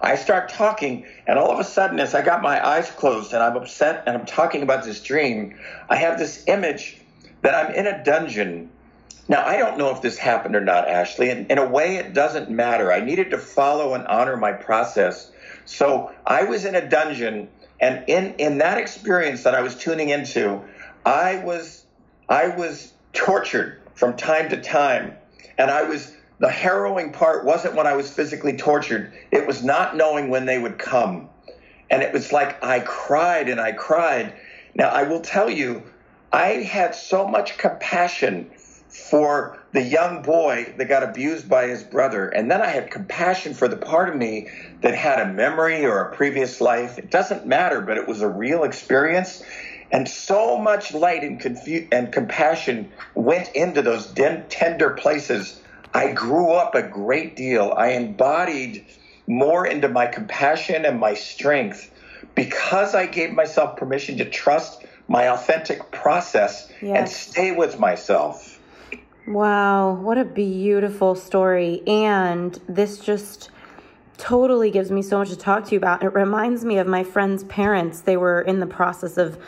I 0.00 0.14
start 0.14 0.48
talking, 0.48 1.06
and 1.26 1.38
all 1.38 1.50
of 1.50 1.58
a 1.58 1.64
sudden, 1.64 1.98
as 1.98 2.14
I 2.14 2.22
got 2.22 2.40
my 2.40 2.64
eyes 2.64 2.88
closed 2.88 3.32
and 3.32 3.42
I'm 3.42 3.56
upset 3.56 4.04
and 4.06 4.16
I'm 4.16 4.26
talking 4.26 4.62
about 4.62 4.84
this 4.84 5.02
dream, 5.02 5.58
I 5.88 5.96
have 5.96 6.18
this 6.18 6.44
image 6.46 7.00
that 7.42 7.54
I'm 7.54 7.74
in 7.74 7.86
a 7.86 8.04
dungeon. 8.04 8.70
Now, 9.26 9.44
I 9.44 9.56
don't 9.56 9.76
know 9.76 9.90
if 9.90 10.00
this 10.00 10.16
happened 10.16 10.54
or 10.54 10.60
not, 10.60 10.88
Ashley. 10.88 11.30
And 11.30 11.50
in 11.50 11.58
a 11.58 11.68
way, 11.68 11.96
it 11.96 12.14
doesn't 12.14 12.48
matter. 12.48 12.92
I 12.92 13.00
needed 13.00 13.30
to 13.30 13.38
follow 13.38 13.94
and 13.94 14.06
honor 14.06 14.36
my 14.36 14.52
process. 14.52 15.30
So 15.64 16.12
I 16.24 16.44
was 16.44 16.64
in 16.64 16.76
a 16.76 16.88
dungeon, 16.88 17.48
and 17.80 18.08
in, 18.08 18.34
in 18.34 18.58
that 18.58 18.78
experience 18.78 19.42
that 19.42 19.54
I 19.54 19.62
was 19.62 19.76
tuning 19.76 20.10
into, 20.10 20.62
I 21.08 21.42
was 21.42 21.84
I 22.28 22.48
was 22.48 22.92
tortured 23.14 23.80
from 23.94 24.14
time 24.16 24.50
to 24.50 24.60
time, 24.60 25.16
and 25.56 25.70
I 25.70 25.84
was 25.84 26.14
the 26.38 26.50
harrowing 26.50 27.12
part 27.12 27.46
wasn't 27.46 27.74
when 27.76 27.86
I 27.86 27.96
was 27.96 28.10
physically 28.10 28.58
tortured. 28.58 29.14
It 29.30 29.46
was 29.46 29.64
not 29.64 29.96
knowing 29.96 30.28
when 30.28 30.44
they 30.44 30.58
would 30.58 30.78
come. 30.78 31.30
And 31.90 32.02
it 32.02 32.12
was 32.12 32.30
like 32.30 32.62
I 32.62 32.80
cried 32.80 33.48
and 33.48 33.58
I 33.58 33.72
cried. 33.72 34.34
Now, 34.74 34.90
I 34.90 35.04
will 35.04 35.20
tell 35.20 35.48
you, 35.48 35.82
I 36.30 36.48
had 36.62 36.94
so 36.94 37.26
much 37.26 37.56
compassion 37.56 38.50
for 38.88 39.58
the 39.72 39.82
young 39.82 40.22
boy 40.22 40.74
that 40.76 40.88
got 40.88 41.02
abused 41.02 41.48
by 41.48 41.68
his 41.68 41.82
brother. 41.82 42.28
And 42.28 42.50
then 42.50 42.60
I 42.60 42.68
had 42.68 42.90
compassion 42.90 43.54
for 43.54 43.66
the 43.66 43.76
part 43.76 44.10
of 44.10 44.16
me 44.16 44.48
that 44.82 44.94
had 44.94 45.20
a 45.20 45.32
memory 45.32 45.86
or 45.86 46.00
a 46.00 46.14
previous 46.14 46.60
life. 46.60 46.98
It 46.98 47.10
doesn't 47.10 47.46
matter, 47.46 47.80
but 47.80 47.96
it 47.96 48.06
was 48.06 48.20
a 48.20 48.28
real 48.28 48.64
experience. 48.64 49.42
And 49.90 50.08
so 50.08 50.58
much 50.58 50.92
light 50.92 51.22
and, 51.22 51.40
confu- 51.40 51.88
and 51.90 52.12
compassion 52.12 52.92
went 53.14 53.50
into 53.54 53.82
those 53.82 54.06
den- 54.06 54.44
tender 54.48 54.90
places. 54.90 55.60
I 55.94 56.12
grew 56.12 56.52
up 56.52 56.74
a 56.74 56.82
great 56.82 57.36
deal. 57.36 57.72
I 57.76 57.92
embodied 57.92 58.84
more 59.26 59.66
into 59.66 59.88
my 59.88 60.06
compassion 60.06 60.84
and 60.84 61.00
my 61.00 61.14
strength 61.14 61.90
because 62.34 62.94
I 62.94 63.06
gave 63.06 63.32
myself 63.32 63.76
permission 63.76 64.18
to 64.18 64.28
trust 64.28 64.84
my 65.08 65.28
authentic 65.28 65.90
process 65.90 66.70
yes. 66.82 66.96
and 66.98 67.08
stay 67.08 67.52
with 67.52 67.78
myself. 67.78 68.60
Wow, 69.26 69.94
what 69.94 70.18
a 70.18 70.24
beautiful 70.24 71.14
story. 71.14 71.82
And 71.86 72.58
this 72.68 72.98
just 72.98 73.50
totally 74.16 74.70
gives 74.70 74.90
me 74.90 75.02
so 75.02 75.18
much 75.18 75.28
to 75.30 75.36
talk 75.36 75.64
to 75.66 75.72
you 75.72 75.78
about. 75.78 76.02
It 76.02 76.14
reminds 76.14 76.64
me 76.64 76.78
of 76.78 76.86
my 76.86 77.04
friend's 77.04 77.44
parents. 77.44 78.00
They 78.00 78.16
were 78.16 78.40
in 78.40 78.60
the 78.60 78.66
process 78.66 79.16
of 79.16 79.38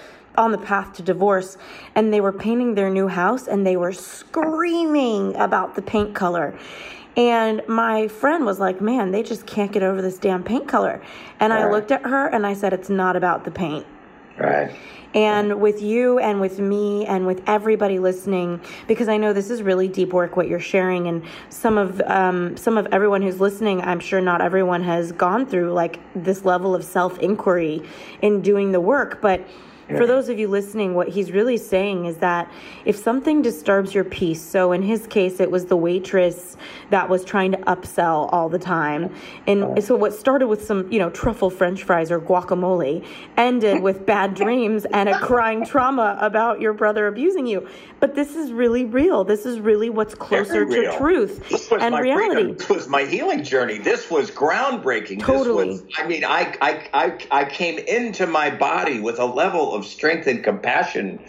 on 0.40 0.52
the 0.52 0.58
path 0.58 0.94
to 0.94 1.02
divorce 1.02 1.56
and 1.94 2.12
they 2.12 2.20
were 2.20 2.32
painting 2.32 2.74
their 2.74 2.90
new 2.90 3.06
house 3.06 3.46
and 3.46 3.66
they 3.66 3.76
were 3.76 3.92
screaming 3.92 5.36
about 5.36 5.74
the 5.74 5.82
paint 5.82 6.14
color. 6.14 6.58
And 7.16 7.62
my 7.68 8.08
friend 8.08 8.46
was 8.46 8.58
like, 8.58 8.80
Man, 8.80 9.10
they 9.10 9.22
just 9.22 9.46
can't 9.46 9.70
get 9.70 9.82
over 9.82 10.00
this 10.00 10.18
damn 10.18 10.42
paint 10.42 10.66
color. 10.66 11.02
And 11.38 11.52
right. 11.52 11.62
I 11.62 11.70
looked 11.70 11.90
at 11.90 12.02
her 12.06 12.28
and 12.28 12.46
I 12.46 12.54
said, 12.54 12.72
It's 12.72 12.88
not 12.88 13.16
about 13.16 13.44
the 13.44 13.50
paint. 13.50 13.86
Right. 14.38 14.74
And 15.12 15.60
with 15.60 15.82
you 15.82 16.20
and 16.20 16.40
with 16.40 16.60
me 16.60 17.04
and 17.04 17.26
with 17.26 17.42
everybody 17.48 17.98
listening, 17.98 18.60
because 18.86 19.08
I 19.08 19.16
know 19.16 19.32
this 19.32 19.50
is 19.50 19.60
really 19.60 19.88
deep 19.88 20.12
work 20.12 20.36
what 20.36 20.46
you're 20.46 20.60
sharing, 20.60 21.08
and 21.08 21.24
some 21.48 21.78
of 21.78 22.00
um, 22.02 22.56
some 22.56 22.78
of 22.78 22.86
everyone 22.92 23.20
who's 23.20 23.40
listening, 23.40 23.82
I'm 23.82 23.98
sure 23.98 24.20
not 24.20 24.40
everyone 24.40 24.84
has 24.84 25.10
gone 25.10 25.46
through 25.46 25.72
like 25.72 25.98
this 26.14 26.44
level 26.44 26.76
of 26.76 26.84
self 26.84 27.18
inquiry 27.18 27.82
in 28.22 28.40
doing 28.40 28.70
the 28.70 28.80
work, 28.80 29.20
but 29.20 29.44
for 29.96 30.06
those 30.06 30.28
of 30.28 30.38
you 30.38 30.48
listening, 30.48 30.94
what 30.94 31.08
he's 31.08 31.32
really 31.32 31.56
saying 31.56 32.06
is 32.06 32.16
that 32.18 32.50
if 32.84 32.96
something 32.96 33.42
disturbs 33.42 33.94
your 33.94 34.04
peace, 34.04 34.42
so 34.42 34.72
in 34.72 34.82
his 34.82 35.06
case, 35.06 35.40
it 35.40 35.50
was 35.50 35.66
the 35.66 35.76
waitress 35.76 36.56
that 36.90 37.08
was 37.08 37.24
trying 37.24 37.52
to 37.52 37.58
upsell 37.58 38.28
all 38.32 38.48
the 38.48 38.58
time. 38.58 39.14
And 39.46 39.82
so 39.82 39.96
what 39.96 40.12
started 40.12 40.48
with 40.48 40.64
some, 40.64 40.90
you 40.92 40.98
know, 40.98 41.10
truffle 41.10 41.50
french 41.50 41.82
fries 41.82 42.10
or 42.10 42.20
guacamole 42.20 43.04
ended 43.36 43.82
with 43.82 44.06
bad 44.06 44.34
dreams 44.34 44.86
and 44.86 45.08
a 45.08 45.18
crying 45.18 45.64
trauma 45.64 46.18
about 46.20 46.60
your 46.60 46.72
brother 46.72 47.06
abusing 47.06 47.46
you. 47.46 47.68
But 48.00 48.14
this 48.14 48.34
is 48.34 48.52
really 48.52 48.84
real. 48.84 49.24
This 49.24 49.44
is 49.44 49.60
really 49.60 49.90
what's 49.90 50.14
closer 50.14 50.64
to 50.64 50.96
truth 50.96 51.70
and 51.72 51.94
reality. 51.98 52.34
Freedom. 52.34 52.56
This 52.56 52.68
was 52.68 52.88
my 52.88 53.04
healing 53.04 53.44
journey. 53.44 53.78
This 53.78 54.10
was 54.10 54.30
groundbreaking. 54.30 55.20
Totally. 55.20 55.68
Was, 55.68 55.84
I 55.98 56.06
mean, 56.06 56.24
I, 56.24 56.56
I, 56.62 56.88
I, 56.94 57.18
I 57.30 57.44
came 57.44 57.78
into 57.78 58.26
my 58.26 58.50
body 58.50 59.00
with 59.00 59.18
a 59.18 59.24
level 59.24 59.74
of 59.74 59.79
of 59.80 59.86
strength 59.86 60.26
and 60.26 60.42
compassion 60.44 61.20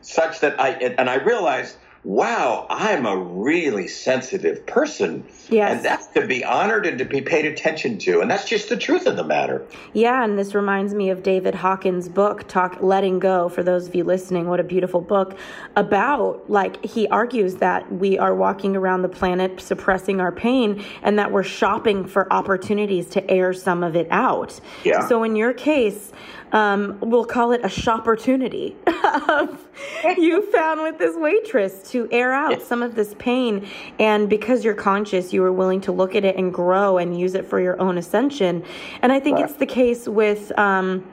such 0.00 0.40
that 0.40 0.60
I 0.60 0.70
and 0.70 1.10
I 1.10 1.16
realized 1.16 1.76
wow, 2.06 2.68
I'm 2.70 3.04
a 3.04 3.16
really 3.16 3.88
sensitive 3.88 4.64
person. 4.64 5.24
Yes. 5.50 5.72
And 5.72 5.84
that's 5.84 6.06
to 6.08 6.24
be 6.24 6.44
honored 6.44 6.86
and 6.86 6.98
to 7.00 7.04
be 7.04 7.20
paid 7.20 7.46
attention 7.46 7.98
to. 7.98 8.20
And 8.20 8.30
that's 8.30 8.48
just 8.48 8.68
the 8.68 8.76
truth 8.76 9.06
of 9.06 9.16
the 9.16 9.24
matter. 9.24 9.66
Yeah, 9.92 10.22
and 10.22 10.38
this 10.38 10.54
reminds 10.54 10.94
me 10.94 11.10
of 11.10 11.24
David 11.24 11.56
Hawkins' 11.56 12.08
book, 12.08 12.46
Talk 12.46 12.80
Letting 12.80 13.18
Go, 13.18 13.48
for 13.48 13.64
those 13.64 13.88
of 13.88 13.94
you 13.96 14.04
listening, 14.04 14.46
what 14.46 14.60
a 14.60 14.64
beautiful 14.64 15.00
book 15.00 15.36
about 15.74 16.48
like 16.48 16.84
he 16.84 17.08
argues 17.08 17.56
that 17.56 17.90
we 17.92 18.16
are 18.16 18.36
walking 18.36 18.76
around 18.76 19.02
the 19.02 19.08
planet 19.08 19.60
suppressing 19.60 20.20
our 20.20 20.30
pain 20.30 20.84
and 21.02 21.18
that 21.18 21.32
we're 21.32 21.42
shopping 21.42 22.06
for 22.06 22.32
opportunities 22.32 23.08
to 23.08 23.28
air 23.28 23.52
some 23.52 23.82
of 23.82 23.96
it 23.96 24.06
out. 24.12 24.60
Yeah. 24.84 25.08
So 25.08 25.24
in 25.24 25.34
your 25.34 25.52
case, 25.52 26.12
um, 26.56 26.96
we'll 27.00 27.26
call 27.26 27.52
it 27.52 27.60
a 27.62 27.68
shopportunity 27.68 28.74
you 30.16 30.50
found 30.50 30.80
with 30.80 30.96
this 30.96 31.14
waitress 31.14 31.90
to 31.90 32.08
air 32.10 32.32
out 32.32 32.62
some 32.62 32.82
of 32.82 32.94
this 32.94 33.14
pain. 33.18 33.68
And 33.98 34.30
because 34.30 34.64
you're 34.64 34.72
conscious, 34.72 35.34
you 35.34 35.42
were 35.42 35.52
willing 35.52 35.82
to 35.82 35.92
look 35.92 36.14
at 36.14 36.24
it 36.24 36.34
and 36.36 36.54
grow 36.54 36.96
and 36.96 37.18
use 37.18 37.34
it 37.34 37.44
for 37.44 37.60
your 37.60 37.78
own 37.78 37.98
ascension. 37.98 38.64
And 39.02 39.12
I 39.12 39.20
think 39.20 39.38
it's 39.38 39.54
the 39.54 39.66
case 39.66 40.08
with. 40.08 40.58
Um, 40.58 41.04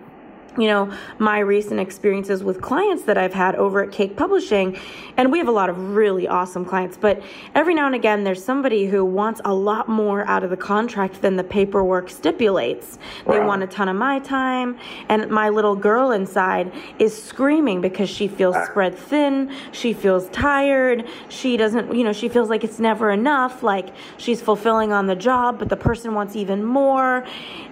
you 0.58 0.68
know, 0.68 0.93
my 1.20 1.39
recent 1.39 1.80
experiences 1.80 2.43
with 2.43 2.62
clients 2.62 3.04
that 3.04 3.18
I've 3.18 3.34
had 3.34 3.56
over 3.56 3.84
at 3.84 3.91
Cake 3.91 4.16
Publishing. 4.16 4.78
And 5.18 5.32
we 5.32 5.38
have 5.38 5.47
a 5.47 5.51
lot 5.51 5.70
of 5.70 5.95
really 5.95 6.28
awesome 6.28 6.66
clients, 6.66 6.97
but 6.97 7.22
every 7.54 7.76
now 7.76 7.86
and 7.86 7.95
again, 7.95 8.24
there's 8.24 8.43
somebody 8.43 8.88
who 8.88 9.06
wants 9.06 9.41
a 9.45 9.54
lot 9.54 9.88
more 9.88 10.28
out 10.28 10.43
of 10.43 10.49
the 10.49 10.58
contract 10.58 11.22
than 11.22 11.36
the 11.36 11.43
paperwork 11.43 12.10
stipulates. 12.10 12.97
Wow. 13.26 13.34
They 13.34 13.45
want 13.45 13.64
a 13.64 13.68
ton 13.68 13.89
of 13.89 13.95
my 13.95 14.20
time. 14.20 14.78
And 15.10 15.30
my 15.30 15.49
little 15.49 15.76
girl 15.76 16.12
inside 16.12 16.72
is 16.99 17.20
screaming 17.22 17.82
because 17.82 18.10
she 18.10 18.28
feels 18.28 18.56
ah. 18.56 18.66
spread 18.66 18.95
thin. 18.95 19.54
She 19.72 19.93
feels 19.93 20.30
tired. 20.30 21.08
She 21.30 21.58
doesn't, 21.58 21.95
you 21.95 22.04
know, 22.04 22.14
she 22.14 22.30
feels 22.30 22.49
like 22.49 22.64
it's 22.64 22.80
never 22.80 23.12
enough. 23.12 23.64
Like 23.64 23.89
she's 24.18 24.41
fulfilling 24.41 24.91
on 24.91 25.08
the 25.08 25.16
job, 25.16 25.60
but 25.60 25.70
the 25.70 25.78
person 25.78 26.14
wants 26.14 26.36
even 26.36 26.64
more. 26.64 27.26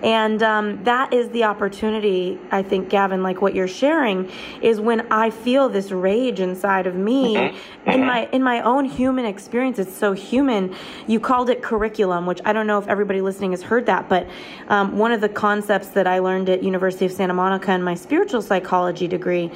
And 0.04 0.42
um, 0.44 0.84
that 0.84 1.14
is 1.14 1.30
the 1.30 1.44
opportunity, 1.44 2.40
I 2.52 2.62
think, 2.72 2.90
Gavin, 2.90 3.22
like 3.22 3.42
what 3.42 3.54
you're 3.54 3.68
sharing, 3.68 4.32
is 4.62 4.80
when 4.80 5.02
I 5.12 5.30
feel 5.30 5.70
this 5.70 5.92
rage 5.92 6.40
inside 6.40 6.88
of 6.88 6.96
me 6.96 7.36
mm-hmm. 7.36 7.90
in 7.90 8.06
my 8.06 8.28
in 8.32 8.42
my 8.42 8.62
own 8.62 8.86
human 8.86 9.26
experience. 9.26 9.78
It's 9.78 9.96
so 9.96 10.14
human. 10.14 10.74
You 11.06 11.20
called 11.20 11.52
it 11.52 11.62
curriculum, 11.62 12.26
which 12.26 12.42
I 12.46 12.54
don't 12.54 12.66
know 12.66 12.80
if 12.80 12.88
everybody 12.88 13.22
listening 13.22 13.52
has 13.52 13.62
heard 13.62 13.86
that, 13.86 14.10
but 14.10 14.28
um, 14.70 14.98
one 14.98 15.12
of 15.12 15.22
the 15.22 15.30
concepts 15.30 15.90
that 15.90 16.08
I 16.08 16.20
learned 16.20 16.50
at 16.50 16.64
University 16.64 17.06
of 17.06 17.12
Santa 17.12 17.34
Monica 17.34 17.72
in 17.74 17.84
my 17.84 17.94
spiritual 17.94 18.42
psychology 18.42 19.08
degree 19.08 19.52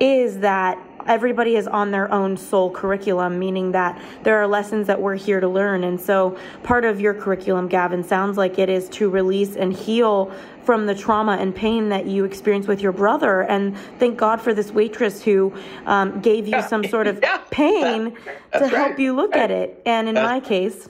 is 0.00 0.38
that 0.38 0.78
everybody 1.06 1.56
is 1.56 1.66
on 1.66 1.90
their 1.90 2.10
own 2.12 2.36
soul 2.36 2.70
curriculum, 2.70 3.38
meaning 3.38 3.72
that 3.72 4.00
there 4.22 4.38
are 4.38 4.46
lessons 4.46 4.86
that 4.86 5.00
we're 5.00 5.14
here 5.14 5.40
to 5.40 5.48
learn. 5.48 5.84
And 5.84 6.00
so 6.00 6.38
part 6.62 6.84
of 6.84 7.00
your 7.00 7.14
curriculum, 7.14 7.68
Gavin, 7.68 8.02
sounds 8.02 8.36
like 8.36 8.58
it 8.58 8.68
is 8.68 8.88
to 8.90 9.10
release 9.10 9.56
and 9.56 9.72
heal 9.72 10.32
from 10.64 10.86
the 10.86 10.94
trauma 10.94 11.32
and 11.32 11.54
pain 11.54 11.88
that 11.90 12.06
you 12.06 12.24
experienced 12.24 12.68
with 12.68 12.80
your 12.80 12.92
brother. 12.92 13.42
And 13.42 13.76
thank 13.98 14.18
God 14.18 14.40
for 14.40 14.54
this 14.54 14.70
waitress 14.70 15.22
who 15.22 15.52
um, 15.86 16.20
gave 16.20 16.46
you 16.46 16.62
some 16.62 16.84
sort 16.84 17.06
of 17.06 17.18
yeah, 17.22 17.38
pain 17.50 18.16
to 18.52 18.68
help 18.68 18.98
you 18.98 19.14
look 19.14 19.36
at 19.36 19.50
it. 19.50 19.82
And 19.86 20.08
in 20.08 20.14
my 20.14 20.40
case, 20.40 20.88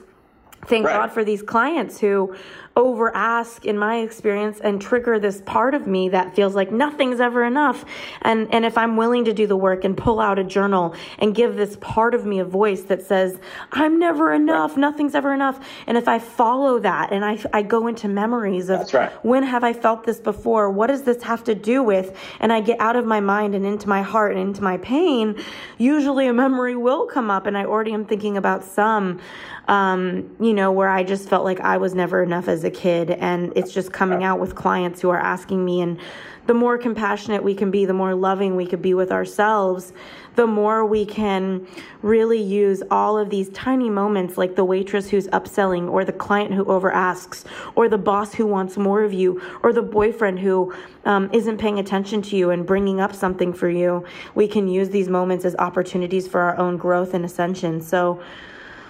thank 0.67 0.85
right. 0.85 0.93
God 0.93 1.11
for 1.11 1.23
these 1.23 1.41
clients 1.41 1.99
who 1.99 2.35
over 2.75 3.15
ask 3.15 3.65
in 3.65 3.77
my 3.77 3.97
experience 3.99 4.59
and 4.59 4.81
trigger 4.81 5.17
this 5.17 5.41
part 5.45 5.73
of 5.73 5.87
me 5.87 6.09
that 6.09 6.35
feels 6.35 6.55
like 6.55 6.71
nothing's 6.71 7.21
ever 7.21 7.45
enough. 7.45 7.85
And, 8.21 8.53
and 8.53 8.65
if 8.65 8.77
I'm 8.77 8.97
willing 8.97 9.23
to 9.25 9.33
do 9.33 9.47
the 9.47 9.55
work 9.55 9.85
and 9.85 9.95
pull 9.95 10.19
out 10.19 10.37
a 10.37 10.43
journal 10.43 10.93
and 11.19 11.33
give 11.33 11.55
this 11.55 11.77
part 11.79 12.13
of 12.13 12.25
me 12.25 12.39
a 12.39 12.45
voice 12.45 12.81
that 12.83 13.01
says, 13.01 13.39
I'm 13.71 13.97
never 13.97 14.33
enough, 14.33 14.75
nothing's 14.75 15.15
ever 15.15 15.33
enough. 15.33 15.65
And 15.87 15.97
if 15.97 16.09
I 16.09 16.19
follow 16.19 16.79
that 16.79 17.13
and 17.13 17.23
I, 17.23 17.39
I 17.53 17.61
go 17.61 17.87
into 17.87 18.09
memories 18.09 18.69
of 18.69 18.93
right. 18.93 19.11
when 19.23 19.43
have 19.43 19.63
I 19.63 19.71
felt 19.71 20.03
this 20.03 20.19
before? 20.19 20.69
What 20.69 20.87
does 20.87 21.03
this 21.03 21.23
have 21.23 21.45
to 21.45 21.55
do 21.55 21.81
with? 21.81 22.17
And 22.41 22.51
I 22.51 22.59
get 22.59 22.81
out 22.81 22.97
of 22.97 23.05
my 23.05 23.21
mind 23.21 23.55
and 23.55 23.65
into 23.65 23.87
my 23.87 24.01
heart 24.01 24.33
and 24.33 24.41
into 24.41 24.61
my 24.61 24.77
pain, 24.77 25.41
usually 25.77 26.27
a 26.27 26.33
memory 26.33 26.75
will 26.75 27.07
come 27.07 27.31
up. 27.31 27.45
And 27.45 27.57
I 27.57 27.63
already 27.63 27.93
am 27.93 28.03
thinking 28.05 28.35
about 28.35 28.65
some, 28.65 29.21
um, 29.69 30.35
you 30.41 30.53
know, 30.53 30.73
where 30.73 30.89
I 30.89 31.03
just 31.03 31.29
felt 31.29 31.45
like 31.45 31.61
I 31.61 31.77
was 31.77 31.95
never 31.95 32.21
enough 32.21 32.49
as 32.49 32.64
a 32.65 32.71
kid 32.71 33.11
and 33.11 33.53
it's 33.55 33.73
just 33.73 33.91
coming 33.93 34.23
out 34.23 34.39
with 34.39 34.55
clients 34.55 35.01
who 35.01 35.09
are 35.09 35.19
asking 35.19 35.63
me 35.63 35.81
and 35.81 35.99
the 36.47 36.53
more 36.53 36.77
compassionate 36.77 37.43
we 37.43 37.55
can 37.55 37.71
be 37.71 37.85
the 37.85 37.93
more 37.93 38.13
loving 38.13 38.55
we 38.55 38.65
could 38.65 38.81
be 38.81 38.93
with 38.93 39.11
ourselves 39.11 39.93
the 40.35 40.45
more 40.45 40.85
we 40.85 41.05
can 41.05 41.65
really 42.01 42.41
use 42.41 42.83
all 42.91 43.17
of 43.17 43.29
these 43.29 43.49
tiny 43.49 43.89
moments 43.89 44.37
like 44.37 44.55
the 44.55 44.65
waitress 44.65 45.09
who's 45.09 45.27
upselling 45.27 45.89
or 45.89 46.03
the 46.05 46.13
client 46.13 46.53
who 46.53 46.65
over 46.65 46.91
asks 46.91 47.45
or 47.75 47.87
the 47.87 47.97
boss 47.97 48.33
who 48.33 48.45
wants 48.45 48.77
more 48.77 49.03
of 49.03 49.13
you 49.13 49.41
or 49.63 49.73
the 49.73 49.81
boyfriend 49.81 50.39
who 50.39 50.73
um, 51.05 51.29
not 51.33 51.57
paying 51.57 51.79
attention 51.79 52.21
to 52.21 52.35
you 52.35 52.49
and 52.49 52.65
bringing 52.65 52.99
up 52.99 53.13
something 53.13 53.53
for 53.53 53.69
you 53.69 54.05
we 54.35 54.47
can 54.47 54.67
use 54.67 54.89
these 54.89 55.09
moments 55.09 55.45
as 55.45 55.55
opportunities 55.57 56.27
for 56.27 56.41
our 56.41 56.57
own 56.57 56.77
growth 56.77 57.13
and 57.13 57.25
ascension 57.25 57.81
so 57.81 58.21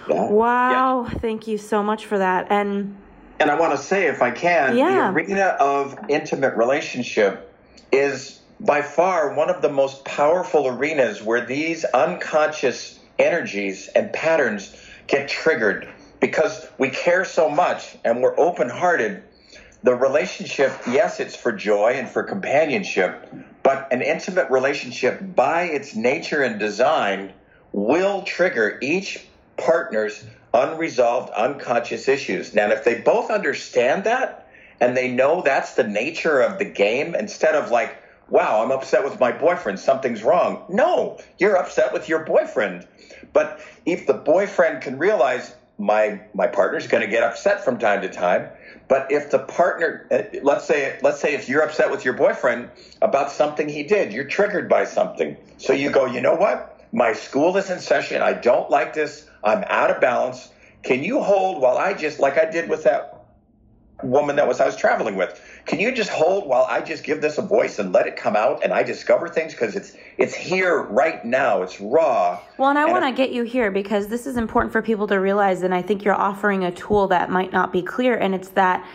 yeah. 0.08 0.28
wow 0.28 1.04
yeah. 1.04 1.18
thank 1.18 1.46
you 1.46 1.56
so 1.56 1.82
much 1.82 2.06
for 2.06 2.18
that 2.18 2.46
and 2.50 2.96
and 3.38 3.50
I 3.50 3.58
want 3.58 3.72
to 3.72 3.78
say, 3.78 4.06
if 4.06 4.22
I 4.22 4.30
can, 4.30 4.76
yeah. 4.76 5.10
the 5.10 5.16
arena 5.16 5.56
of 5.60 5.98
intimate 6.08 6.56
relationship 6.56 7.52
is 7.92 8.40
by 8.58 8.82
far 8.82 9.34
one 9.34 9.50
of 9.50 9.62
the 9.62 9.68
most 9.68 10.04
powerful 10.04 10.66
arenas 10.66 11.22
where 11.22 11.44
these 11.44 11.84
unconscious 11.84 12.98
energies 13.18 13.88
and 13.88 14.12
patterns 14.12 14.74
get 15.06 15.28
triggered 15.28 15.88
because 16.20 16.66
we 16.78 16.88
care 16.88 17.24
so 17.24 17.48
much 17.48 17.96
and 18.04 18.22
we're 18.22 18.38
open 18.38 18.68
hearted. 18.68 19.22
The 19.82 19.94
relationship, 19.94 20.72
yes, 20.88 21.20
it's 21.20 21.36
for 21.36 21.52
joy 21.52 21.92
and 21.96 22.08
for 22.08 22.22
companionship, 22.22 23.28
but 23.62 23.92
an 23.92 24.02
intimate 24.02 24.50
relationship 24.50 25.20
by 25.34 25.64
its 25.64 25.94
nature 25.94 26.42
and 26.42 26.58
design 26.58 27.32
will 27.72 28.22
trigger 28.22 28.78
each 28.80 29.24
partner's 29.56 30.24
unresolved 30.56 31.30
unconscious 31.30 32.08
issues. 32.08 32.54
Now, 32.54 32.70
if 32.70 32.84
they 32.84 33.00
both 33.00 33.30
understand 33.30 34.04
that 34.04 34.48
and 34.80 34.96
they 34.96 35.08
know 35.08 35.42
that's 35.42 35.74
the 35.74 35.84
nature 35.84 36.40
of 36.40 36.58
the 36.58 36.64
game, 36.64 37.14
instead 37.14 37.54
of 37.54 37.70
like, 37.70 37.96
wow, 38.28 38.62
I'm 38.62 38.72
upset 38.72 39.04
with 39.04 39.20
my 39.20 39.32
boyfriend, 39.32 39.78
something's 39.78 40.22
wrong. 40.22 40.64
No, 40.68 41.18
you're 41.38 41.56
upset 41.56 41.92
with 41.92 42.08
your 42.08 42.24
boyfriend. 42.24 42.86
But 43.32 43.60
if 43.84 44.06
the 44.06 44.14
boyfriend 44.14 44.82
can 44.82 44.98
realize 44.98 45.54
my 45.78 46.22
my 46.32 46.46
partner's 46.46 46.86
going 46.86 47.02
to 47.02 47.10
get 47.10 47.22
upset 47.22 47.62
from 47.62 47.78
time 47.78 48.00
to 48.00 48.08
time, 48.08 48.48
but 48.88 49.12
if 49.12 49.30
the 49.30 49.40
partner 49.40 50.06
uh, 50.10 50.22
let's 50.42 50.64
say 50.64 50.98
let's 51.02 51.20
say 51.20 51.34
if 51.34 51.50
you're 51.50 51.60
upset 51.60 51.90
with 51.90 52.02
your 52.02 52.14
boyfriend 52.14 52.70
about 53.02 53.30
something 53.30 53.68
he 53.68 53.82
did, 53.82 54.10
you're 54.12 54.24
triggered 54.24 54.70
by 54.70 54.84
something. 54.86 55.36
So 55.58 55.74
you 55.74 55.90
go, 55.90 56.06
"You 56.06 56.22
know 56.22 56.34
what? 56.34 56.75
My 56.96 57.12
school 57.12 57.54
is 57.58 57.68
in 57.68 57.78
session. 57.78 58.22
I 58.22 58.32
don't 58.32 58.70
like 58.70 58.94
this. 58.94 59.28
I'm 59.44 59.62
out 59.66 59.90
of 59.90 60.00
balance. 60.00 60.48
Can 60.82 61.04
you 61.04 61.20
hold 61.20 61.60
while 61.60 61.76
I 61.76 61.92
just, 61.92 62.20
like 62.20 62.38
I 62.38 62.50
did 62.50 62.70
with 62.70 62.84
that 62.84 63.26
woman 64.02 64.36
that 64.36 64.48
was 64.48 64.60
I 64.60 64.64
was 64.64 64.76
traveling 64.76 65.14
with, 65.14 65.38
can 65.66 65.78
you 65.78 65.92
just 65.92 66.08
hold 66.08 66.48
while 66.48 66.66
I 66.70 66.80
just 66.80 67.04
give 67.04 67.20
this 67.20 67.36
a 67.36 67.42
voice 67.42 67.78
and 67.78 67.92
let 67.92 68.06
it 68.06 68.16
come 68.16 68.34
out 68.34 68.64
and 68.64 68.72
I 68.72 68.82
discover 68.82 69.28
things 69.28 69.52
because 69.52 69.76
it's 69.76 69.94
it's 70.16 70.34
here 70.34 70.84
right 70.84 71.22
now. 71.22 71.60
It's 71.60 71.78
raw. 71.82 72.40
Well, 72.56 72.70
and 72.70 72.78
I 72.78 72.86
want 72.86 73.04
to 73.04 73.12
get 73.12 73.30
you 73.30 73.42
here 73.42 73.70
because 73.70 74.08
this 74.08 74.26
is 74.26 74.38
important 74.38 74.72
for 74.72 74.80
people 74.80 75.06
to 75.08 75.20
realize 75.20 75.60
and 75.62 75.74
I 75.74 75.82
think 75.82 76.02
you're 76.02 76.14
offering 76.14 76.64
a 76.64 76.72
tool 76.72 77.08
that 77.08 77.28
might 77.28 77.52
not 77.52 77.74
be 77.74 77.82
clear 77.82 78.16
and 78.16 78.34
it's 78.34 78.48
that 78.50 78.86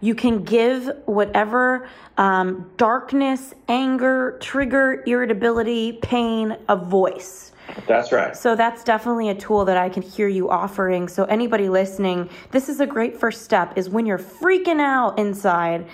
you 0.00 0.14
can 0.14 0.44
give 0.44 0.90
whatever 1.04 1.86
um, 2.16 2.70
darkness, 2.78 3.52
anger, 3.68 4.38
trigger, 4.40 5.02
irritability, 5.06 5.98
pain 6.00 6.56
a 6.70 6.76
voice. 6.76 7.49
That's 7.86 8.12
right. 8.12 8.36
So 8.36 8.54
that's 8.54 8.84
definitely 8.84 9.28
a 9.28 9.34
tool 9.34 9.64
that 9.64 9.76
I 9.76 9.88
can 9.88 10.02
hear 10.02 10.28
you 10.28 10.50
offering. 10.50 11.08
So 11.08 11.24
anybody 11.24 11.68
listening, 11.68 12.28
this 12.50 12.68
is 12.68 12.80
a 12.80 12.86
great 12.86 13.18
first 13.18 13.42
step 13.42 13.76
is 13.76 13.88
when 13.88 14.06
you're 14.06 14.18
freaking 14.18 14.80
out 14.80 15.18
inside 15.18 15.86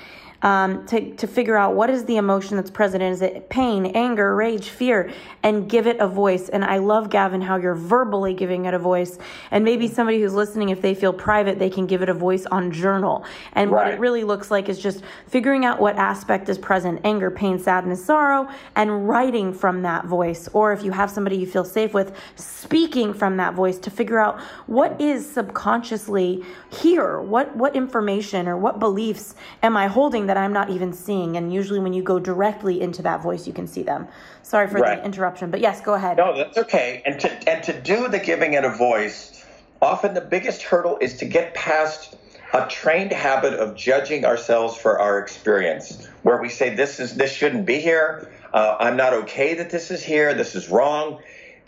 um, 0.43 0.87
to, 0.87 1.15
to 1.17 1.27
figure 1.27 1.57
out 1.57 1.75
what 1.75 1.91
is 1.91 2.05
the 2.05 2.17
emotion 2.17 2.57
that's 2.57 2.71
present. 2.71 3.03
Is 3.03 3.23
it 3.23 3.49
pain, 3.49 3.87
anger, 3.87 4.35
rage, 4.35 4.69
fear? 4.69 5.11
And 5.43 5.69
give 5.69 5.87
it 5.87 5.99
a 5.99 6.09
voice. 6.09 6.49
And 6.49 6.65
I 6.65 6.79
love, 6.79 7.11
Gavin, 7.11 7.41
how 7.41 7.57
you're 7.57 7.75
verbally 7.75 8.35
giving 8.35 8.67
it 8.67 8.75
a 8.75 8.79
voice. 8.79 9.19
And 9.51 9.65
maybe 9.65 9.89
somebody 9.89 10.21
who's 10.21 10.35
listening, 10.35 10.71
if 10.71 10.83
they 10.83 10.95
feel 10.95 11.13
private, 11.13 11.59
they 11.59 11.71
can 11.71 11.87
give 11.87 12.03
it 12.03 12.09
a 12.09 12.15
voice 12.15 12.47
on 12.47 12.71
journal. 12.71 13.25
And 13.53 13.71
right. 13.71 13.85
what 13.85 13.95
it 13.95 14.01
really 14.01 14.25
looks 14.25 14.51
like 14.51 14.69
is 14.69 14.79
just 14.79 15.03
figuring 15.27 15.65
out 15.65 15.81
what 15.81 15.97
aspect 15.97 16.49
is 16.49 16.59
present 16.59 17.01
anger, 17.05 17.31
pain, 17.31 17.59
sadness, 17.59 18.05
sorrow, 18.05 18.49
and 18.75 19.09
writing 19.09 19.53
from 19.53 19.83
that 19.83 20.05
voice. 20.07 20.49
Or 20.53 20.73
if 20.73 20.83
you 20.83 20.93
have 20.93 21.11
somebody 21.11 21.37
you 21.37 21.47
feel 21.47 21.65
safe 21.65 21.95
with, 21.95 22.17
speaking 22.37 23.15
from 23.15 23.37
that 23.39 23.55
voice 23.55 23.79
to 23.79 23.91
figure 23.91 24.19
out 24.19 24.41
what 24.67 25.01
is 25.01 25.29
subconsciously 25.29 26.45
here. 26.71 27.21
What, 27.21 27.57
what 27.57 27.75
information 27.77 28.49
or 28.49 28.57
what 28.57 28.79
beliefs 28.79 29.35
am 29.63 29.77
I 29.77 29.87
holding 29.87 30.26
that 30.27 30.37
I'm 30.37 30.53
not 30.53 30.71
even 30.71 30.93
seeing. 30.93 31.37
And 31.37 31.53
usually, 31.53 31.81
when 31.81 31.93
you 31.93 32.03
go 32.03 32.19
directly 32.19 32.81
into 32.81 33.03
that 33.03 33.23
voice, 33.23 33.47
you 33.47 33.53
can 33.53 33.67
see 33.67 33.83
them. 33.83 34.09
Sorry 34.43 34.69
for 34.69 34.79
right. 34.79 34.99
the 34.99 35.05
interruption, 35.05 35.51
but 35.51 35.61
yes, 35.61 35.81
go 35.81 35.95
ahead. 35.95 36.17
No, 36.17 36.37
that's 36.37 36.57
okay. 36.59 37.03
And 37.05 37.19
to 37.21 37.49
and 37.49 37.63
to 37.65 37.81
do 37.81 38.09
the 38.09 38.19
giving 38.19 38.55
it 38.55 38.65
a 38.65 38.71
voice, 38.71 39.45
often 39.83 40.15
the 40.15 40.21
biggest 40.21 40.63
hurdle 40.63 40.99
is 41.01 41.17
to 41.19 41.25
get 41.25 41.55
past 41.55 42.17
a 42.53 42.67
trained 42.69 43.13
habit 43.13 43.55
of 43.55 43.77
judging 43.77 44.25
ourselves 44.25 44.77
for 44.77 45.01
our 45.01 45.19
experience, 45.19 46.07
where 46.23 46.41
we 46.41 46.49
say 46.49 46.75
this 46.75 47.01
is 47.01 47.17
this 47.17 47.33
shouldn't 47.33 47.67
be 47.67 47.81
here. 47.81 48.31
Uh, 48.53 48.77
I'm 48.79 48.97
not 48.97 49.13
okay 49.13 49.55
that 49.55 49.71
this 49.71 49.91
is 49.91 50.03
here. 50.03 50.33
This 50.35 50.55
is 50.55 50.69
wrong. 50.69 51.21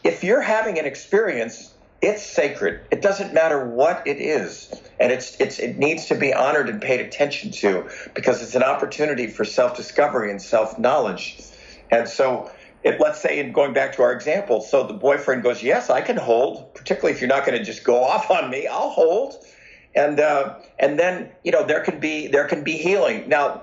If 0.05 0.23
you're 0.23 0.41
having 0.41 0.79
an 0.79 0.87
experience, 0.87 1.75
it's 2.01 2.25
sacred. 2.25 2.81
It 2.91 3.03
doesn't 3.03 3.35
matter 3.35 3.67
what 3.67 4.07
it 4.07 4.19
is, 4.19 4.73
and 5.01 5.13
it's 5.13 5.37
it's 5.41 5.59
it 5.59 5.79
needs 5.79 6.07
to 6.07 6.15
be 6.15 6.33
honored 6.35 6.69
and 6.69 6.81
paid 6.81 7.01
attention 7.01 7.51
to 7.53 7.89
because 8.15 8.43
it's 8.43 8.55
an 8.55 8.63
opportunity 8.63 9.27
for 9.27 9.45
self-discovery 9.45 10.31
and 10.31 10.41
self-knowledge. 10.43 11.43
And 11.91 12.09
so, 12.09 12.51
it, 12.83 13.01
let's 13.01 13.21
say, 13.21 13.39
in 13.39 13.53
going 13.53 13.73
back 13.73 13.95
to 13.97 14.03
our 14.03 14.13
example, 14.13 14.61
so 14.61 14.87
the 14.87 14.95
boyfriend 14.95 15.43
goes, 15.43 15.63
"Yes, 15.63 15.91
I 15.91 16.01
can 16.01 16.17
hold," 16.17 16.75
particularly 16.75 17.15
if 17.15 17.21
you're 17.21 17.29
not 17.29 17.47
going 17.47 17.59
to 17.59 17.65
just 17.65 17.85
go 17.85 18.03
off 18.05 18.31
on 18.31 18.51
me. 18.51 18.67
I'll 18.67 18.91
hold, 18.91 19.37
and 19.95 20.21
uh, 20.21 20.57
and 20.79 20.99
then 20.99 21.31
you 21.45 21.53
know 21.53 21.65
there 21.65 21.83
can 21.83 22.01
be 22.01 22.27
there 22.29 22.47
can 22.47 22.65
be 22.65 22.77
healing. 22.77 23.29
Now, 23.29 23.63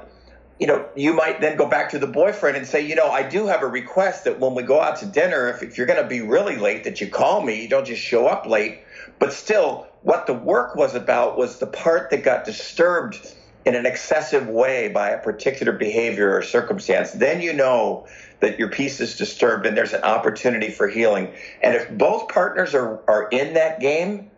you 0.60 0.68
know, 0.68 0.88
you 0.96 1.14
might 1.14 1.42
then 1.42 1.58
go 1.58 1.68
back 1.68 1.90
to 1.90 2.00
the 2.00 2.08
boyfriend 2.08 2.56
and 2.56 2.66
say, 2.66 2.86
you 2.86 2.96
know, 2.96 3.10
I 3.10 3.28
do 3.28 3.48
have 3.48 3.62
a 3.62 3.68
request 3.68 4.24
that 4.24 4.40
when 4.40 4.56
we 4.56 4.64
go 4.64 4.80
out 4.80 4.98
to 4.98 5.06
dinner, 5.06 5.50
if, 5.50 5.62
if 5.62 5.78
you're 5.78 5.88
going 5.88 6.02
to 6.02 6.08
be 6.08 6.22
really 6.22 6.56
late, 6.56 6.86
that 6.86 7.02
you 7.02 7.10
call 7.10 7.42
me. 7.42 7.62
You 7.62 7.68
don't 7.68 7.86
just 7.86 8.02
show 8.02 8.26
up 8.28 8.46
late. 8.46 8.80
But 9.20 9.34
still, 9.34 9.88
what 10.06 10.28
the 10.28 10.34
work 10.36 10.76
was 10.76 10.94
about 10.94 11.36
was 11.36 11.58
the 11.58 11.66
part 11.66 12.12
that 12.12 12.24
got 12.24 12.46
disturbed 12.46 13.34
in 13.66 13.74
an 13.74 13.88
excessive 13.88 14.48
way 14.48 14.88
by 14.88 15.10
a 15.10 15.18
particular 15.18 15.74
behavior 15.74 16.38
or 16.38 16.44
circumstance. 16.44 17.12
Then 17.12 17.42
you 17.42 17.52
know 17.52 18.06
that 18.40 18.60
your 18.60 18.70
peace 18.70 19.02
is 19.02 19.18
disturbed 19.18 19.66
and 19.66 19.76
there's 19.76 19.94
an 19.94 20.04
opportunity 20.04 20.70
for 20.70 20.88
healing. 20.88 21.34
And 21.64 21.74
if 21.74 21.90
both 21.90 22.28
partners 22.28 22.76
are, 22.76 23.02
are 23.10 23.28
in 23.30 23.56
that 23.56 23.80
game, 23.80 24.30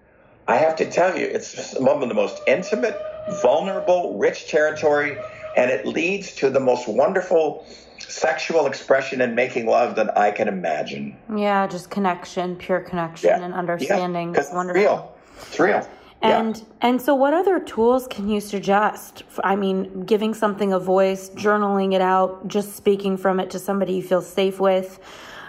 I 0.48 0.56
have 0.56 0.78
to 0.78 0.90
tell 0.90 1.18
you, 1.18 1.26
it's 1.26 1.74
of 1.74 2.00
the 2.00 2.14
most 2.14 2.42
intimate, 2.48 2.98
vulnerable, 3.42 4.18
rich 4.18 4.48
territory 4.48 5.18
and 5.58 5.70
it 5.70 5.86
leads 5.86 6.34
to 6.36 6.50
the 6.50 6.62
most 6.62 6.88
wonderful 6.88 7.66
sexual 8.00 8.68
expression 8.68 9.20
and 9.20 9.36
making 9.36 9.66
love 9.66 9.98
that 9.98 10.18
I 10.18 10.32
can 10.32 10.48
imagine. 10.48 11.18
Yeah, 11.36 11.68
just 11.68 11.90
connection, 11.90 12.56
pure 12.56 12.80
connection 12.80 13.32
yeah. 13.32 13.44
and 13.44 13.54
understanding. 13.54 14.34
Yeah, 14.34 14.40
it's 14.40 14.54
wonderful. 14.54 14.82
real. 14.82 15.17
It's 15.42 15.60
real. 15.60 15.88
And 16.22 16.58
yeah. 16.58 16.64
and 16.82 17.02
so 17.02 17.14
what 17.14 17.34
other 17.34 17.60
tools 17.60 18.08
can 18.08 18.28
you 18.28 18.42
suggest? 18.42 19.24
I 19.44 19.56
mean, 19.56 20.04
giving 20.04 20.34
something 20.34 20.74
a 20.74 20.80
voice, 20.80 21.30
journaling 21.30 21.94
it 21.94 22.02
out, 22.02 22.48
just 22.48 22.76
speaking 22.76 23.18
from 23.18 23.40
it 23.40 23.52
to 23.52 23.60
somebody 23.60 23.94
you 23.94 24.04
feel 24.04 24.22
safe 24.22 24.60
with. 24.60 25.00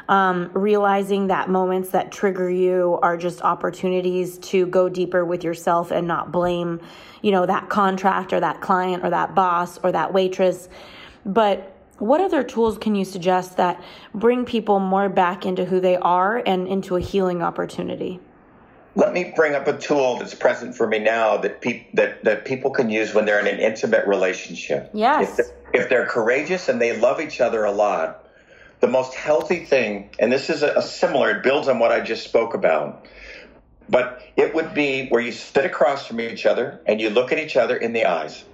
Um, 0.09 0.51
realizing 0.55 1.27
that 1.27 1.51
moments 1.51 1.91
that 1.91 2.11
trigger 2.11 2.49
you 2.49 2.99
are 3.03 3.19
just 3.19 3.43
opportunities 3.43 4.39
to 4.39 4.67
go 4.67 4.89
deeper 4.89 5.23
with 5.23 5.45
yourself 5.45 5.91
and 5.91 6.09
not 6.09 6.33
blame 6.33 6.81
you 7.23 7.31
know, 7.33 7.47
that 7.47 7.69
contract 7.69 8.33
or 8.33 8.41
that 8.41 8.61
client 8.61 9.05
or 9.05 9.11
that 9.11 9.35
boss 9.35 9.79
or 9.83 9.93
that 9.93 10.13
waitress. 10.13 10.69
But 11.25 11.75
what 11.99 12.21
other 12.21 12.45
tools 12.45 12.79
can 12.79 12.95
you 12.95 13.05
suggest 13.05 13.57
that 13.57 13.83
bring 14.15 14.45
people 14.45 14.79
more 14.79 15.09
back 15.09 15.45
into 15.45 15.65
who 15.65 15.81
they 15.81 15.97
are 15.97 16.43
and 16.47 16.69
into 16.69 16.97
a 16.97 17.01
healing 17.01 17.43
opportunity? 17.43 18.21
Let 18.99 19.13
me 19.13 19.33
bring 19.37 19.55
up 19.55 19.69
a 19.69 19.79
tool 19.79 20.19
that's 20.19 20.35
present 20.35 20.75
for 20.75 20.85
me 20.85 20.99
now 20.99 21.37
that, 21.37 21.61
pe- 21.61 21.87
that, 21.95 22.25
that 22.25 22.45
people 22.45 22.73
can 22.73 22.91
use 22.91 23.15
when 23.15 23.27
they're 23.27 23.39
in 23.39 23.47
an 23.47 23.61
intimate 23.61 24.09
relationship. 24.09 24.91
Yes. 24.93 25.31
If 25.31 25.37
they're, 25.37 25.83
if 25.83 25.89
they're 25.89 26.07
courageous 26.07 26.69
and 26.69 26.83
they 26.83 26.99
love 26.99 27.21
each 27.21 27.41
other 27.41 27.63
a 27.63 27.71
lot, 27.71 28.27
the 28.81 28.89
most 28.89 29.15
healthy 29.15 29.65
thing, 29.65 30.11
and 30.19 30.33
this 30.33 30.51
is 30.51 30.65
a, 30.65 30.73
a 30.75 30.83
similar, 30.83 31.31
it 31.31 31.45
builds 31.45 31.69
on 31.69 31.79
what 31.79 31.93
I 31.93 32.01
just 32.01 32.25
spoke 32.25 32.55
about, 32.55 33.07
but 33.89 34.21
it 34.37 34.53
would 34.57 34.75
be 34.75 35.07
where 35.11 35.23
you 35.23 35.31
sit 35.31 35.65
across 35.65 36.05
from 36.05 36.21
each 36.21 36.45
other 36.45 36.81
and 36.85 37.01
you 37.01 37.11
look 37.11 37.31
at 37.31 37.39
each 37.39 37.57
other 37.57 37.77
in 37.77 37.93
the 37.93 38.07
eyes. 38.07 38.45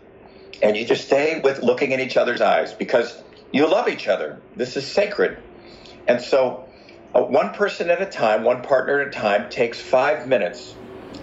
And 0.62 0.76
you 0.76 0.84
just 0.84 1.06
stay 1.06 1.40
with 1.42 1.62
looking 1.62 1.92
in 1.92 2.00
each 2.00 2.18
other's 2.18 2.42
eyes 2.42 2.74
because 2.74 3.16
you 3.50 3.66
love 3.66 3.88
each 3.88 4.08
other. 4.08 4.42
This 4.56 4.76
is 4.76 4.86
sacred. 4.86 5.38
And 6.06 6.20
so, 6.20 6.68
Uh, 7.14 7.22
one 7.22 7.54
person 7.54 7.90
at 7.90 8.02
a 8.02 8.06
time, 8.06 8.42
one 8.42 8.62
partner 8.62 9.00
at 9.00 9.08
a 9.08 9.10
time, 9.10 9.48
takes 9.48 9.80
five 9.80 10.26
minutes. 10.26 10.74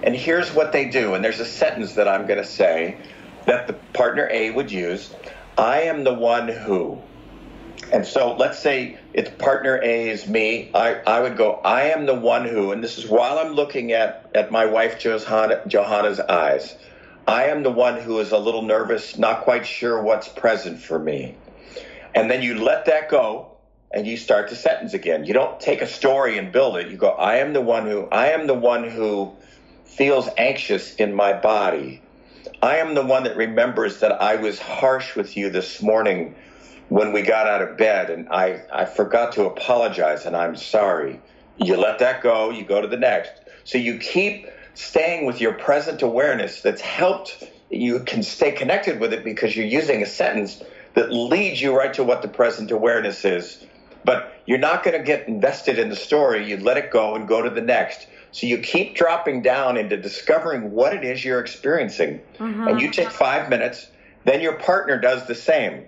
And 0.03 0.15
here's 0.15 0.53
what 0.53 0.71
they 0.71 0.85
do. 0.85 1.13
And 1.13 1.23
there's 1.23 1.39
a 1.39 1.45
sentence 1.45 1.93
that 1.93 2.07
I'm 2.07 2.25
going 2.25 2.39
to 2.39 2.45
say 2.45 2.97
that 3.45 3.67
the 3.67 3.73
partner 3.93 4.27
A 4.31 4.51
would 4.51 4.71
use 4.71 5.13
I 5.57 5.81
am 5.81 6.03
the 6.03 6.13
one 6.13 6.47
who. 6.47 7.01
And 7.91 8.05
so 8.05 8.35
let's 8.35 8.59
say 8.59 8.97
it's 9.13 9.29
partner 9.29 9.79
A 9.83 10.09
is 10.09 10.27
me. 10.27 10.71
I, 10.73 10.95
I 11.05 11.19
would 11.19 11.35
go, 11.35 11.55
I 11.55 11.89
am 11.89 12.05
the 12.05 12.15
one 12.15 12.45
who, 12.47 12.71
and 12.71 12.81
this 12.81 12.97
is 12.97 13.07
while 13.07 13.37
I'm 13.37 13.53
looking 13.53 13.91
at, 13.91 14.31
at 14.33 14.49
my 14.49 14.65
wife 14.65 14.99
Johanna, 14.99 15.61
Johanna's 15.67 16.19
eyes. 16.19 16.77
I 17.27 17.45
am 17.45 17.63
the 17.63 17.71
one 17.71 17.99
who 17.99 18.19
is 18.19 18.31
a 18.31 18.37
little 18.37 18.61
nervous, 18.61 19.17
not 19.17 19.41
quite 19.41 19.65
sure 19.65 20.01
what's 20.01 20.27
present 20.27 20.79
for 20.79 20.97
me. 20.97 21.35
And 22.15 22.31
then 22.31 22.41
you 22.41 22.63
let 22.63 22.85
that 22.85 23.09
go 23.09 23.50
and 23.93 24.07
you 24.07 24.17
start 24.17 24.49
the 24.49 24.55
sentence 24.55 24.93
again. 24.93 25.25
You 25.25 25.33
don't 25.33 25.59
take 25.59 25.81
a 25.81 25.87
story 25.87 26.37
and 26.37 26.51
build 26.51 26.77
it. 26.77 26.89
You 26.89 26.97
go, 26.97 27.09
I 27.09 27.37
am 27.37 27.53
the 27.53 27.61
one 27.61 27.85
who, 27.85 28.07
I 28.11 28.29
am 28.29 28.47
the 28.47 28.53
one 28.53 28.89
who 28.89 29.33
feels 29.85 30.29
anxious 30.37 30.95
in 30.95 31.13
my 31.13 31.33
body. 31.33 32.01
I 32.61 32.77
am 32.77 32.95
the 32.95 33.05
one 33.05 33.23
that 33.23 33.35
remembers 33.35 33.99
that 33.99 34.21
I 34.21 34.35
was 34.35 34.59
harsh 34.59 35.15
with 35.15 35.35
you 35.35 35.49
this 35.49 35.81
morning 35.81 36.35
when 36.89 37.13
we 37.13 37.21
got 37.21 37.47
out 37.47 37.61
of 37.61 37.77
bed 37.77 38.09
and 38.09 38.29
I, 38.29 38.63
I 38.71 38.85
forgot 38.85 39.33
to 39.33 39.45
apologize 39.45 40.25
and 40.25 40.35
I'm 40.35 40.55
sorry. 40.55 41.19
You 41.57 41.77
let 41.77 41.99
that 41.99 42.21
go, 42.21 42.49
you 42.49 42.65
go 42.65 42.81
to 42.81 42.87
the 42.87 42.97
next. 42.97 43.31
So 43.63 43.77
you 43.77 43.97
keep 43.97 44.47
staying 44.73 45.25
with 45.25 45.41
your 45.41 45.53
present 45.53 46.01
awareness 46.01 46.61
that's 46.61 46.81
helped 46.81 47.43
you 47.71 48.01
can 48.01 48.21
stay 48.21 48.51
connected 48.51 48.99
with 48.99 49.13
it 49.13 49.23
because 49.23 49.55
you're 49.55 49.65
using 49.65 50.01
a 50.01 50.05
sentence 50.05 50.61
that 50.93 51.11
leads 51.11 51.61
you 51.61 51.75
right 51.75 51.93
to 51.93 52.03
what 52.03 52.21
the 52.21 52.27
present 52.27 52.69
awareness 52.71 53.23
is. 53.23 53.65
But 54.03 54.41
you're 54.45 54.57
not 54.57 54.83
going 54.83 54.97
to 54.97 55.03
get 55.03 55.27
invested 55.27 55.77
in 55.79 55.89
the 55.89 55.95
story. 55.95 56.49
You 56.49 56.57
let 56.57 56.77
it 56.77 56.91
go 56.91 57.15
and 57.15 57.27
go 57.27 57.41
to 57.41 57.49
the 57.49 57.61
next. 57.61 58.07
So 58.31 58.47
you 58.47 58.59
keep 58.59 58.95
dropping 58.95 59.41
down 59.41 59.77
into 59.77 59.97
discovering 59.97 60.71
what 60.71 60.93
it 60.93 61.03
is 61.03 61.23
you're 61.23 61.39
experiencing. 61.39 62.21
Mm-hmm. 62.39 62.67
And 62.67 62.81
you 62.81 62.91
take 62.91 63.11
five 63.11 63.49
minutes, 63.49 63.87
then 64.23 64.41
your 64.41 64.53
partner 64.53 64.99
does 64.99 65.27
the 65.27 65.35
same. 65.35 65.85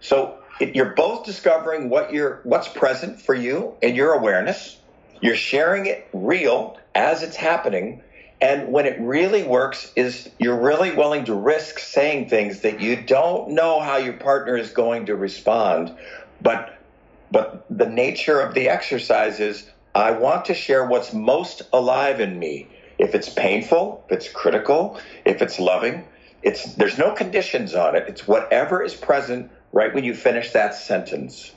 So 0.00 0.38
it, 0.60 0.76
you're 0.76 0.94
both 0.94 1.24
discovering 1.24 1.88
what 1.88 2.12
you're, 2.12 2.40
what's 2.44 2.68
present 2.68 3.20
for 3.20 3.34
you 3.34 3.74
in 3.80 3.94
your 3.94 4.12
awareness. 4.12 4.78
You're 5.20 5.36
sharing 5.36 5.86
it 5.86 6.08
real 6.12 6.78
as 6.94 7.22
it's 7.22 7.36
happening. 7.36 8.02
And 8.42 8.72
when 8.72 8.86
it 8.86 8.98
really 9.00 9.42
works 9.42 9.92
is 9.96 10.30
you're 10.38 10.60
really 10.60 10.94
willing 10.94 11.26
to 11.26 11.34
risk 11.34 11.78
saying 11.78 12.28
things 12.28 12.60
that 12.60 12.80
you 12.80 13.02
don't 13.02 13.50
know 13.50 13.80
how 13.80 13.96
your 13.96 14.14
partner 14.14 14.56
is 14.56 14.70
going 14.70 15.06
to 15.06 15.16
respond. 15.16 15.94
But, 16.40 16.78
but 17.30 17.64
the 17.70 17.86
nature 17.86 18.40
of 18.40 18.54
the 18.54 18.68
exercise 18.68 19.40
is 19.40 19.68
I 19.94 20.12
want 20.12 20.46
to 20.46 20.54
share 20.54 20.84
what's 20.84 21.12
most 21.12 21.62
alive 21.72 22.20
in 22.20 22.38
me. 22.38 22.68
If 22.98 23.14
it's 23.14 23.28
painful, 23.28 24.04
if 24.06 24.12
it's 24.12 24.28
critical, 24.28 25.00
if 25.24 25.42
it's 25.42 25.58
loving, 25.58 26.04
it's, 26.42 26.74
there's 26.74 26.98
no 26.98 27.12
conditions 27.12 27.74
on 27.74 27.96
it. 27.96 28.04
It's 28.08 28.26
whatever 28.26 28.82
is 28.82 28.94
present 28.94 29.50
right 29.72 29.94
when 29.94 30.04
you 30.04 30.14
finish 30.14 30.52
that 30.52 30.74
sentence. 30.74 31.52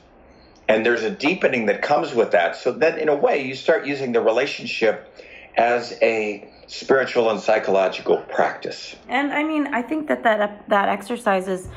And 0.68 0.84
there's 0.84 1.02
a 1.02 1.10
deepening 1.10 1.66
that 1.66 1.82
comes 1.82 2.14
with 2.14 2.30
that. 2.32 2.56
So 2.56 2.72
then, 2.72 2.98
in 2.98 3.08
a 3.08 3.14
way, 3.16 3.44
you 3.44 3.54
start 3.54 3.86
using 3.86 4.12
the 4.12 4.20
relationship 4.20 5.22
as 5.56 5.96
a 6.00 6.48
spiritual 6.66 7.30
and 7.30 7.38
psychological 7.38 8.18
practice. 8.28 8.96
And 9.08 9.32
I 9.32 9.44
mean, 9.44 9.68
I 9.74 9.82
think 9.82 10.08
that 10.08 10.22
that, 10.22 10.68
that 10.68 10.88
exercise 10.88 11.48
is 11.48 11.68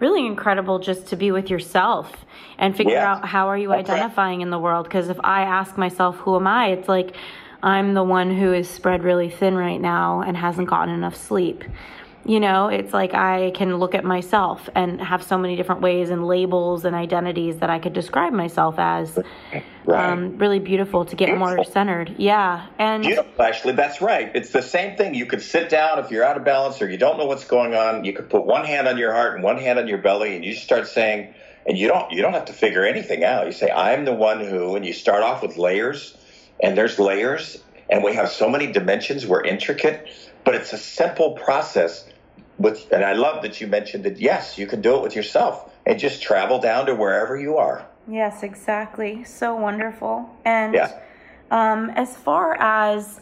really 0.00 0.26
incredible 0.26 0.78
just 0.78 1.06
to 1.08 1.16
be 1.16 1.30
with 1.30 1.50
yourself 1.50 2.24
and 2.58 2.76
figure 2.76 2.94
yeah. 2.94 3.12
out 3.12 3.24
how 3.24 3.48
are 3.48 3.58
you 3.58 3.72
identifying 3.72 4.40
in 4.40 4.50
the 4.50 4.58
world. 4.58 4.84
Because 4.84 5.08
if 5.08 5.18
i 5.24 5.42
ask 5.42 5.76
myself 5.76 6.16
who 6.16 6.36
am 6.36 6.46
i? 6.46 6.68
It's 6.68 6.88
like 6.88 7.14
i'm 7.62 7.94
the 7.94 8.04
one 8.04 8.34
who 8.34 8.52
is 8.52 8.68
spread 8.68 9.02
really 9.02 9.30
thin 9.30 9.56
right 9.56 9.80
now 9.80 10.20
and 10.20 10.36
hasn't 10.36 10.68
gotten 10.68 10.94
enough 10.94 11.16
sleep 11.16 11.64
you 12.28 12.40
know, 12.40 12.68
it's 12.68 12.92
like 12.92 13.14
I 13.14 13.52
can 13.52 13.78
look 13.78 13.94
at 13.94 14.04
myself 14.04 14.68
and 14.74 15.00
have 15.00 15.22
so 15.22 15.38
many 15.38 15.56
different 15.56 15.80
ways 15.80 16.10
and 16.10 16.26
labels 16.26 16.84
and 16.84 16.94
identities 16.94 17.56
that 17.56 17.70
I 17.70 17.78
could 17.78 17.94
describe 17.94 18.34
myself 18.34 18.74
as. 18.76 19.18
Right. 19.86 20.10
Um, 20.10 20.36
really 20.36 20.58
beautiful 20.58 21.06
to 21.06 21.16
get 21.16 21.28
beautiful. 21.28 21.54
more 21.54 21.64
centered. 21.64 22.16
Yeah. 22.18 22.66
And 22.78 23.02
beautiful, 23.02 23.42
actually, 23.42 23.72
that's 23.72 24.02
right. 24.02 24.30
It's 24.34 24.50
the 24.50 24.60
same 24.60 24.98
thing. 24.98 25.14
You 25.14 25.24
could 25.24 25.40
sit 25.40 25.70
down 25.70 26.00
if 26.00 26.10
you're 26.10 26.22
out 26.22 26.36
of 26.36 26.44
balance 26.44 26.82
or 26.82 26.90
you 26.90 26.98
don't 26.98 27.16
know 27.16 27.24
what's 27.24 27.46
going 27.46 27.74
on. 27.74 28.04
You 28.04 28.12
could 28.12 28.28
put 28.28 28.44
one 28.44 28.66
hand 28.66 28.86
on 28.86 28.98
your 28.98 29.14
heart 29.14 29.34
and 29.34 29.42
one 29.42 29.56
hand 29.56 29.78
on 29.78 29.88
your 29.88 29.96
belly, 29.96 30.36
and 30.36 30.44
you 30.44 30.54
start 30.54 30.86
saying, 30.86 31.32
and 31.66 31.78
you 31.78 31.88
don't 31.88 32.12
you 32.12 32.20
don't 32.20 32.34
have 32.34 32.44
to 32.46 32.52
figure 32.52 32.84
anything 32.84 33.24
out. 33.24 33.46
You 33.46 33.52
say, 33.52 33.70
"I'm 33.70 34.04
the 34.04 34.12
one 34.12 34.44
who," 34.44 34.76
and 34.76 34.84
you 34.84 34.92
start 34.92 35.22
off 35.22 35.40
with 35.40 35.56
layers, 35.56 36.14
and 36.62 36.76
there's 36.76 36.98
layers, 36.98 37.56
and 37.88 38.04
we 38.04 38.12
have 38.16 38.28
so 38.28 38.50
many 38.50 38.70
dimensions. 38.70 39.26
We're 39.26 39.44
intricate, 39.44 40.06
but 40.44 40.54
it's 40.54 40.74
a 40.74 40.78
simple 40.78 41.32
process 41.32 42.04
with, 42.58 42.90
and 42.92 43.04
I 43.04 43.12
love 43.12 43.42
that 43.42 43.60
you 43.60 43.66
mentioned 43.66 44.04
that 44.04 44.18
yes, 44.18 44.58
you 44.58 44.66
can 44.66 44.80
do 44.80 44.96
it 44.96 45.02
with 45.02 45.16
yourself 45.16 45.72
and 45.86 45.98
just 45.98 46.22
travel 46.22 46.58
down 46.58 46.86
to 46.86 46.94
wherever 46.94 47.36
you 47.36 47.56
are. 47.56 47.86
Yes, 48.06 48.42
exactly. 48.42 49.24
So 49.24 49.54
wonderful. 49.54 50.28
And 50.44 50.74
yeah. 50.74 50.98
um, 51.50 51.90
as 51.90 52.16
far 52.16 52.54
as 52.60 53.20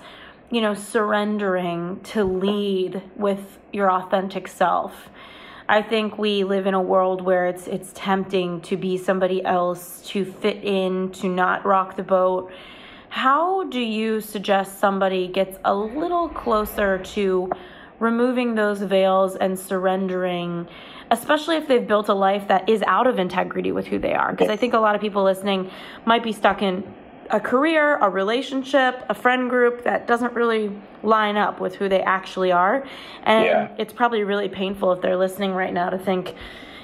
you 0.51 0.61
know, 0.61 0.75
surrendering 0.75 2.01
to 2.01 2.25
lead 2.25 3.03
with 3.17 3.59
your 3.73 3.91
authentic 3.91 4.47
self. 4.47 5.09
I 5.69 5.83
think 5.83 6.17
we 6.19 6.45
live 6.45 6.67
in 6.67 6.75
a 6.75 6.81
world 6.81 7.21
where 7.21 7.47
it's 7.47 7.67
it's 7.67 7.91
tempting 7.95 8.61
to 8.63 8.77
be 8.77 8.97
somebody 8.97 9.45
else, 9.45 10.03
to 10.09 10.25
fit 10.25 10.63
in, 10.63 11.11
to 11.13 11.29
not 11.29 11.65
rock 11.67 11.97
the 11.97 12.05
boat. 12.05 12.53
How 13.09 13.65
do 13.65 13.81
you 13.81 14.21
suggest 14.21 14.79
somebody 14.79 15.27
gets 15.27 15.59
a 15.65 15.75
little 15.75 16.29
closer 16.29 16.99
to 16.99 17.51
removing 17.99 18.55
those 18.55 18.81
veils 18.83 19.37
and 19.37 19.59
surrendering, 19.59 20.69
especially 21.11 21.57
if 21.57 21.67
they've 21.69 21.87
built 21.87 22.09
a 22.09 22.15
life 22.15 22.49
that 22.49 22.69
is 22.69 22.83
out 22.87 23.07
of 23.07 23.19
integrity 23.19 23.73
with 23.73 23.87
who 23.87 23.99
they 23.99 24.15
are. 24.15 24.33
Because 24.33 24.49
I 24.49 24.57
think 24.57 24.75
a 24.75 24.79
lot 24.79 24.95
of 24.95 25.01
people 25.01 25.25
listening 25.25 25.71
might 26.05 26.23
be 26.23 26.33
stuck 26.33 26.63
in 26.63 26.85
a 27.31 27.41
career, 27.41 27.97
a 27.97 28.09
relationship, 28.09 29.05
a 29.09 29.15
friend 29.15 29.51
group 29.51 29.85
that 29.85 30.07
doesn't 30.07 30.33
really 30.35 30.71
line 31.03 31.37
up 31.37 31.61
with 31.61 31.75
who 31.75 31.89
they 31.89 32.03
actually 32.03 32.53
are. 32.53 32.87
And 33.25 33.45
yeah. 33.45 33.75
it's 33.79 33.93
probably 33.93 34.23
really 34.23 34.49
painful 34.49 34.93
if 34.93 35.01
they're 35.01 35.17
listening 35.17 35.53
right 35.53 35.73
now 35.73 35.91
to 35.91 35.99
think, 35.99 36.35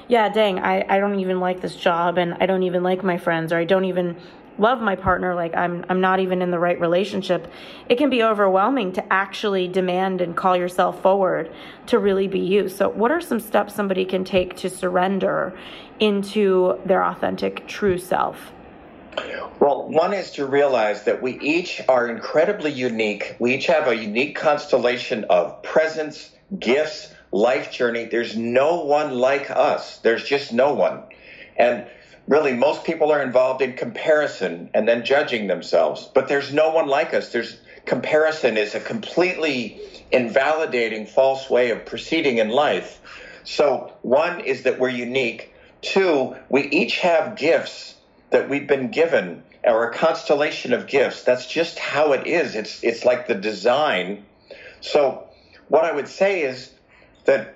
yeah, 0.08 0.28
dang, 0.28 0.58
I, 0.58 0.84
I 0.88 0.98
don't 0.98 1.20
even 1.20 1.40
like 1.40 1.60
this 1.60 1.76
job 1.76 2.18
and 2.18 2.34
I 2.40 2.46
don't 2.46 2.64
even 2.64 2.82
like 2.82 3.04
my 3.04 3.18
friends 3.18 3.52
or 3.52 3.58
I 3.58 3.64
don't 3.64 3.84
even 3.84 4.16
love 4.58 4.80
my 4.80 4.96
partner 4.96 5.34
like 5.34 5.54
I'm 5.54 5.84
I'm 5.88 6.00
not 6.00 6.20
even 6.20 6.42
in 6.42 6.50
the 6.50 6.58
right 6.58 6.78
relationship, 6.80 7.50
it 7.88 7.96
can 7.96 8.10
be 8.10 8.22
overwhelming 8.22 8.92
to 8.94 9.12
actually 9.12 9.68
demand 9.68 10.20
and 10.20 10.36
call 10.36 10.56
yourself 10.56 11.00
forward 11.02 11.52
to 11.86 11.98
really 11.98 12.28
be 12.28 12.40
you. 12.40 12.68
So 12.68 12.88
what 12.88 13.10
are 13.10 13.20
some 13.20 13.40
steps 13.40 13.74
somebody 13.74 14.04
can 14.04 14.24
take 14.24 14.56
to 14.56 14.70
surrender 14.70 15.56
into 16.00 16.78
their 16.84 17.04
authentic 17.04 17.66
true 17.66 17.98
self? 17.98 18.52
Well, 19.60 19.88
one 19.88 20.14
is 20.14 20.30
to 20.32 20.46
realize 20.46 21.04
that 21.04 21.22
we 21.22 21.38
each 21.40 21.82
are 21.88 22.08
incredibly 22.08 22.72
unique. 22.72 23.36
We 23.38 23.54
each 23.54 23.66
have 23.66 23.86
a 23.86 23.94
unique 23.94 24.34
constellation 24.34 25.24
of 25.24 25.62
presence, 25.62 26.30
gifts, 26.58 27.12
life 27.30 27.70
journey. 27.70 28.06
There's 28.06 28.36
no 28.36 28.84
one 28.84 29.12
like 29.12 29.50
us. 29.50 29.98
There's 29.98 30.24
just 30.24 30.52
no 30.52 30.74
one. 30.74 31.02
And 31.56 31.86
really 32.28 32.52
most 32.52 32.84
people 32.84 33.10
are 33.12 33.22
involved 33.22 33.62
in 33.62 33.74
comparison 33.74 34.70
and 34.74 34.86
then 34.86 35.04
judging 35.04 35.46
themselves. 35.46 36.08
But 36.14 36.28
there's 36.28 36.52
no 36.52 36.70
one 36.70 36.88
like 36.88 37.14
us. 37.14 37.32
There's 37.32 37.60
comparison 37.84 38.56
is 38.56 38.74
a 38.74 38.80
completely 38.80 39.80
invalidating 40.10 41.06
false 41.06 41.50
way 41.50 41.70
of 41.70 41.84
proceeding 41.84 42.38
in 42.38 42.50
life. 42.50 43.00
So 43.44 43.92
one 44.02 44.40
is 44.40 44.62
that 44.62 44.78
we're 44.78 44.90
unique. 44.90 45.52
Two 45.80 46.36
we 46.48 46.62
each 46.68 46.98
have 46.98 47.36
gifts 47.36 47.96
that 48.30 48.48
we've 48.48 48.68
been 48.68 48.90
given 48.90 49.42
or 49.64 49.90
a 49.90 49.94
constellation 49.94 50.72
of 50.72 50.86
gifts. 50.86 51.22
That's 51.24 51.46
just 51.46 51.78
how 51.78 52.12
it 52.12 52.26
is. 52.26 52.54
It's 52.54 52.82
it's 52.84 53.04
like 53.04 53.26
the 53.26 53.34
design. 53.34 54.24
So 54.80 55.28
what 55.68 55.84
i 55.84 55.92
would 55.92 56.08
say 56.08 56.42
is 56.42 56.70
that 57.24 57.54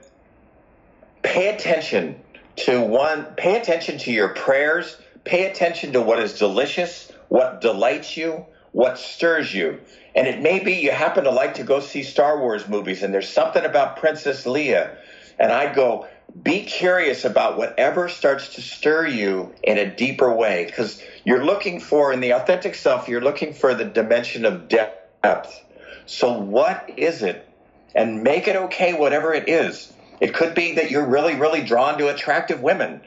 pay 1.22 1.54
attention 1.54 2.18
to 2.57 2.80
one, 2.80 3.24
pay 3.36 3.59
attention 3.61 3.98
to 3.98 4.12
your 4.12 4.30
prayers, 4.30 4.96
pay 5.24 5.50
attention 5.50 5.92
to 5.92 6.00
what 6.00 6.18
is 6.18 6.38
delicious, 6.38 7.12
what 7.28 7.61
delights 7.61 8.16
you, 8.16 8.46
what 8.72 8.98
stirs 8.98 9.54
you. 9.54 9.80
And 10.14 10.26
it 10.26 10.40
may 10.40 10.61
be 10.61 10.74
you 10.74 10.90
happen 10.90 11.24
to 11.24 11.30
like 11.30 11.54
to 11.54 11.64
go 11.64 11.80
see 11.80 12.02
Star 12.02 12.40
Wars 12.40 12.68
movies 12.68 13.02
and 13.02 13.12
there's 13.12 13.28
something 13.28 13.64
about 13.64 13.98
Princess 13.98 14.44
Leia. 14.44 14.96
And 15.38 15.52
I 15.52 15.74
go, 15.74 16.07
be 16.42 16.64
curious 16.64 17.24
about 17.24 17.57
whatever 17.57 18.09
starts 18.09 18.54
to 18.54 18.62
stir 18.62 19.07
you 19.07 19.54
in 19.62 19.78
a 19.78 19.94
deeper 19.94 20.32
way 20.34 20.64
because 20.66 21.02
you're 21.24 21.44
looking 21.44 21.80
for, 21.80 22.12
in 22.12 22.20
the 22.20 22.32
authentic 22.32 22.74
self, 22.74 23.09
you're 23.09 23.20
looking 23.20 23.52
for 23.52 23.74
the 23.74 23.84
dimension 23.84 24.44
of 24.44 24.68
depth. 24.68 25.64
So, 26.07 26.38
what 26.38 26.90
is 26.96 27.22
it? 27.22 27.48
And 27.94 28.22
make 28.22 28.48
it 28.48 28.57
okay, 28.57 28.92
whatever 28.92 29.32
it 29.32 29.48
is. 29.48 29.92
It 30.20 30.34
could 30.34 30.54
be 30.54 30.74
that 30.76 30.90
you're 30.90 31.06
really, 31.06 31.34
really 31.34 31.62
drawn 31.62 31.98
to 31.98 32.08
attractive 32.08 32.62
women. 32.62 33.00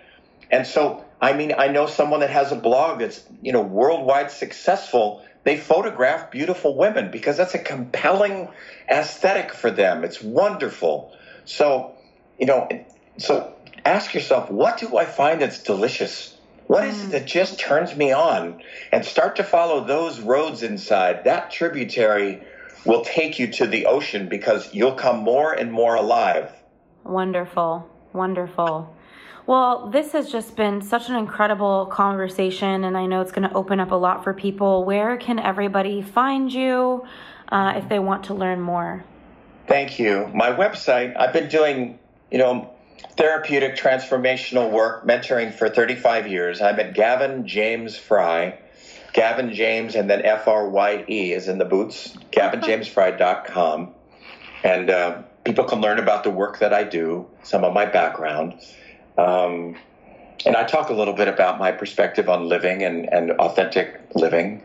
And 0.51 0.65
so, 0.65 1.05
I 1.21 1.33
mean, 1.33 1.53
I 1.57 1.67
know 1.67 1.87
someone 1.87 2.21
that 2.21 2.29
has 2.29 2.51
a 2.51 2.55
blog 2.55 2.99
that's, 2.99 3.23
you 3.41 3.51
know, 3.51 3.61
worldwide 3.61 4.31
successful. 4.31 5.23
They 5.43 5.57
photograph 5.57 6.31
beautiful 6.31 6.75
women 6.75 7.11
because 7.11 7.37
that's 7.37 7.53
a 7.53 7.59
compelling 7.59 8.49
aesthetic 8.89 9.53
for 9.53 9.71
them. 9.71 10.03
It's 10.03 10.21
wonderful. 10.21 11.15
So, 11.45 11.95
you 12.37 12.45
know, 12.45 12.67
so 13.17 13.53
ask 13.85 14.13
yourself, 14.13 14.49
what 14.49 14.77
do 14.77 14.97
I 14.97 15.05
find 15.05 15.41
that's 15.41 15.63
delicious? 15.63 16.35
What 16.67 16.85
is 16.85 17.01
it 17.01 17.07
mm. 17.07 17.11
that 17.11 17.25
just 17.25 17.59
turns 17.59 17.95
me 17.95 18.11
on? 18.11 18.61
And 18.91 19.03
start 19.03 19.37
to 19.37 19.43
follow 19.43 19.83
those 19.83 20.19
roads 20.19 20.61
inside. 20.61 21.23
That 21.23 21.49
tributary 21.49 22.43
will 22.85 23.03
take 23.03 23.39
you 23.39 23.47
to 23.53 23.67
the 23.67 23.87
ocean 23.87 24.29
because 24.29 24.73
you'll 24.73 24.93
come 24.93 25.17
more 25.17 25.51
and 25.51 25.71
more 25.71 25.95
alive. 25.95 26.51
Wonderful. 27.09 27.89
Wonderful. 28.13 28.95
Well, 29.47 29.89
this 29.89 30.11
has 30.11 30.31
just 30.31 30.55
been 30.55 30.79
such 30.81 31.09
an 31.09 31.15
incredible 31.15 31.87
conversation, 31.87 32.83
and 32.83 32.95
I 32.95 33.07
know 33.07 33.21
it's 33.21 33.31
going 33.31 33.49
to 33.49 33.55
open 33.55 33.79
up 33.79 33.89
a 33.89 33.95
lot 33.95 34.23
for 34.23 34.31
people. 34.31 34.85
Where 34.85 35.17
can 35.17 35.39
everybody 35.39 36.03
find 36.03 36.53
you 36.53 37.03
uh, 37.51 37.73
if 37.75 37.89
they 37.89 37.97
want 37.97 38.25
to 38.25 38.35
learn 38.35 38.61
more? 38.61 39.03
Thank 39.67 39.97
you. 39.97 40.29
My 40.35 40.51
website, 40.51 41.19
I've 41.19 41.33
been 41.33 41.49
doing, 41.49 41.97
you 42.29 42.37
know, 42.37 42.69
therapeutic 43.17 43.75
transformational 43.75 44.71
work, 44.71 45.07
mentoring 45.07 45.51
for 45.51 45.67
35 45.67 46.27
years. 46.27 46.61
I'm 46.61 46.79
at 46.79 46.93
Gavin 46.93 47.47
James 47.47 47.97
Frye. 47.97 48.59
Gavin 49.13 49.51
James 49.53 49.95
and 49.95 50.07
then 50.07 50.21
F 50.23 50.47
R 50.47 50.69
Y 50.69 51.05
E 51.09 51.33
is 51.33 51.47
in 51.47 51.57
the 51.57 51.65
boots, 51.65 52.15
gavinjamesfrye.com. 52.31 53.95
And 54.63 54.89
uh, 54.89 55.23
people 55.49 55.65
can 55.65 55.81
learn 55.81 55.97
about 55.97 56.23
the 56.23 56.29
work 56.29 56.59
that 56.59 56.75
I 56.75 56.83
do, 56.83 57.25
some 57.41 57.63
of 57.63 57.73
my 57.73 57.87
background. 57.87 58.53
Um, 59.17 59.75
and 60.45 60.55
I 60.55 60.63
talk 60.63 60.91
a 60.91 60.93
little 60.93 61.15
bit 61.15 61.27
about 61.27 61.57
my 61.57 61.71
perspective 61.71 62.29
on 62.29 62.47
living 62.47 62.83
and, 62.83 63.11
and 63.11 63.31
authentic 63.31 63.99
living. 64.13 64.61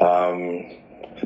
Um, 0.00 0.70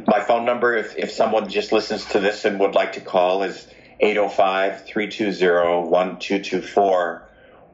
my 0.09 0.19
phone 0.19 0.45
number, 0.45 0.75
if, 0.75 0.99
if 0.99 1.13
someone 1.13 1.49
just 1.49 1.71
listens 1.71 2.05
to 2.07 2.19
this 2.19 2.45
and 2.45 2.59
would 2.59 2.75
like 2.75 2.95
to 2.95 3.01
call, 3.01 3.45
is 3.45 3.69
805 4.01 4.87
320 4.87 5.89
1224. 5.89 7.29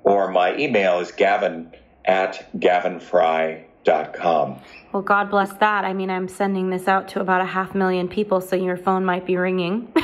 Or 0.05 0.31
my 0.31 0.55
email 0.59 1.01
is 1.01 1.13
gavin 1.13 1.73
at 2.05 2.47
gavinfrye.com. 2.61 4.61
Well, 4.93 5.03
God 5.03 5.31
bless 5.31 5.55
that. 5.55 5.87
I 5.87 5.95
mean, 5.95 6.11
I'm 6.11 6.29
sending 6.29 6.69
this 6.69 6.89
out 6.89 7.09
to 7.09 7.21
about 7.21 7.41
a 7.41 7.47
half 7.47 7.75
million 7.75 8.07
people, 8.07 8.43
so 8.43 8.55
your 8.55 8.77
phone 8.77 9.07
might 9.07 9.25
be 9.25 9.39
ringing. 9.39 9.91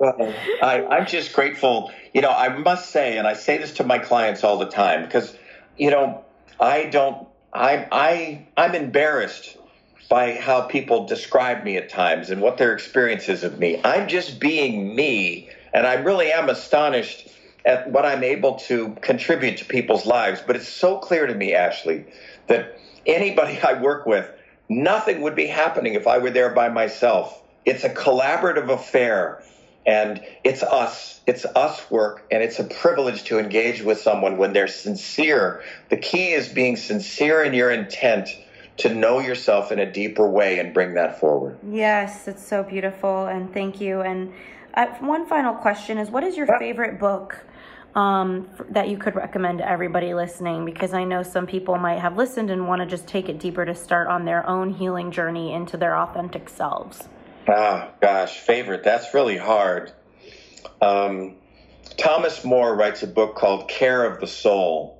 I, 0.62 0.86
I'm 0.90 1.06
just 1.06 1.34
grateful. 1.34 1.92
You 2.14 2.22
know, 2.22 2.30
I 2.30 2.50
must 2.56 2.90
say, 2.90 3.18
and 3.18 3.26
I 3.26 3.34
say 3.34 3.58
this 3.58 3.74
to 3.74 3.84
my 3.84 3.98
clients 3.98 4.44
all 4.44 4.58
the 4.58 4.68
time 4.70 5.04
because, 5.04 5.36
you 5.78 5.90
know, 5.90 6.24
I 6.60 6.86
don't. 6.86 7.28
I 7.52 7.88
I 7.92 8.46
I'm 8.56 8.76
embarrassed 8.76 9.56
by 10.10 10.34
how 10.34 10.62
people 10.62 11.06
describe 11.06 11.64
me 11.64 11.76
at 11.78 11.90
times 11.90 12.30
and 12.30 12.42
what 12.42 12.58
their 12.58 12.74
experience 12.74 13.28
is 13.28 13.44
of 13.44 13.58
me. 13.58 13.80
I'm 13.84 14.08
just 14.08 14.40
being 14.40 14.94
me, 14.96 15.50
and 15.74 15.86
I 15.86 15.94
really 15.96 16.32
am 16.32 16.48
astonished 16.50 17.28
at 17.66 17.90
what 17.92 18.06
I'm 18.06 18.24
able 18.24 18.56
to 18.56 18.96
contribute 19.02 19.58
to 19.58 19.66
people's 19.66 20.06
lives. 20.06 20.42
But 20.46 20.56
it's 20.56 20.68
so 20.68 20.98
clear 20.98 21.26
to 21.26 21.34
me, 21.34 21.54
Ashley, 21.54 22.06
that 22.48 22.78
anybody 23.06 23.60
I 23.64 23.82
work 23.82 24.06
with, 24.06 24.30
nothing 24.68 25.22
would 25.22 25.36
be 25.36 25.46
happening 25.48 25.94
if 25.94 26.06
I 26.06 26.18
were 26.18 26.30
there 26.30 26.54
by 26.54 26.70
myself. 26.70 27.42
it's 27.66 27.84
a 27.84 27.90
collaborative 27.90 28.70
affair 28.70 29.42
and 29.86 30.20
it's 30.44 30.62
us 30.62 31.20
it's 31.26 31.44
us 31.44 31.90
work 31.90 32.26
and 32.30 32.42
it's 32.42 32.58
a 32.58 32.64
privilege 32.64 33.24
to 33.24 33.38
engage 33.38 33.82
with 33.82 34.00
someone 34.00 34.36
when 34.36 34.52
they're 34.52 34.68
sincere 34.68 35.62
the 35.88 35.96
key 35.96 36.32
is 36.32 36.48
being 36.48 36.76
sincere 36.76 37.42
in 37.42 37.54
your 37.54 37.70
intent 37.70 38.28
to 38.76 38.94
know 38.94 39.20
yourself 39.20 39.72
in 39.72 39.78
a 39.78 39.90
deeper 39.90 40.28
way 40.28 40.58
and 40.58 40.74
bring 40.74 40.94
that 40.94 41.18
forward 41.18 41.58
yes 41.70 42.28
it's 42.28 42.46
so 42.46 42.62
beautiful 42.62 43.26
and 43.26 43.52
thank 43.52 43.80
you 43.80 44.00
and 44.00 44.32
uh, 44.74 44.86
one 45.00 45.26
final 45.26 45.54
question 45.54 45.98
is 45.98 46.10
what 46.10 46.24
is 46.24 46.36
your 46.36 46.46
favorite 46.58 46.98
book 46.98 47.44
um, 47.94 48.48
that 48.70 48.88
you 48.88 48.96
could 48.96 49.16
recommend 49.16 49.58
to 49.58 49.68
everybody 49.68 50.14
listening? 50.14 50.64
Because 50.64 50.94
I 50.94 51.04
know 51.04 51.22
some 51.22 51.46
people 51.46 51.76
might 51.76 51.98
have 51.98 52.16
listened 52.16 52.50
and 52.50 52.68
want 52.68 52.80
to 52.80 52.86
just 52.86 53.06
take 53.06 53.28
it 53.28 53.40
deeper 53.40 53.64
to 53.64 53.74
start 53.74 54.06
on 54.08 54.24
their 54.24 54.48
own 54.48 54.70
healing 54.70 55.10
journey 55.10 55.52
into 55.52 55.76
their 55.76 55.96
authentic 55.96 56.48
selves. 56.48 57.08
Oh, 57.48 57.88
gosh, 58.00 58.38
favorite. 58.38 58.84
That's 58.84 59.14
really 59.14 59.36
hard. 59.36 59.92
Um, 60.80 61.36
Thomas 61.96 62.44
Moore 62.44 62.74
writes 62.74 63.02
a 63.02 63.06
book 63.06 63.34
called 63.34 63.68
Care 63.68 64.04
of 64.04 64.20
the 64.20 64.26
Soul, 64.26 64.98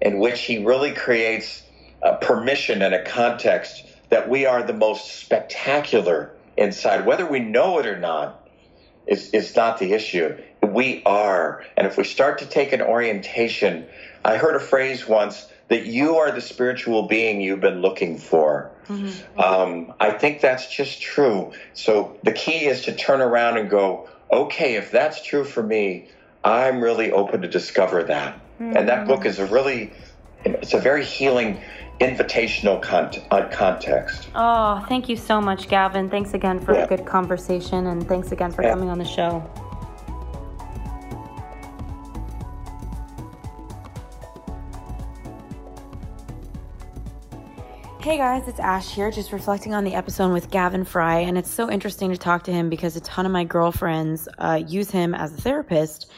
in 0.00 0.18
which 0.18 0.40
he 0.42 0.64
really 0.64 0.92
creates 0.92 1.62
a 2.02 2.16
permission 2.16 2.82
and 2.82 2.94
a 2.94 3.04
context 3.04 3.84
that 4.10 4.28
we 4.28 4.46
are 4.46 4.62
the 4.62 4.72
most 4.72 5.20
spectacular 5.20 6.32
inside. 6.56 7.06
Whether 7.06 7.26
we 7.26 7.40
know 7.40 7.78
it 7.78 7.86
or 7.86 7.98
not 7.98 8.48
is, 9.06 9.30
is 9.30 9.54
not 9.54 9.78
the 9.78 9.92
issue. 9.92 10.36
We 10.62 11.02
are. 11.04 11.64
And 11.76 11.86
if 11.86 11.96
we 11.96 12.04
start 12.04 12.38
to 12.38 12.46
take 12.46 12.72
an 12.72 12.82
orientation, 12.82 13.86
I 14.24 14.36
heard 14.36 14.56
a 14.56 14.60
phrase 14.60 15.06
once 15.06 15.46
that 15.68 15.86
you 15.86 16.16
are 16.16 16.30
the 16.30 16.40
spiritual 16.40 17.08
being 17.08 17.40
you've 17.40 17.60
been 17.60 17.80
looking 17.80 18.18
for. 18.18 18.70
Mm-hmm. 18.88 19.40
Um, 19.40 19.94
I 20.00 20.10
think 20.10 20.40
that's 20.40 20.68
just 20.74 21.00
true. 21.00 21.52
So 21.72 22.18
the 22.22 22.32
key 22.32 22.66
is 22.66 22.82
to 22.82 22.94
turn 22.94 23.20
around 23.20 23.56
and 23.56 23.70
go, 23.70 24.08
okay, 24.30 24.74
if 24.74 24.90
that's 24.90 25.22
true 25.22 25.44
for 25.44 25.62
me, 25.62 26.08
I'm 26.44 26.80
really 26.80 27.12
open 27.12 27.42
to 27.42 27.48
discover 27.48 28.02
that. 28.04 28.34
Mm-hmm. 28.34 28.76
And 28.76 28.88
that 28.88 29.06
book 29.06 29.24
is 29.24 29.38
a 29.38 29.46
really, 29.46 29.92
it's 30.44 30.74
a 30.74 30.80
very 30.80 31.04
healing, 31.04 31.60
invitational 32.00 32.82
con- 32.82 33.12
uh, 33.30 33.48
context. 33.52 34.28
Oh, 34.34 34.84
thank 34.88 35.08
you 35.08 35.16
so 35.16 35.40
much, 35.40 35.68
Gavin. 35.68 36.10
Thanks 36.10 36.34
again 36.34 36.58
for 36.60 36.74
yeah. 36.74 36.84
a 36.84 36.88
good 36.88 37.06
conversation, 37.06 37.86
and 37.86 38.06
thanks 38.08 38.32
again 38.32 38.50
for 38.50 38.62
yeah. 38.62 38.70
coming 38.70 38.88
on 38.88 38.98
the 38.98 39.04
show. 39.04 39.48
Hey 48.02 48.16
guys, 48.16 48.48
it's 48.48 48.58
Ash 48.58 48.92
here, 48.92 49.12
just 49.12 49.30
reflecting 49.30 49.74
on 49.74 49.84
the 49.84 49.94
episode 49.94 50.32
with 50.32 50.50
Gavin 50.50 50.84
Frye. 50.84 51.20
And 51.20 51.38
it's 51.38 51.48
so 51.48 51.70
interesting 51.70 52.10
to 52.10 52.16
talk 52.16 52.42
to 52.44 52.52
him 52.52 52.68
because 52.68 52.96
a 52.96 53.00
ton 53.00 53.26
of 53.26 53.30
my 53.30 53.44
girlfriends 53.44 54.28
uh, 54.38 54.60
use 54.66 54.90
him 54.90 55.14
as 55.14 55.32
a 55.32 55.40
therapist. 55.40 56.10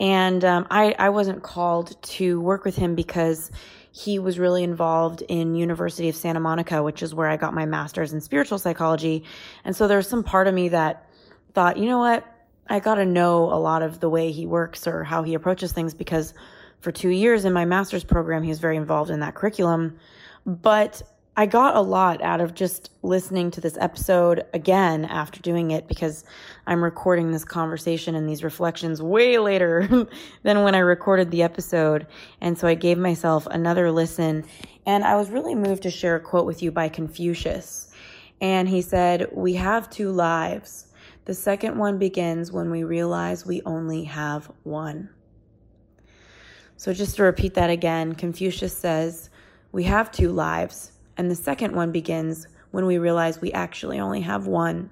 And 0.00 0.42
um, 0.46 0.66
I, 0.70 0.94
I 0.98 1.10
wasn't 1.10 1.42
called 1.42 2.02
to 2.04 2.40
work 2.40 2.64
with 2.64 2.74
him 2.74 2.94
because 2.94 3.50
he 3.92 4.18
was 4.18 4.38
really 4.38 4.62
involved 4.62 5.20
in 5.28 5.54
University 5.54 6.08
of 6.08 6.16
Santa 6.16 6.40
Monica, 6.40 6.82
which 6.82 7.02
is 7.02 7.14
where 7.14 7.28
I 7.28 7.36
got 7.36 7.52
my 7.52 7.66
master's 7.66 8.14
in 8.14 8.22
spiritual 8.22 8.58
psychology. 8.58 9.24
And 9.62 9.76
so 9.76 9.88
there 9.88 9.98
was 9.98 10.08
some 10.08 10.24
part 10.24 10.46
of 10.46 10.54
me 10.54 10.70
that 10.70 11.06
thought, 11.52 11.76
you 11.76 11.84
know 11.84 11.98
what? 11.98 12.24
I 12.66 12.80
got 12.80 12.94
to 12.94 13.04
know 13.04 13.52
a 13.52 13.60
lot 13.60 13.82
of 13.82 14.00
the 14.00 14.08
way 14.08 14.32
he 14.32 14.46
works 14.46 14.86
or 14.86 15.04
how 15.04 15.22
he 15.22 15.34
approaches 15.34 15.72
things 15.72 15.92
because 15.92 16.32
for 16.80 16.92
two 16.92 17.10
years 17.10 17.44
in 17.44 17.52
my 17.52 17.66
master's 17.66 18.04
program, 18.04 18.42
he 18.42 18.48
was 18.48 18.58
very 18.58 18.78
involved 18.78 19.10
in 19.10 19.20
that 19.20 19.34
curriculum. 19.34 19.98
But 20.46 21.02
I 21.38 21.44
got 21.44 21.76
a 21.76 21.82
lot 21.82 22.22
out 22.22 22.40
of 22.40 22.54
just 22.54 22.90
listening 23.02 23.50
to 23.50 23.60
this 23.60 23.76
episode 23.78 24.46
again 24.54 25.04
after 25.04 25.38
doing 25.42 25.70
it 25.70 25.86
because 25.86 26.24
I'm 26.66 26.82
recording 26.82 27.30
this 27.30 27.44
conversation 27.44 28.14
and 28.14 28.26
these 28.26 28.42
reflections 28.42 29.02
way 29.02 29.36
later 29.36 29.86
than 30.44 30.62
when 30.62 30.74
I 30.74 30.78
recorded 30.78 31.30
the 31.30 31.42
episode. 31.42 32.06
And 32.40 32.56
so 32.56 32.66
I 32.66 32.74
gave 32.74 32.96
myself 32.96 33.46
another 33.48 33.92
listen 33.92 34.46
and 34.86 35.04
I 35.04 35.16
was 35.16 35.28
really 35.28 35.54
moved 35.54 35.82
to 35.82 35.90
share 35.90 36.16
a 36.16 36.20
quote 36.20 36.46
with 36.46 36.62
you 36.62 36.72
by 36.72 36.88
Confucius. 36.88 37.92
And 38.40 38.66
he 38.66 38.80
said, 38.80 39.28
We 39.32 39.54
have 39.54 39.90
two 39.90 40.12
lives. 40.12 40.86
The 41.26 41.34
second 41.34 41.76
one 41.76 41.98
begins 41.98 42.50
when 42.50 42.70
we 42.70 42.82
realize 42.82 43.44
we 43.44 43.60
only 43.66 44.04
have 44.04 44.50
one. 44.62 45.10
So 46.78 46.94
just 46.94 47.16
to 47.16 47.24
repeat 47.24 47.52
that 47.54 47.68
again, 47.68 48.14
Confucius 48.14 48.76
says, 48.76 49.28
We 49.70 49.84
have 49.84 50.10
two 50.10 50.30
lives. 50.30 50.92
And 51.16 51.30
the 51.30 51.34
second 51.34 51.74
one 51.74 51.92
begins 51.92 52.46
when 52.70 52.86
we 52.86 52.98
realize 52.98 53.40
we 53.40 53.52
actually 53.52 53.98
only 53.98 54.20
have 54.20 54.46
one. 54.46 54.90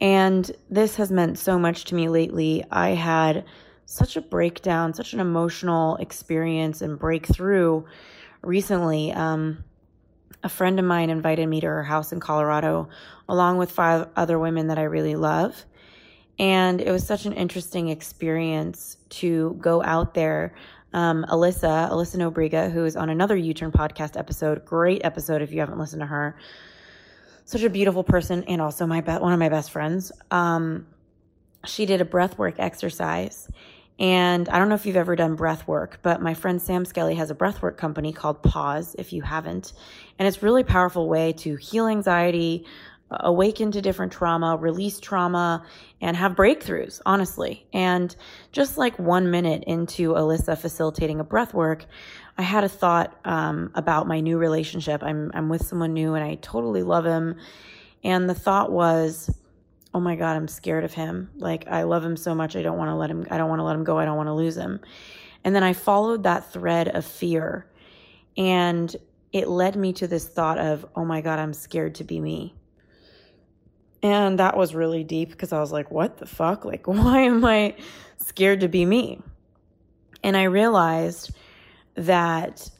And 0.00 0.50
this 0.68 0.96
has 0.96 1.10
meant 1.10 1.38
so 1.38 1.58
much 1.58 1.84
to 1.86 1.94
me 1.94 2.08
lately. 2.08 2.64
I 2.70 2.90
had 2.90 3.44
such 3.86 4.16
a 4.16 4.20
breakdown, 4.20 4.92
such 4.92 5.12
an 5.12 5.20
emotional 5.20 5.96
experience 5.96 6.82
and 6.82 6.98
breakthrough 6.98 7.84
recently. 8.42 9.12
Um, 9.12 9.64
a 10.42 10.48
friend 10.48 10.78
of 10.78 10.84
mine 10.84 11.08
invited 11.08 11.46
me 11.46 11.60
to 11.60 11.66
her 11.66 11.82
house 11.82 12.12
in 12.12 12.20
Colorado, 12.20 12.88
along 13.28 13.58
with 13.58 13.70
five 13.70 14.08
other 14.16 14.38
women 14.38 14.68
that 14.68 14.78
I 14.78 14.82
really 14.82 15.16
love. 15.16 15.64
And 16.38 16.80
it 16.80 16.90
was 16.90 17.06
such 17.06 17.24
an 17.24 17.32
interesting 17.32 17.88
experience 17.88 18.98
to 19.08 19.56
go 19.60 19.82
out 19.82 20.14
there 20.14 20.54
um, 20.96 21.26
Alyssa, 21.28 21.90
Alyssa 21.90 22.16
Nobriga, 22.16 22.72
who 22.72 22.86
is 22.86 22.96
on 22.96 23.10
another 23.10 23.36
YouTurn 23.36 23.70
podcast 23.70 24.18
episode. 24.18 24.64
Great 24.64 25.02
episode 25.04 25.42
if 25.42 25.52
you 25.52 25.60
haven't 25.60 25.78
listened 25.78 26.00
to 26.00 26.06
her. 26.06 26.38
Such 27.44 27.62
a 27.62 27.68
beautiful 27.68 28.02
person 28.02 28.44
and 28.44 28.62
also 28.62 28.86
my 28.86 29.02
be- 29.02 29.12
one 29.12 29.34
of 29.34 29.38
my 29.38 29.50
best 29.50 29.70
friends. 29.70 30.10
Um, 30.30 30.86
she 31.66 31.84
did 31.84 32.00
a 32.00 32.04
breathwork 32.06 32.54
exercise. 32.58 33.46
And 33.98 34.48
I 34.48 34.58
don't 34.58 34.70
know 34.70 34.74
if 34.74 34.86
you've 34.86 34.96
ever 34.96 35.16
done 35.16 35.36
breath 35.36 35.68
work, 35.68 36.00
but 36.02 36.22
my 36.22 36.32
friend 36.32 36.60
Sam 36.60 36.86
Skelly 36.86 37.14
has 37.16 37.30
a 37.30 37.34
breathwork 37.34 37.76
company 37.76 38.12
called 38.12 38.42
Pause, 38.42 38.96
if 38.98 39.12
you 39.12 39.20
haven't. 39.20 39.74
And 40.18 40.26
it's 40.26 40.42
really 40.42 40.64
powerful 40.64 41.08
way 41.08 41.34
to 41.34 41.56
heal 41.56 41.86
anxiety, 41.86 42.64
awaken 43.10 43.70
to 43.72 43.80
different 43.80 44.12
trauma, 44.12 44.56
release 44.56 44.98
trauma, 44.98 45.64
and 46.00 46.16
have 46.16 46.32
breakthroughs, 46.32 47.00
honestly. 47.06 47.66
And 47.72 48.14
just 48.52 48.78
like 48.78 48.98
one 48.98 49.30
minute 49.30 49.64
into 49.66 50.14
Alyssa 50.14 50.58
facilitating 50.58 51.20
a 51.20 51.24
breath 51.24 51.54
work, 51.54 51.86
I 52.36 52.42
had 52.42 52.64
a 52.64 52.68
thought 52.68 53.18
um, 53.24 53.70
about 53.74 54.08
my 54.08 54.20
new 54.20 54.38
relationship. 54.38 55.02
I'm, 55.02 55.30
I'm 55.34 55.48
with 55.48 55.66
someone 55.66 55.92
new 55.92 56.14
and 56.14 56.24
I 56.24 56.34
totally 56.36 56.82
love 56.82 57.06
him. 57.06 57.36
And 58.02 58.28
the 58.28 58.34
thought 58.34 58.70
was, 58.72 59.30
oh 59.94 60.00
my 60.00 60.16
God, 60.16 60.36
I'm 60.36 60.48
scared 60.48 60.84
of 60.84 60.92
him. 60.92 61.30
Like, 61.36 61.66
I 61.68 61.84
love 61.84 62.04
him 62.04 62.16
so 62.16 62.34
much. 62.34 62.56
I 62.56 62.62
don't 62.62 62.76
want 62.76 62.90
to 62.90 62.94
let 62.96 63.10
him, 63.10 63.26
I 63.30 63.38
don't 63.38 63.48
want 63.48 63.60
to 63.60 63.64
let 63.64 63.76
him 63.76 63.84
go. 63.84 63.98
I 63.98 64.04
don't 64.04 64.16
want 64.16 64.28
to 64.28 64.34
lose 64.34 64.56
him. 64.56 64.80
And 65.44 65.54
then 65.54 65.62
I 65.62 65.72
followed 65.72 66.24
that 66.24 66.52
thread 66.52 66.88
of 66.88 67.04
fear. 67.04 67.66
And 68.36 68.94
it 69.32 69.48
led 69.48 69.76
me 69.76 69.92
to 69.94 70.06
this 70.06 70.28
thought 70.28 70.58
of, 70.58 70.84
oh 70.96 71.04
my 71.04 71.20
God, 71.20 71.38
I'm 71.38 71.54
scared 71.54 71.94
to 71.96 72.04
be 72.04 72.20
me. 72.20 72.54
And 74.02 74.38
that 74.38 74.56
was 74.56 74.74
really 74.74 75.04
deep 75.04 75.30
because 75.30 75.52
I 75.52 75.60
was 75.60 75.72
like, 75.72 75.90
what 75.90 76.18
the 76.18 76.26
fuck? 76.26 76.64
Like, 76.64 76.86
why 76.86 77.20
am 77.20 77.44
I 77.44 77.76
scared 78.18 78.60
to 78.60 78.68
be 78.68 78.84
me? 78.84 79.20
And 80.22 80.36
I 80.36 80.44
realized 80.44 81.30
that 81.94 82.70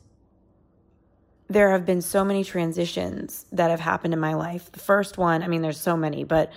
there 1.48 1.70
have 1.70 1.86
been 1.86 2.02
so 2.02 2.24
many 2.24 2.42
transitions 2.42 3.46
that 3.52 3.70
have 3.70 3.80
happened 3.80 4.12
in 4.12 4.20
my 4.20 4.34
life. 4.34 4.70
The 4.72 4.80
first 4.80 5.16
one, 5.16 5.42
I 5.42 5.48
mean, 5.48 5.62
there's 5.62 5.80
so 5.80 5.96
many, 5.96 6.24
but 6.24 6.52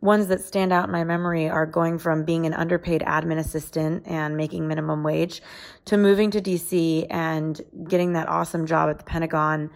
ones 0.00 0.28
that 0.28 0.40
stand 0.40 0.72
out 0.72 0.86
in 0.86 0.90
my 0.90 1.04
memory 1.04 1.48
are 1.48 1.66
going 1.66 1.98
from 1.98 2.24
being 2.24 2.46
an 2.46 2.54
underpaid 2.54 3.02
admin 3.02 3.38
assistant 3.38 4.06
and 4.06 4.36
making 4.36 4.66
minimum 4.66 5.02
wage 5.02 5.42
to 5.84 5.98
moving 5.98 6.30
to 6.30 6.40
DC 6.40 7.06
and 7.10 7.60
getting 7.86 8.14
that 8.14 8.28
awesome 8.28 8.66
job 8.66 8.88
at 8.88 8.98
the 8.98 9.04
Pentagon, 9.04 9.70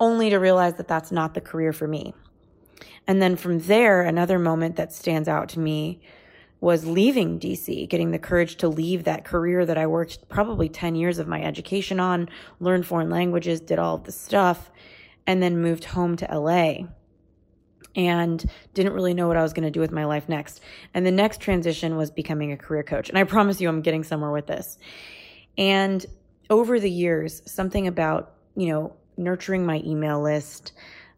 only 0.00 0.28
to 0.30 0.38
realize 0.38 0.74
that 0.74 0.88
that's 0.88 1.12
not 1.12 1.34
the 1.34 1.40
career 1.40 1.72
for 1.72 1.86
me. 1.86 2.14
And 3.06 3.20
then 3.20 3.36
from 3.36 3.60
there, 3.60 4.02
another 4.02 4.38
moment 4.38 4.76
that 4.76 4.92
stands 4.92 5.28
out 5.28 5.48
to 5.50 5.60
me 5.60 6.00
was 6.60 6.86
leaving 6.86 7.38
DC, 7.38 7.88
getting 7.90 8.10
the 8.10 8.18
courage 8.18 8.56
to 8.56 8.68
leave 8.68 9.04
that 9.04 9.24
career 9.24 9.66
that 9.66 9.76
I 9.76 9.86
worked 9.86 10.28
probably 10.30 10.68
10 10.68 10.94
years 10.94 11.18
of 11.18 11.28
my 11.28 11.42
education 11.42 12.00
on, 12.00 12.28
learned 12.58 12.86
foreign 12.86 13.10
languages, 13.10 13.60
did 13.60 13.78
all 13.78 13.96
of 13.96 14.04
the 14.04 14.12
stuff, 14.12 14.70
and 15.26 15.42
then 15.42 15.60
moved 15.60 15.84
home 15.84 16.16
to 16.16 16.26
LA 16.26 16.86
and 17.96 18.44
didn't 18.72 18.94
really 18.94 19.14
know 19.14 19.28
what 19.28 19.36
I 19.36 19.42
was 19.42 19.52
going 19.52 19.64
to 19.64 19.70
do 19.70 19.80
with 19.80 19.92
my 19.92 20.04
life 20.04 20.28
next. 20.28 20.60
And 20.94 21.04
the 21.04 21.12
next 21.12 21.40
transition 21.40 21.96
was 21.96 22.10
becoming 22.10 22.52
a 22.52 22.56
career 22.56 22.82
coach. 22.82 23.08
And 23.08 23.18
I 23.18 23.24
promise 23.24 23.60
you, 23.60 23.68
I'm 23.68 23.82
getting 23.82 24.02
somewhere 24.02 24.32
with 24.32 24.46
this. 24.46 24.78
And 25.56 26.04
over 26.50 26.80
the 26.80 26.90
years, 26.90 27.42
something 27.44 27.86
about, 27.86 28.34
you 28.56 28.68
know, 28.68 28.96
nurturing 29.16 29.64
my 29.64 29.82
email 29.84 30.20
list, 30.20 30.72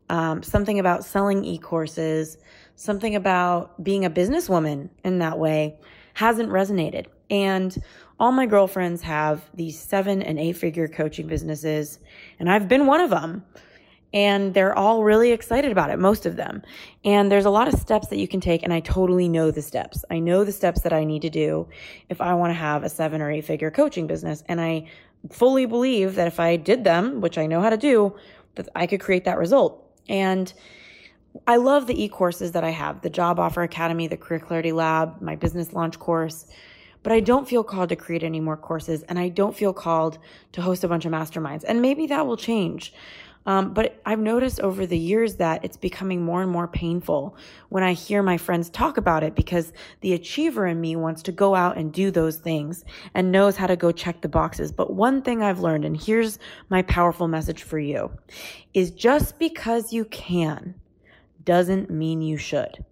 um, 0.09 0.43
something 0.43 0.79
about 0.79 1.05
selling 1.05 1.45
e 1.45 1.59
courses, 1.59 2.39
something 2.77 3.17
about 3.17 3.83
being 3.83 4.05
a 4.05 4.11
businesswoman 4.11 4.89
in 5.05 5.19
that 5.19 5.39
way 5.39 5.77
hasn't 6.15 6.51
resonated. 6.51 7.07
And 7.31 7.77
all 8.19 8.33
my 8.33 8.47
girlfriends 8.47 9.03
have 9.03 9.45
these 9.55 9.79
seven 9.79 10.23
and 10.23 10.39
eight 10.39 10.57
figure 10.57 10.89
coaching 10.89 11.27
businesses, 11.27 11.99
and 12.39 12.51
I've 12.51 12.69
been 12.69 12.87
one 12.87 13.01
of 13.01 13.11
them. 13.11 13.45
and 14.13 14.55
they're 14.55 14.75
all 14.75 15.03
really 15.03 15.33
excited 15.33 15.71
about 15.71 15.91
it, 15.91 15.99
most 15.99 16.27
of 16.27 16.37
them. 16.37 16.63
And 17.05 17.31
there's 17.31 17.45
a 17.45 17.51
lot 17.51 17.69
of 17.69 17.75
steps 17.75 18.09
that 18.09 18.17
you 18.17 18.29
can 18.29 18.41
take, 18.41 18.63
and 18.63 18.73
I 18.73 18.81
totally 18.81 19.29
know 19.29 19.51
the 19.51 19.63
steps. 19.63 20.05
I 20.11 20.21
know 20.21 20.45
the 20.45 20.53
steps 20.53 20.81
that 20.83 20.93
I 20.93 21.05
need 21.05 21.23
to 21.23 21.31
do 21.31 21.69
if 22.09 22.21
I 22.21 22.35
want 22.35 22.51
to 22.51 22.55
have 22.55 22.83
a 22.85 22.89
seven 22.89 23.21
or 23.21 23.31
eight 23.31 23.45
figure 23.45 23.71
coaching 23.71 24.07
business. 24.07 24.43
And 24.49 24.61
I 24.61 24.87
fully 25.31 25.67
believe 25.67 26.15
that 26.15 26.29
if 26.29 26.41
I 26.41 26.57
did 26.57 26.85
them, 26.85 27.21
which 27.21 27.37
I 27.37 27.47
know 27.47 27.61
how 27.61 27.71
to 27.71 27.77
do, 27.77 28.17
that 28.55 28.69
I 28.75 28.87
could 28.87 29.01
create 29.01 29.25
that 29.25 29.39
result. 29.39 29.86
And 30.09 30.53
I 31.47 31.57
love 31.57 31.87
the 31.87 32.03
e 32.03 32.09
courses 32.09 32.53
that 32.53 32.65
I 32.65 32.71
have 32.71 33.03
the 33.03 33.11
Job 33.11 33.39
Offer 33.39 33.63
Academy, 33.63 34.07
the 34.07 34.17
Career 34.17 34.41
Clarity 34.41 34.73
Lab, 34.73 35.21
my 35.21 35.37
business 35.37 35.73
launch 35.73 35.99
course. 35.99 36.47
But 37.03 37.13
I 37.13 37.21
don't 37.21 37.49
feel 37.49 37.63
called 37.63 37.91
to 37.91 37.97
create 37.97 38.25
any 38.25 38.41
more 38.41 38.57
courses 38.57 39.03
and 39.05 39.19
I 39.19 39.29
don't 39.29 39.55
feel 39.55 39.73
called 39.73 40.19
to 40.53 40.63
host 40.63 40.83
a 40.83 40.89
bunch 40.89 41.05
of 41.05 41.13
masterminds. 41.13 41.65
And 41.67 41.81
maybe 41.81 42.07
that 42.07 42.27
will 42.27 42.37
change. 42.37 42.93
Um, 43.47 43.73
but 43.73 44.01
I've 44.05 44.19
noticed 44.19 44.61
over 44.61 44.87
the 44.87 44.99
years 44.99 45.37
that 45.37 45.65
it's 45.65 45.77
becoming 45.77 46.23
more 46.23 46.43
and 46.43 46.51
more 46.51 46.67
painful 46.67 47.37
when 47.69 47.83
I 47.83 47.93
hear 47.93 48.23
my 48.23 48.37
friends 48.37 48.69
talk 48.69 48.97
about 48.97 49.23
it 49.23 49.35
because 49.35 49.73
the 50.01 50.13
achiever 50.15 50.67
in 50.67 50.81
me 50.81 50.97
wants 50.97 51.23
to 51.23 51.33
go 51.33 51.55
out 51.55 51.79
and 51.79 51.93
do 51.93 52.11
those 52.11 52.37
things 52.37 52.85
and 53.15 53.31
knows 53.31 53.57
how 53.57 53.69
to 53.69 53.77
go 53.77 53.93
check 53.93 54.21
the 54.21 54.29
boxes. 54.29 54.73
But 54.73 54.93
one 54.93 55.23
thing 55.23 55.43
I've 55.43 55.61
learned, 55.61 55.85
and 55.85 55.97
here's 55.97 56.39
my 56.69 56.83
powerful 56.83 57.29
message 57.29 57.63
for 57.63 57.79
you, 57.79 58.11
is 58.75 58.91
just 58.91 59.39
because 59.39 59.93
you 59.93 60.05
can 60.07 60.75
doesn't 61.45 61.89
mean 61.89 62.21
you 62.21 62.37
should. 62.37 62.85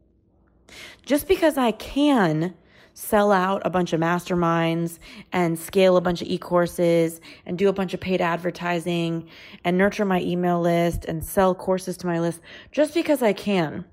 Just 1.05 1.29
because 1.29 1.59
I 1.59 1.73
can 1.73 2.55
sell 2.95 3.33
out 3.33 3.61
a 3.65 3.71
bunch 3.71 3.93
of 3.93 4.01
masterminds 4.01 4.99
and 5.33 5.59
scale 5.59 5.97
a 5.97 6.01
bunch 6.01 6.23
of 6.23 6.29
e-courses 6.29 7.21
and 7.45 7.59
do 7.59 7.69
a 7.69 7.73
bunch 7.73 7.93
of 7.93 8.01
paid 8.01 8.21
advertising 8.21 9.29
and 9.65 9.77
nurture 9.77 10.05
my 10.05 10.21
email 10.21 10.61
list 10.61 11.05
and 11.05 11.23
sell 11.25 11.55
courses 11.55 11.97
to 11.99 12.07
my 12.07 12.21
list 12.21 12.41
just 12.73 12.95
because 12.95 13.23
I 13.23 13.33
can 13.33 13.85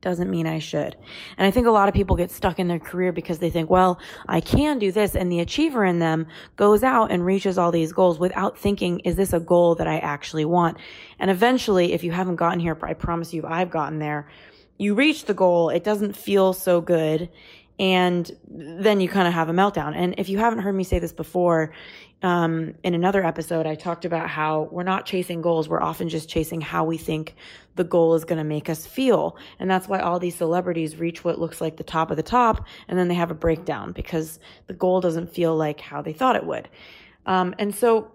doesn't 0.00 0.30
mean 0.30 0.46
I 0.46 0.58
should. 0.58 0.96
And 1.36 1.46
I 1.46 1.50
think 1.50 1.66
a 1.66 1.70
lot 1.70 1.88
of 1.88 1.94
people 1.94 2.16
get 2.16 2.30
stuck 2.30 2.58
in 2.58 2.68
their 2.68 2.78
career 2.78 3.12
because 3.12 3.38
they 3.38 3.50
think, 3.50 3.68
well, 3.68 4.00
I 4.28 4.40
can 4.40 4.78
do 4.78 4.92
this. 4.92 5.14
And 5.14 5.30
the 5.30 5.40
achiever 5.40 5.84
in 5.84 5.98
them 5.98 6.26
goes 6.56 6.82
out 6.82 7.10
and 7.10 7.24
reaches 7.24 7.58
all 7.58 7.70
these 7.70 7.92
goals 7.92 8.18
without 8.18 8.58
thinking, 8.58 9.00
is 9.00 9.16
this 9.16 9.32
a 9.32 9.40
goal 9.40 9.74
that 9.74 9.86
I 9.86 9.98
actually 9.98 10.44
want? 10.44 10.78
And 11.18 11.30
eventually, 11.30 11.92
if 11.92 12.02
you 12.02 12.12
haven't 12.12 12.36
gotten 12.36 12.60
here, 12.60 12.78
I 12.82 12.94
promise 12.94 13.34
you, 13.34 13.44
I've 13.46 13.70
gotten 13.70 13.98
there. 13.98 14.28
You 14.78 14.94
reach 14.94 15.26
the 15.26 15.34
goal. 15.34 15.68
It 15.68 15.84
doesn't 15.84 16.16
feel 16.16 16.54
so 16.54 16.80
good 16.80 17.28
and 17.80 18.30
then 18.46 19.00
you 19.00 19.08
kind 19.08 19.26
of 19.26 19.32
have 19.32 19.48
a 19.48 19.52
meltdown. 19.52 19.96
And 19.96 20.14
if 20.18 20.28
you 20.28 20.36
haven't 20.36 20.58
heard 20.58 20.74
me 20.74 20.84
say 20.84 20.98
this 20.98 21.14
before, 21.14 21.72
um, 22.22 22.74
in 22.84 22.92
another 22.92 23.24
episode, 23.24 23.66
I 23.66 23.74
talked 23.74 24.04
about 24.04 24.28
how 24.28 24.68
we're 24.70 24.82
not 24.82 25.06
chasing 25.06 25.40
goals. 25.40 25.66
We're 25.66 25.80
often 25.80 26.10
just 26.10 26.28
chasing 26.28 26.60
how 26.60 26.84
we 26.84 26.98
think 26.98 27.34
the 27.76 27.84
goal 27.84 28.14
is 28.14 28.26
going 28.26 28.36
to 28.36 28.44
make 28.44 28.68
us 28.68 28.86
feel. 28.86 29.38
And 29.58 29.70
that's 29.70 29.88
why 29.88 30.00
all 30.00 30.18
these 30.18 30.34
celebrities 30.34 30.96
reach 30.96 31.24
what 31.24 31.40
looks 31.40 31.62
like 31.62 31.78
the 31.78 31.82
top 31.82 32.10
of 32.10 32.18
the 32.18 32.22
top 32.22 32.66
and 32.86 32.98
then 32.98 33.08
they 33.08 33.14
have 33.14 33.30
a 33.30 33.34
breakdown 33.34 33.92
because 33.92 34.38
the 34.66 34.74
goal 34.74 35.00
doesn't 35.00 35.32
feel 35.32 35.56
like 35.56 35.80
how 35.80 36.02
they 36.02 36.12
thought 36.12 36.36
it 36.36 36.44
would. 36.44 36.68
Um, 37.24 37.54
and 37.58 37.74
so 37.74 38.12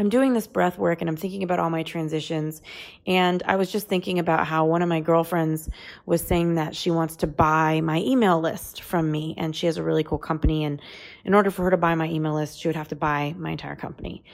I'm 0.00 0.08
doing 0.08 0.32
this 0.32 0.46
breath 0.46 0.78
work 0.78 1.02
and 1.02 1.10
I'm 1.10 1.16
thinking 1.18 1.42
about 1.42 1.58
all 1.58 1.68
my 1.68 1.82
transitions. 1.82 2.62
And 3.06 3.42
I 3.44 3.56
was 3.56 3.70
just 3.70 3.86
thinking 3.86 4.18
about 4.18 4.46
how 4.46 4.64
one 4.64 4.80
of 4.80 4.88
my 4.88 5.00
girlfriends 5.00 5.68
was 6.06 6.22
saying 6.22 6.54
that 6.54 6.74
she 6.74 6.90
wants 6.90 7.16
to 7.16 7.26
buy 7.26 7.82
my 7.82 7.98
email 7.98 8.40
list 8.40 8.80
from 8.80 9.10
me. 9.12 9.34
And 9.36 9.54
she 9.54 9.66
has 9.66 9.76
a 9.76 9.82
really 9.82 10.02
cool 10.02 10.16
company. 10.16 10.64
And 10.64 10.80
in 11.22 11.34
order 11.34 11.50
for 11.50 11.64
her 11.64 11.70
to 11.72 11.76
buy 11.76 11.94
my 11.96 12.06
email 12.06 12.32
list, 12.32 12.58
she 12.58 12.68
would 12.68 12.76
have 12.76 12.88
to 12.88 12.96
buy 12.96 13.34
my 13.36 13.50
entire 13.50 13.76
company. 13.76 14.24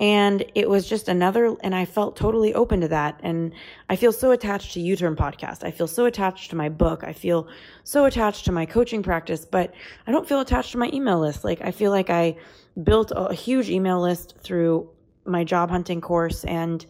And 0.00 0.44
it 0.54 0.68
was 0.68 0.88
just 0.88 1.08
another, 1.08 1.56
and 1.60 1.74
I 1.74 1.84
felt 1.84 2.16
totally 2.16 2.52
open 2.52 2.80
to 2.80 2.88
that. 2.88 3.20
And 3.22 3.52
I 3.88 3.96
feel 3.96 4.12
so 4.12 4.32
attached 4.32 4.74
to 4.74 4.80
YouTurn 4.80 5.14
podcast. 5.16 5.62
I 5.62 5.70
feel 5.70 5.86
so 5.86 6.04
attached 6.04 6.50
to 6.50 6.56
my 6.56 6.68
book. 6.68 7.04
I 7.04 7.12
feel 7.12 7.46
so 7.84 8.04
attached 8.04 8.44
to 8.46 8.52
my 8.52 8.66
coaching 8.66 9.04
practice, 9.04 9.44
but 9.44 9.72
I 10.06 10.10
don't 10.10 10.28
feel 10.28 10.40
attached 10.40 10.72
to 10.72 10.78
my 10.78 10.90
email 10.92 11.20
list. 11.20 11.44
Like, 11.44 11.60
I 11.62 11.70
feel 11.70 11.92
like 11.92 12.10
I, 12.10 12.36
built 12.82 13.12
a 13.14 13.32
huge 13.32 13.70
email 13.70 14.00
list 14.00 14.34
through 14.38 14.88
my 15.24 15.44
job 15.44 15.70
hunting 15.70 16.00
course. 16.00 16.44
And 16.44 16.84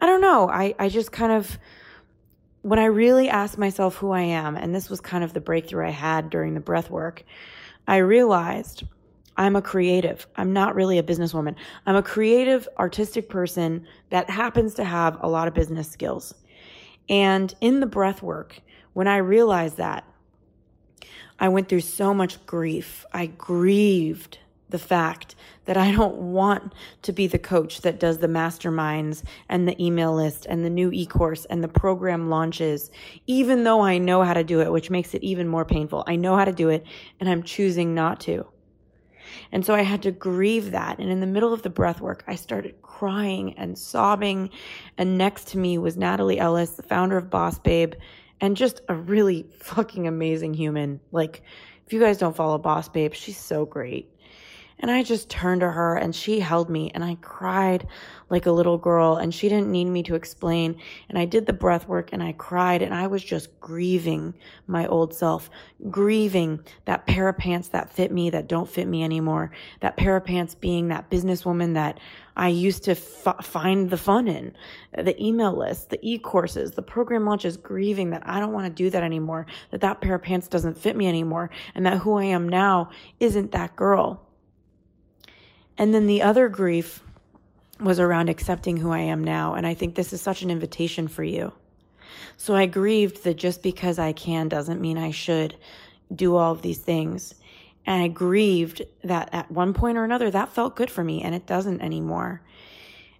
I 0.00 0.06
don't 0.06 0.20
know, 0.20 0.48
I, 0.48 0.74
I 0.78 0.88
just 0.88 1.12
kind 1.12 1.32
of, 1.32 1.58
when 2.62 2.78
I 2.78 2.86
really 2.86 3.28
asked 3.28 3.58
myself 3.58 3.96
who 3.96 4.10
I 4.10 4.22
am, 4.22 4.56
and 4.56 4.74
this 4.74 4.90
was 4.90 5.00
kind 5.00 5.24
of 5.24 5.32
the 5.32 5.40
breakthrough 5.40 5.86
I 5.86 5.90
had 5.90 6.30
during 6.30 6.54
the 6.54 6.60
breath 6.60 6.90
work, 6.90 7.24
I 7.86 7.98
realized 7.98 8.84
I'm 9.36 9.56
a 9.56 9.62
creative. 9.62 10.26
I'm 10.36 10.52
not 10.52 10.74
really 10.74 10.98
a 10.98 11.02
businesswoman. 11.02 11.56
I'm 11.84 11.96
a 11.96 12.02
creative, 12.02 12.68
artistic 12.78 13.28
person 13.28 13.86
that 14.10 14.30
happens 14.30 14.74
to 14.74 14.84
have 14.84 15.18
a 15.20 15.28
lot 15.28 15.48
of 15.48 15.54
business 15.54 15.90
skills. 15.90 16.34
And 17.08 17.54
in 17.60 17.80
the 17.80 17.86
breath 17.86 18.22
work, 18.22 18.60
when 18.94 19.06
I 19.06 19.18
realized 19.18 19.76
that, 19.76 20.04
I 21.38 21.48
went 21.48 21.68
through 21.68 21.80
so 21.80 22.14
much 22.14 22.44
grief. 22.46 23.04
I 23.12 23.26
grieved 23.26 24.38
the 24.68 24.78
fact 24.78 25.34
that 25.66 25.76
I 25.76 25.92
don't 25.92 26.16
want 26.16 26.72
to 27.02 27.12
be 27.12 27.26
the 27.26 27.38
coach 27.38 27.82
that 27.82 28.00
does 28.00 28.18
the 28.18 28.26
masterminds 28.26 29.22
and 29.48 29.68
the 29.68 29.80
email 29.84 30.14
list 30.14 30.46
and 30.48 30.64
the 30.64 30.70
new 30.70 30.90
e 30.92 31.06
course 31.06 31.44
and 31.44 31.62
the 31.62 31.68
program 31.68 32.30
launches, 32.30 32.90
even 33.26 33.64
though 33.64 33.80
I 33.80 33.98
know 33.98 34.22
how 34.22 34.34
to 34.34 34.42
do 34.42 34.60
it, 34.60 34.72
which 34.72 34.90
makes 34.90 35.14
it 35.14 35.22
even 35.22 35.46
more 35.46 35.64
painful. 35.64 36.04
I 36.06 36.16
know 36.16 36.36
how 36.36 36.44
to 36.44 36.52
do 36.52 36.68
it 36.70 36.84
and 37.20 37.28
I'm 37.28 37.42
choosing 37.42 37.94
not 37.94 38.20
to. 38.20 38.46
And 39.52 39.64
so 39.64 39.74
I 39.74 39.82
had 39.82 40.02
to 40.02 40.10
grieve 40.10 40.70
that. 40.72 40.98
And 40.98 41.10
in 41.10 41.20
the 41.20 41.26
middle 41.26 41.52
of 41.52 41.62
the 41.62 41.70
breath 41.70 42.00
work, 42.00 42.24
I 42.26 42.34
started 42.34 42.80
crying 42.82 43.54
and 43.58 43.78
sobbing. 43.78 44.50
And 44.98 45.18
next 45.18 45.48
to 45.48 45.58
me 45.58 45.78
was 45.78 45.96
Natalie 45.96 46.38
Ellis, 46.38 46.70
the 46.70 46.82
founder 46.82 47.16
of 47.16 47.30
Boss 47.30 47.58
Babe, 47.58 47.94
and 48.40 48.56
just 48.56 48.80
a 48.88 48.94
really 48.94 49.46
fucking 49.58 50.06
amazing 50.06 50.54
human. 50.54 51.00
Like, 51.12 51.42
if 51.86 51.92
you 51.92 52.00
guys 52.00 52.18
don't 52.18 52.34
follow 52.34 52.58
Boss 52.58 52.88
Babe, 52.88 53.14
she's 53.14 53.38
so 53.38 53.64
great. 53.64 54.10
And 54.78 54.90
I 54.90 55.02
just 55.02 55.30
turned 55.30 55.62
to 55.62 55.70
her 55.70 55.96
and 55.96 56.14
she 56.14 56.38
held 56.38 56.68
me 56.68 56.90
and 56.94 57.02
I 57.02 57.16
cried 57.22 57.86
like 58.28 58.46
a 58.46 58.52
little 58.52 58.76
girl 58.76 59.16
and 59.16 59.34
she 59.34 59.48
didn't 59.48 59.70
need 59.70 59.86
me 59.86 60.02
to 60.02 60.14
explain. 60.14 60.78
And 61.08 61.18
I 61.18 61.24
did 61.24 61.46
the 61.46 61.52
breath 61.52 61.88
work 61.88 62.10
and 62.12 62.22
I 62.22 62.32
cried 62.32 62.82
and 62.82 62.92
I 62.94 63.06
was 63.06 63.24
just 63.24 63.58
grieving 63.58 64.34
my 64.66 64.86
old 64.86 65.14
self, 65.14 65.48
grieving 65.88 66.60
that 66.84 67.06
pair 67.06 67.28
of 67.28 67.38
pants 67.38 67.68
that 67.68 67.90
fit 67.90 68.12
me 68.12 68.28
that 68.30 68.48
don't 68.48 68.68
fit 68.68 68.86
me 68.86 69.02
anymore. 69.02 69.50
That 69.80 69.96
pair 69.96 70.16
of 70.16 70.24
pants 70.24 70.54
being 70.54 70.88
that 70.88 71.08
businesswoman 71.08 71.74
that 71.74 71.98
I 72.36 72.48
used 72.48 72.84
to 72.84 72.90
f- 72.90 73.44
find 73.44 73.88
the 73.88 73.96
fun 73.96 74.28
in, 74.28 74.54
the 74.92 75.20
email 75.22 75.56
list, 75.56 75.88
the 75.88 75.98
e-courses, 76.02 76.72
the 76.72 76.82
program 76.82 77.24
launches, 77.24 77.56
grieving 77.56 78.10
that 78.10 78.24
I 78.26 78.40
don't 78.40 78.52
want 78.52 78.66
to 78.66 78.82
do 78.82 78.90
that 78.90 79.02
anymore, 79.02 79.46
that 79.70 79.80
that 79.80 80.02
pair 80.02 80.16
of 80.16 80.22
pants 80.22 80.46
doesn't 80.46 80.76
fit 80.76 80.96
me 80.96 81.08
anymore, 81.08 81.48
and 81.74 81.86
that 81.86 81.98
who 81.98 82.18
I 82.18 82.24
am 82.24 82.46
now 82.46 82.90
isn't 83.20 83.52
that 83.52 83.74
girl. 83.74 84.25
And 85.78 85.94
then 85.94 86.06
the 86.06 86.22
other 86.22 86.48
grief 86.48 87.02
was 87.80 88.00
around 88.00 88.28
accepting 88.28 88.78
who 88.78 88.90
I 88.90 89.00
am 89.00 89.22
now. 89.22 89.54
And 89.54 89.66
I 89.66 89.74
think 89.74 89.94
this 89.94 90.12
is 90.12 90.20
such 90.20 90.42
an 90.42 90.50
invitation 90.50 91.08
for 91.08 91.22
you. 91.22 91.52
So 92.36 92.54
I 92.54 92.66
grieved 92.66 93.24
that 93.24 93.36
just 93.36 93.62
because 93.62 93.98
I 93.98 94.12
can 94.12 94.48
doesn't 94.48 94.80
mean 94.80 94.98
I 94.98 95.10
should 95.10 95.56
do 96.14 96.36
all 96.36 96.52
of 96.52 96.62
these 96.62 96.78
things. 96.78 97.34
And 97.84 98.02
I 98.02 98.08
grieved 98.08 98.82
that 99.04 99.28
at 99.32 99.50
one 99.50 99.74
point 99.74 99.98
or 99.98 100.04
another, 100.04 100.30
that 100.30 100.52
felt 100.52 100.76
good 100.76 100.90
for 100.90 101.04
me 101.04 101.22
and 101.22 101.34
it 101.34 101.46
doesn't 101.46 101.80
anymore. 101.80 102.42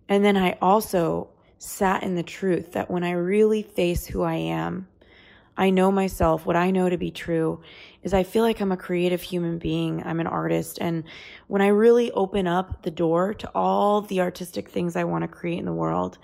And 0.09 0.25
then 0.25 0.37
I 0.37 0.57
also 0.61 1.29
sat 1.59 2.03
in 2.03 2.15
the 2.15 2.23
truth 2.23 2.73
that 2.73 2.91
when 2.91 3.05
I 3.05 3.13
really 3.13 3.63
face 3.63 4.07
who 4.07 4.23
I 4.23 4.35
am, 4.35 4.89
I 5.57 5.71
know 5.71 5.91
myself, 5.91 6.45
what 6.45 6.57
I 6.57 6.71
know 6.71 6.89
to 6.89 6.99
be 6.99 7.11
true 7.11 7.61
is 8.03 8.13
I 8.13 8.23
feel 8.23 8.43
like 8.43 8.61
I'm 8.61 8.73
a 8.73 8.77
creative 8.77 9.23
human 9.23 9.59
being. 9.59 10.03
I'm 10.05 10.21
an 10.21 10.27
artist. 10.27 10.79
And 10.81 11.05
when 11.47 11.63
I 11.63 11.69
really 11.69 12.11
open 12.13 12.47
up 12.47 12.83
the 12.83 12.91
door 12.91 13.35
to 13.35 13.51
all 13.55 14.03
the 14.03 14.21
artistic 14.21 14.69
things 14.69 14.97
I 14.97 15.05
want 15.05 15.23
to 15.23 15.29
create 15.29 15.59
in 15.59 15.65
the 15.65 15.73
world, 15.73 16.19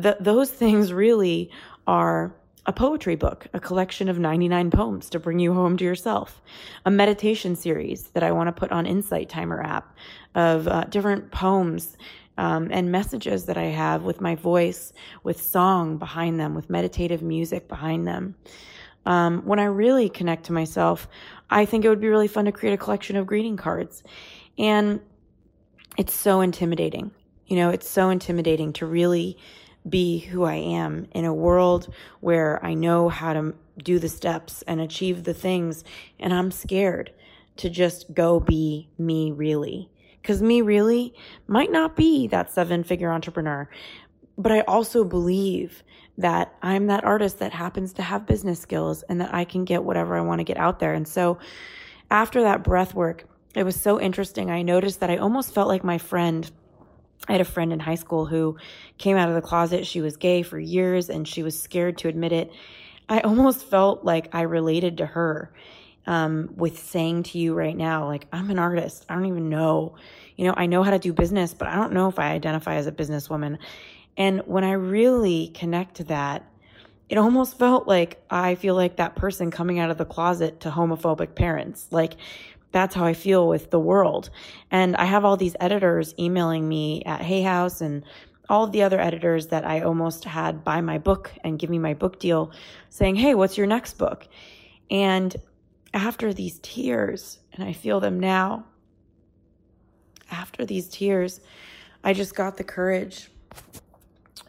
th- 0.00 0.16
those 0.20 0.50
things 0.62 0.92
really 0.92 1.50
are 1.86 2.34
a 2.66 2.72
poetry 2.72 3.14
book, 3.14 3.46
a 3.52 3.60
collection 3.60 4.08
of 4.08 4.18
99 4.18 4.70
poems 4.70 5.10
to 5.10 5.18
bring 5.18 5.38
you 5.38 5.52
home 5.52 5.76
to 5.76 5.84
yourself, 5.84 6.40
a 6.86 6.90
meditation 6.90 7.54
series 7.54 8.04
that 8.14 8.22
I 8.22 8.32
want 8.32 8.48
to 8.48 8.52
put 8.52 8.72
on 8.72 8.86
Insight 8.86 9.28
Timer 9.28 9.62
app 9.62 9.94
of 10.34 10.66
uh, 10.66 10.84
different 10.84 11.30
poems 11.30 11.98
um, 12.36 12.68
and 12.70 12.90
messages 12.90 13.46
that 13.46 13.56
I 13.56 13.66
have 13.66 14.02
with 14.02 14.20
my 14.20 14.34
voice, 14.34 14.92
with 15.22 15.40
song 15.40 15.98
behind 15.98 16.40
them, 16.40 16.54
with 16.54 16.70
meditative 16.70 17.22
music 17.22 17.68
behind 17.68 18.06
them. 18.06 18.34
Um, 19.06 19.42
when 19.42 19.58
I 19.58 19.64
really 19.64 20.08
connect 20.08 20.46
to 20.46 20.52
myself, 20.52 21.08
I 21.50 21.64
think 21.66 21.84
it 21.84 21.88
would 21.88 22.00
be 22.00 22.08
really 22.08 22.28
fun 22.28 22.46
to 22.46 22.52
create 22.52 22.72
a 22.72 22.78
collection 22.78 23.16
of 23.16 23.26
greeting 23.26 23.56
cards. 23.56 24.02
And 24.58 25.00
it's 25.96 26.14
so 26.14 26.40
intimidating. 26.40 27.10
You 27.46 27.56
know, 27.56 27.70
it's 27.70 27.88
so 27.88 28.10
intimidating 28.10 28.72
to 28.74 28.86
really 28.86 29.38
be 29.88 30.18
who 30.18 30.44
I 30.44 30.54
am 30.54 31.06
in 31.12 31.26
a 31.26 31.34
world 31.34 31.92
where 32.20 32.64
I 32.64 32.72
know 32.72 33.10
how 33.10 33.34
to 33.34 33.54
do 33.82 33.98
the 33.98 34.08
steps 34.08 34.62
and 34.62 34.80
achieve 34.80 35.24
the 35.24 35.34
things. 35.34 35.84
And 36.18 36.32
I'm 36.32 36.50
scared 36.50 37.12
to 37.56 37.68
just 37.68 38.12
go 38.14 38.40
be 38.40 38.88
me 38.98 39.30
really. 39.30 39.90
Because 40.24 40.40
me 40.40 40.62
really 40.62 41.12
might 41.46 41.70
not 41.70 41.96
be 41.96 42.28
that 42.28 42.50
seven 42.50 42.82
figure 42.82 43.12
entrepreneur. 43.12 43.68
but 44.38 44.50
I 44.50 44.60
also 44.62 45.04
believe 45.04 45.82
that 46.18 46.54
I'm 46.62 46.86
that 46.86 47.04
artist 47.04 47.38
that 47.40 47.52
happens 47.52 47.92
to 47.94 48.02
have 48.02 48.26
business 48.26 48.58
skills 48.60 49.02
and 49.04 49.20
that 49.20 49.34
I 49.34 49.44
can 49.44 49.64
get 49.64 49.84
whatever 49.84 50.16
I 50.16 50.22
want 50.22 50.40
to 50.40 50.44
get 50.44 50.56
out 50.56 50.78
there. 50.78 50.94
And 50.94 51.06
so 51.06 51.38
after 52.10 52.42
that 52.42 52.64
breath 52.64 52.94
work, 52.94 53.26
it 53.54 53.64
was 53.64 53.78
so 53.80 54.00
interesting. 54.00 54.50
I 54.50 54.62
noticed 54.62 55.00
that 55.00 55.10
I 55.10 55.18
almost 55.18 55.54
felt 55.54 55.68
like 55.68 55.84
my 55.84 55.98
friend. 55.98 56.50
I 57.28 57.32
had 57.32 57.40
a 57.40 57.44
friend 57.44 57.72
in 57.72 57.80
high 57.80 57.94
school 57.94 58.26
who 58.26 58.56
came 58.98 59.16
out 59.16 59.28
of 59.28 59.34
the 59.34 59.40
closet. 59.40 59.86
She 59.86 60.00
was 60.00 60.16
gay 60.16 60.42
for 60.42 60.58
years 60.58 61.08
and 61.10 61.26
she 61.26 61.42
was 61.42 61.60
scared 61.60 61.98
to 61.98 62.08
admit 62.08 62.32
it. 62.32 62.50
I 63.08 63.20
almost 63.20 63.64
felt 63.66 64.04
like 64.04 64.34
I 64.34 64.42
related 64.42 64.98
to 64.98 65.06
her 65.06 65.52
um, 66.06 66.50
with 66.56 66.78
saying 66.78 67.24
to 67.24 67.38
you 67.38 67.54
right 67.54 67.76
now, 67.76 68.06
like, 68.06 68.26
I'm 68.32 68.50
an 68.50 68.58
artist. 68.58 69.06
I 69.08 69.14
don't 69.14 69.26
even 69.26 69.48
know. 69.48 69.96
You 70.36 70.46
know, 70.46 70.54
I 70.56 70.66
know 70.66 70.82
how 70.82 70.90
to 70.90 70.98
do 70.98 71.12
business, 71.12 71.54
but 71.54 71.68
I 71.68 71.76
don't 71.76 71.92
know 71.92 72.08
if 72.08 72.18
I 72.18 72.32
identify 72.32 72.74
as 72.76 72.86
a 72.86 72.92
businesswoman. 72.92 73.58
And 74.16 74.40
when 74.46 74.64
I 74.64 74.72
really 74.72 75.48
connect 75.54 75.96
to 75.96 76.04
that, 76.04 76.44
it 77.08 77.18
almost 77.18 77.58
felt 77.58 77.86
like 77.86 78.22
I 78.30 78.54
feel 78.54 78.74
like 78.74 78.96
that 78.96 79.16
person 79.16 79.50
coming 79.50 79.78
out 79.78 79.90
of 79.90 79.98
the 79.98 80.04
closet 80.04 80.60
to 80.60 80.70
homophobic 80.70 81.34
parents. 81.34 81.86
Like, 81.90 82.16
that's 82.72 82.94
how 82.94 83.04
I 83.04 83.14
feel 83.14 83.46
with 83.46 83.70
the 83.70 83.78
world. 83.78 84.30
And 84.70 84.96
I 84.96 85.04
have 85.04 85.24
all 85.24 85.36
these 85.36 85.54
editors 85.60 86.14
emailing 86.18 86.68
me 86.68 87.02
at 87.04 87.20
Hay 87.20 87.42
House 87.42 87.80
and 87.80 88.04
all 88.48 88.64
of 88.64 88.72
the 88.72 88.82
other 88.82 89.00
editors 89.00 89.46
that 89.48 89.64
I 89.64 89.82
almost 89.82 90.24
had 90.24 90.64
buy 90.64 90.80
my 90.80 90.98
book 90.98 91.32
and 91.44 91.58
give 91.58 91.70
me 91.70 91.78
my 91.78 91.94
book 91.94 92.18
deal 92.18 92.50
saying, 92.90 93.16
Hey, 93.16 93.34
what's 93.34 93.56
your 93.56 93.66
next 93.66 93.96
book? 93.96 94.26
And 94.90 95.34
after 95.94 96.34
these 96.34 96.58
tears, 96.58 97.38
and 97.52 97.64
I 97.64 97.72
feel 97.72 98.00
them 98.00 98.18
now, 98.18 98.66
after 100.30 100.66
these 100.66 100.88
tears, 100.88 101.40
I 102.02 102.12
just 102.12 102.34
got 102.34 102.56
the 102.56 102.64
courage 102.64 103.30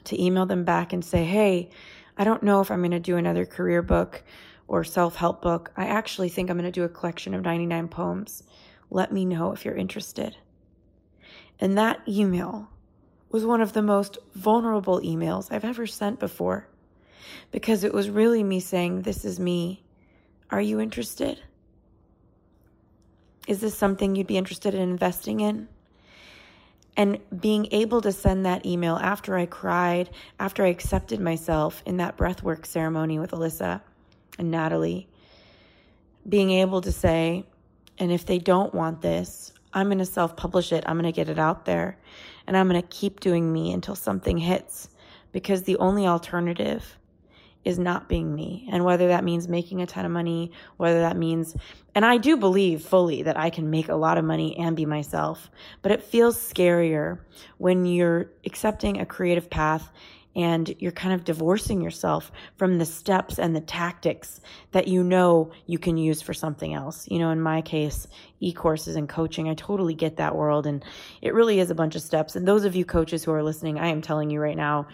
to 0.05 0.21
email 0.21 0.47
them 0.47 0.65
back 0.65 0.91
and 0.91 1.05
say, 1.05 1.23
Hey, 1.23 1.69
I 2.17 2.23
don't 2.23 2.43
know 2.43 2.61
if 2.61 2.71
I'm 2.71 2.79
going 2.79 2.91
to 2.91 2.99
do 2.99 3.17
another 3.17 3.45
career 3.45 3.83
book 3.83 4.23
or 4.67 4.83
self 4.83 5.15
help 5.15 5.41
book. 5.41 5.71
I 5.77 5.85
actually 5.85 6.29
think 6.29 6.49
I'm 6.49 6.57
going 6.57 6.65
to 6.65 6.71
do 6.71 6.83
a 6.83 6.89
collection 6.89 7.35
of 7.35 7.43
99 7.43 7.87
poems. 7.89 8.43
Let 8.89 9.13
me 9.13 9.23
know 9.23 9.51
if 9.51 9.63
you're 9.63 9.75
interested. 9.75 10.35
And 11.59 11.77
that 11.77 12.01
email 12.07 12.69
was 13.29 13.45
one 13.45 13.61
of 13.61 13.73
the 13.73 13.81
most 13.81 14.17
vulnerable 14.33 14.99
emails 15.01 15.51
I've 15.51 15.65
ever 15.65 15.85
sent 15.85 16.19
before 16.19 16.67
because 17.51 17.83
it 17.83 17.93
was 17.93 18.09
really 18.09 18.43
me 18.43 18.59
saying, 18.59 19.03
This 19.03 19.25
is 19.25 19.39
me. 19.39 19.84
Are 20.51 20.61
you 20.61 20.79
interested? 20.79 21.41
Is 23.47 23.61
this 23.61 23.77
something 23.77 24.15
you'd 24.15 24.27
be 24.27 24.37
interested 24.37 24.73
in 24.73 24.81
investing 24.81 25.39
in? 25.39 25.67
And 26.97 27.19
being 27.41 27.67
able 27.71 28.01
to 28.01 28.11
send 28.11 28.45
that 28.45 28.65
email 28.65 28.95
after 28.95 29.35
I 29.35 29.45
cried, 29.45 30.09
after 30.39 30.63
I 30.63 30.67
accepted 30.67 31.19
myself 31.19 31.83
in 31.85 31.97
that 31.97 32.17
breathwork 32.17 32.65
ceremony 32.65 33.19
with 33.19 33.31
Alyssa 33.31 33.81
and 34.39 34.49
Natalie, 34.49 35.07
being 36.27 36.51
able 36.51 36.81
to 36.81 36.91
say, 36.91 37.45
and 37.97 38.11
if 38.11 38.25
they 38.25 38.39
don't 38.39 38.73
want 38.73 39.01
this, 39.01 39.51
I'm 39.73 39.87
going 39.87 39.99
to 39.99 40.05
self 40.05 40.37
publish 40.37 40.71
it. 40.71 40.83
I'm 40.87 40.95
going 40.95 41.11
to 41.11 41.15
get 41.15 41.29
it 41.29 41.37
out 41.37 41.65
there. 41.65 41.97
And 42.47 42.55
I'm 42.55 42.69
going 42.69 42.81
to 42.81 42.87
keep 42.87 43.19
doing 43.19 43.51
me 43.51 43.73
until 43.73 43.95
something 43.95 44.37
hits 44.37 44.89
because 45.33 45.63
the 45.63 45.77
only 45.77 46.07
alternative 46.07 46.97
is 47.65 47.79
not 47.79 48.07
being 48.07 48.33
me. 48.33 48.69
And 48.71 48.85
whether 48.85 49.07
that 49.09 49.23
means 49.23 49.47
making 49.47 49.81
a 49.81 49.87
ton 49.87 50.05
of 50.05 50.11
money, 50.11 50.51
whether 50.77 51.01
that 51.01 51.17
means, 51.17 51.55
and 51.95 52.05
I 52.05 52.17
do 52.17 52.37
believe 52.37 52.83
fully 52.83 53.23
that 53.23 53.37
I 53.37 53.49
can 53.49 53.69
make 53.71 53.89
a 53.89 53.95
lot 53.95 54.17
of 54.17 54.23
money 54.23 54.57
and 54.57 54.75
be 54.75 54.85
myself, 54.85 55.49
but 55.81 55.91
it 55.91 56.03
feels 56.03 56.37
scarier 56.37 57.19
when 57.57 57.85
you're 57.85 58.29
accepting 58.45 59.01
a 59.01 59.05
creative 59.05 59.49
path 59.49 59.91
and 60.35 60.75
you're 60.79 60.91
kind 60.91 61.13
of 61.13 61.23
divorcing 61.23 61.81
yourself 61.81 62.31
from 62.57 62.77
the 62.77 62.85
steps 62.85 63.39
and 63.39 63.55
the 63.55 63.61
tactics 63.61 64.41
that 64.73 64.87
you 64.87 65.01
know 65.01 65.51
you 65.65 65.79
can 65.79 65.97
use 65.97 66.21
for 66.21 66.33
something 66.33 66.73
else. 66.73 67.07
You 67.09 67.19
know, 67.19 67.29
in 67.29 67.39
my 67.39 67.61
case, 67.61 68.05
e 68.41 68.51
courses 68.51 68.97
and 68.97 69.07
coaching, 69.07 69.47
I 69.47 69.53
totally 69.53 69.93
get 69.93 70.17
that 70.17 70.35
world. 70.35 70.67
And 70.67 70.83
it 71.21 71.33
really 71.33 71.59
is 71.59 71.71
a 71.71 71.75
bunch 71.75 71.95
of 71.95 72.01
steps. 72.01 72.35
And 72.35 72.45
those 72.45 72.65
of 72.65 72.75
you 72.75 72.83
coaches 72.83 73.23
who 73.23 73.31
are 73.31 73.43
listening, 73.43 73.79
I 73.79 73.87
am 73.87 74.01
telling 74.01 74.29
you 74.29 74.41
right 74.41 74.57
now, 74.57 74.87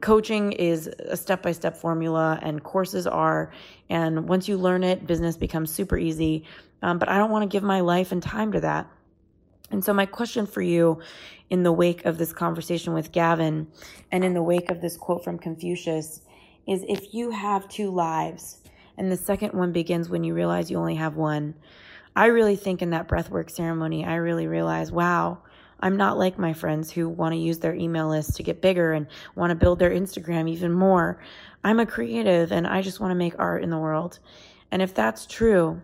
coaching 0.00 0.52
is 0.52 0.86
a 0.86 1.16
step 1.16 1.42
by 1.42 1.52
step 1.52 1.76
formula 1.76 2.38
and 2.42 2.62
courses 2.62 3.06
are. 3.06 3.52
And 3.88 4.28
once 4.28 4.48
you 4.48 4.56
learn 4.56 4.84
it, 4.84 5.06
business 5.06 5.36
becomes 5.36 5.72
super 5.72 5.96
easy. 5.96 6.44
Um, 6.82 6.98
but 6.98 7.08
I 7.08 7.18
don't 7.18 7.30
want 7.30 7.48
to 7.48 7.54
give 7.54 7.62
my 7.62 7.80
life 7.80 8.12
and 8.12 8.22
time 8.22 8.52
to 8.52 8.60
that. 8.60 8.90
And 9.70 9.84
so, 9.84 9.92
my 9.92 10.06
question 10.06 10.46
for 10.46 10.62
you 10.62 11.00
in 11.50 11.62
the 11.62 11.72
wake 11.72 12.04
of 12.04 12.18
this 12.18 12.32
conversation 12.32 12.94
with 12.94 13.12
Gavin 13.12 13.68
and 14.10 14.24
in 14.24 14.34
the 14.34 14.42
wake 14.42 14.70
of 14.70 14.80
this 14.80 14.96
quote 14.96 15.24
from 15.24 15.38
Confucius 15.38 16.22
is 16.66 16.84
if 16.88 17.12
you 17.14 17.30
have 17.30 17.68
two 17.68 17.90
lives 17.90 18.58
and 18.96 19.10
the 19.10 19.16
second 19.16 19.52
one 19.52 19.72
begins 19.72 20.08
when 20.08 20.24
you 20.24 20.34
realize 20.34 20.70
you 20.70 20.78
only 20.78 20.94
have 20.94 21.16
one, 21.16 21.54
I 22.16 22.26
really 22.26 22.56
think 22.56 22.82
in 22.82 22.90
that 22.90 23.08
breathwork 23.08 23.50
ceremony, 23.50 24.04
I 24.04 24.16
really 24.16 24.46
realized, 24.46 24.92
wow, 24.92 25.38
I'm 25.80 25.96
not 25.96 26.18
like 26.18 26.38
my 26.38 26.52
friends 26.52 26.90
who 26.90 27.08
want 27.08 27.32
to 27.32 27.38
use 27.38 27.58
their 27.58 27.74
email 27.74 28.08
list 28.08 28.36
to 28.36 28.42
get 28.42 28.60
bigger 28.60 28.92
and 28.92 29.06
want 29.34 29.50
to 29.50 29.54
build 29.54 29.78
their 29.78 29.90
Instagram 29.90 30.50
even 30.50 30.72
more. 30.72 31.20
I'm 31.62 31.80
a 31.80 31.86
creative 31.86 32.52
and 32.52 32.66
I 32.66 32.82
just 32.82 33.00
want 33.00 33.12
to 33.12 33.16
make 33.16 33.34
art 33.38 33.62
in 33.62 33.70
the 33.70 33.78
world. 33.78 34.18
And 34.70 34.82
if 34.82 34.94
that's 34.94 35.26
true, 35.26 35.80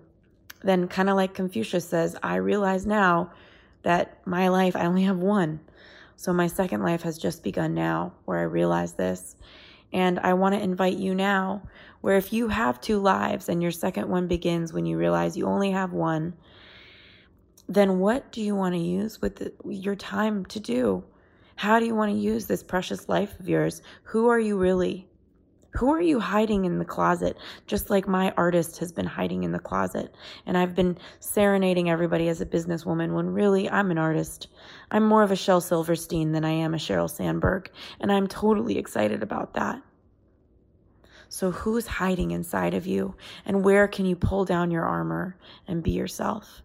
then 0.62 0.88
kind 0.88 1.08
of 1.08 1.16
like 1.16 1.34
Confucius 1.34 1.86
says, 1.88 2.16
I 2.22 2.36
realize 2.36 2.86
now 2.86 3.32
that 3.82 4.18
my 4.26 4.48
life, 4.48 4.74
I 4.74 4.86
only 4.86 5.04
have 5.04 5.18
one. 5.18 5.60
So 6.16 6.32
my 6.32 6.46
second 6.46 6.82
life 6.82 7.02
has 7.02 7.18
just 7.18 7.42
begun 7.42 7.74
now 7.74 8.12
where 8.24 8.38
I 8.38 8.44
realize 8.44 8.94
this. 8.94 9.36
And 9.92 10.18
I 10.18 10.32
want 10.34 10.54
to 10.54 10.60
invite 10.60 10.96
you 10.96 11.14
now, 11.14 11.62
where 12.00 12.16
if 12.16 12.32
you 12.32 12.48
have 12.48 12.80
two 12.80 12.98
lives 12.98 13.48
and 13.48 13.62
your 13.62 13.70
second 13.70 14.08
one 14.08 14.26
begins 14.26 14.72
when 14.72 14.86
you 14.86 14.98
realize 14.98 15.36
you 15.36 15.46
only 15.46 15.70
have 15.70 15.92
one, 15.92 16.34
then 17.68 17.98
what 17.98 18.30
do 18.32 18.40
you 18.42 18.54
want 18.54 18.74
to 18.74 18.80
use 18.80 19.20
with 19.20 19.36
the, 19.36 19.52
your 19.64 19.96
time 19.96 20.44
to 20.46 20.60
do? 20.60 21.04
How 21.56 21.78
do 21.78 21.86
you 21.86 21.94
want 21.94 22.12
to 22.12 22.18
use 22.18 22.46
this 22.46 22.62
precious 22.62 23.08
life 23.08 23.38
of 23.40 23.48
yours? 23.48 23.80
Who 24.04 24.28
are 24.28 24.38
you 24.38 24.58
really? 24.58 25.08
Who 25.74 25.92
are 25.92 26.00
you 26.00 26.20
hiding 26.20 26.66
in 26.66 26.78
the 26.78 26.84
closet? 26.84 27.36
Just 27.66 27.90
like 27.90 28.06
my 28.06 28.32
artist 28.36 28.78
has 28.78 28.92
been 28.92 29.06
hiding 29.06 29.42
in 29.42 29.50
the 29.50 29.58
closet. 29.58 30.14
And 30.46 30.56
I've 30.56 30.74
been 30.74 30.98
serenading 31.18 31.90
everybody 31.90 32.28
as 32.28 32.40
a 32.40 32.46
businesswoman 32.46 33.12
when 33.12 33.30
really 33.30 33.68
I'm 33.68 33.90
an 33.90 33.98
artist. 33.98 34.46
I'm 34.90 35.04
more 35.04 35.24
of 35.24 35.32
a 35.32 35.36
Shel 35.36 35.60
Silverstein 35.60 36.30
than 36.30 36.44
I 36.44 36.50
am 36.50 36.74
a 36.74 36.78
Sheryl 36.78 37.10
Sandberg. 37.10 37.70
And 37.98 38.12
I'm 38.12 38.28
totally 38.28 38.78
excited 38.78 39.22
about 39.22 39.54
that. 39.54 39.82
So, 41.28 41.50
who's 41.50 41.88
hiding 41.88 42.30
inside 42.30 42.74
of 42.74 42.86
you? 42.86 43.16
And 43.44 43.64
where 43.64 43.88
can 43.88 44.06
you 44.06 44.14
pull 44.14 44.44
down 44.44 44.70
your 44.70 44.84
armor 44.84 45.36
and 45.66 45.82
be 45.82 45.90
yourself? 45.90 46.62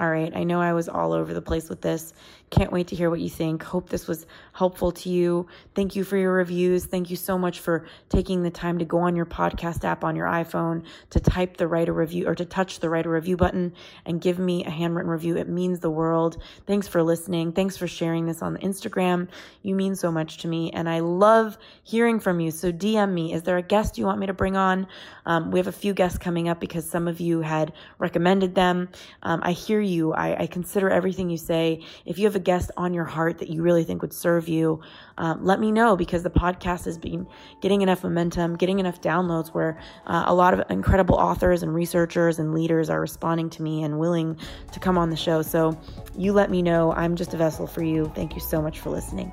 All 0.00 0.10
right. 0.10 0.34
I 0.34 0.42
know 0.42 0.60
I 0.60 0.72
was 0.72 0.88
all 0.88 1.12
over 1.12 1.32
the 1.32 1.42
place 1.42 1.68
with 1.68 1.80
this. 1.80 2.12
Can't 2.50 2.72
wait 2.72 2.88
to 2.88 2.96
hear 2.96 3.10
what 3.10 3.20
you 3.20 3.30
think. 3.30 3.62
Hope 3.62 3.88
this 3.88 4.08
was 4.08 4.26
helpful 4.54 4.92
to 4.92 5.08
you. 5.10 5.46
Thank 5.74 5.96
you 5.96 6.04
for 6.04 6.16
your 6.16 6.32
reviews. 6.32 6.86
Thank 6.86 7.10
you 7.10 7.16
so 7.16 7.36
much 7.36 7.58
for 7.58 7.86
taking 8.08 8.44
the 8.44 8.50
time 8.50 8.78
to 8.78 8.84
go 8.84 8.98
on 9.00 9.16
your 9.16 9.26
podcast 9.26 9.84
app 9.84 10.04
on 10.04 10.14
your 10.14 10.28
iPhone 10.28 10.84
to 11.10 11.18
type 11.18 11.56
the 11.56 11.66
write 11.66 11.88
a 11.88 11.92
review 11.92 12.28
or 12.28 12.36
to 12.36 12.44
touch 12.44 12.78
the 12.78 12.88
write 12.88 13.04
a 13.04 13.10
review 13.10 13.36
button 13.36 13.74
and 14.06 14.20
give 14.20 14.38
me 14.38 14.64
a 14.64 14.70
handwritten 14.70 15.10
review. 15.10 15.36
It 15.36 15.48
means 15.48 15.80
the 15.80 15.90
world. 15.90 16.40
Thanks 16.66 16.86
for 16.86 17.02
listening. 17.02 17.50
Thanks 17.50 17.76
for 17.76 17.88
sharing 17.88 18.26
this 18.26 18.42
on 18.42 18.56
Instagram. 18.58 19.26
You 19.62 19.74
mean 19.74 19.96
so 19.96 20.12
much 20.12 20.38
to 20.38 20.48
me 20.48 20.70
and 20.70 20.88
I 20.88 21.00
love 21.00 21.58
hearing 21.82 22.20
from 22.20 22.38
you. 22.38 22.52
So 22.52 22.70
DM 22.70 23.12
me. 23.12 23.32
Is 23.32 23.42
there 23.42 23.56
a 23.56 23.62
guest 23.62 23.98
you 23.98 24.06
want 24.06 24.20
me 24.20 24.26
to 24.26 24.32
bring 24.32 24.56
on? 24.56 24.86
Um, 25.26 25.50
we 25.50 25.58
have 25.58 25.66
a 25.66 25.72
few 25.72 25.94
guests 25.94 26.18
coming 26.18 26.48
up 26.48 26.60
because 26.60 26.88
some 26.88 27.08
of 27.08 27.18
you 27.18 27.40
had 27.40 27.72
recommended 27.98 28.54
them. 28.54 28.88
Um, 29.24 29.40
I 29.42 29.50
hear 29.50 29.80
you. 29.80 30.12
I, 30.12 30.42
I 30.42 30.46
consider 30.46 30.90
everything 30.90 31.28
you 31.28 31.38
say. 31.38 31.82
If 32.06 32.18
you 32.18 32.26
have 32.26 32.36
a 32.36 32.40
guest 32.40 32.70
on 32.76 32.94
your 32.94 33.04
heart 33.04 33.38
that 33.38 33.48
you 33.48 33.62
really 33.62 33.82
think 33.82 34.02
would 34.02 34.12
serve 34.12 34.43
you, 34.48 34.80
um, 35.18 35.44
let 35.44 35.60
me 35.60 35.72
know 35.72 35.96
because 35.96 36.22
the 36.22 36.30
podcast 36.30 36.84
has 36.84 36.98
been 36.98 37.26
getting 37.60 37.82
enough 37.82 38.02
momentum, 38.02 38.56
getting 38.56 38.78
enough 38.78 39.00
downloads 39.00 39.48
where 39.48 39.78
uh, 40.06 40.24
a 40.26 40.34
lot 40.34 40.54
of 40.54 40.70
incredible 40.70 41.16
authors 41.16 41.62
and 41.62 41.74
researchers 41.74 42.38
and 42.38 42.54
leaders 42.54 42.90
are 42.90 43.00
responding 43.00 43.50
to 43.50 43.62
me 43.62 43.82
and 43.82 43.98
willing 43.98 44.38
to 44.72 44.80
come 44.80 44.98
on 44.98 45.10
the 45.10 45.16
show. 45.16 45.42
So 45.42 45.78
you 46.16 46.32
let 46.32 46.50
me 46.50 46.62
know. 46.62 46.92
I'm 46.92 47.16
just 47.16 47.34
a 47.34 47.36
vessel 47.36 47.66
for 47.66 47.82
you. 47.82 48.10
Thank 48.14 48.34
you 48.34 48.40
so 48.40 48.60
much 48.60 48.80
for 48.80 48.90
listening. 48.90 49.32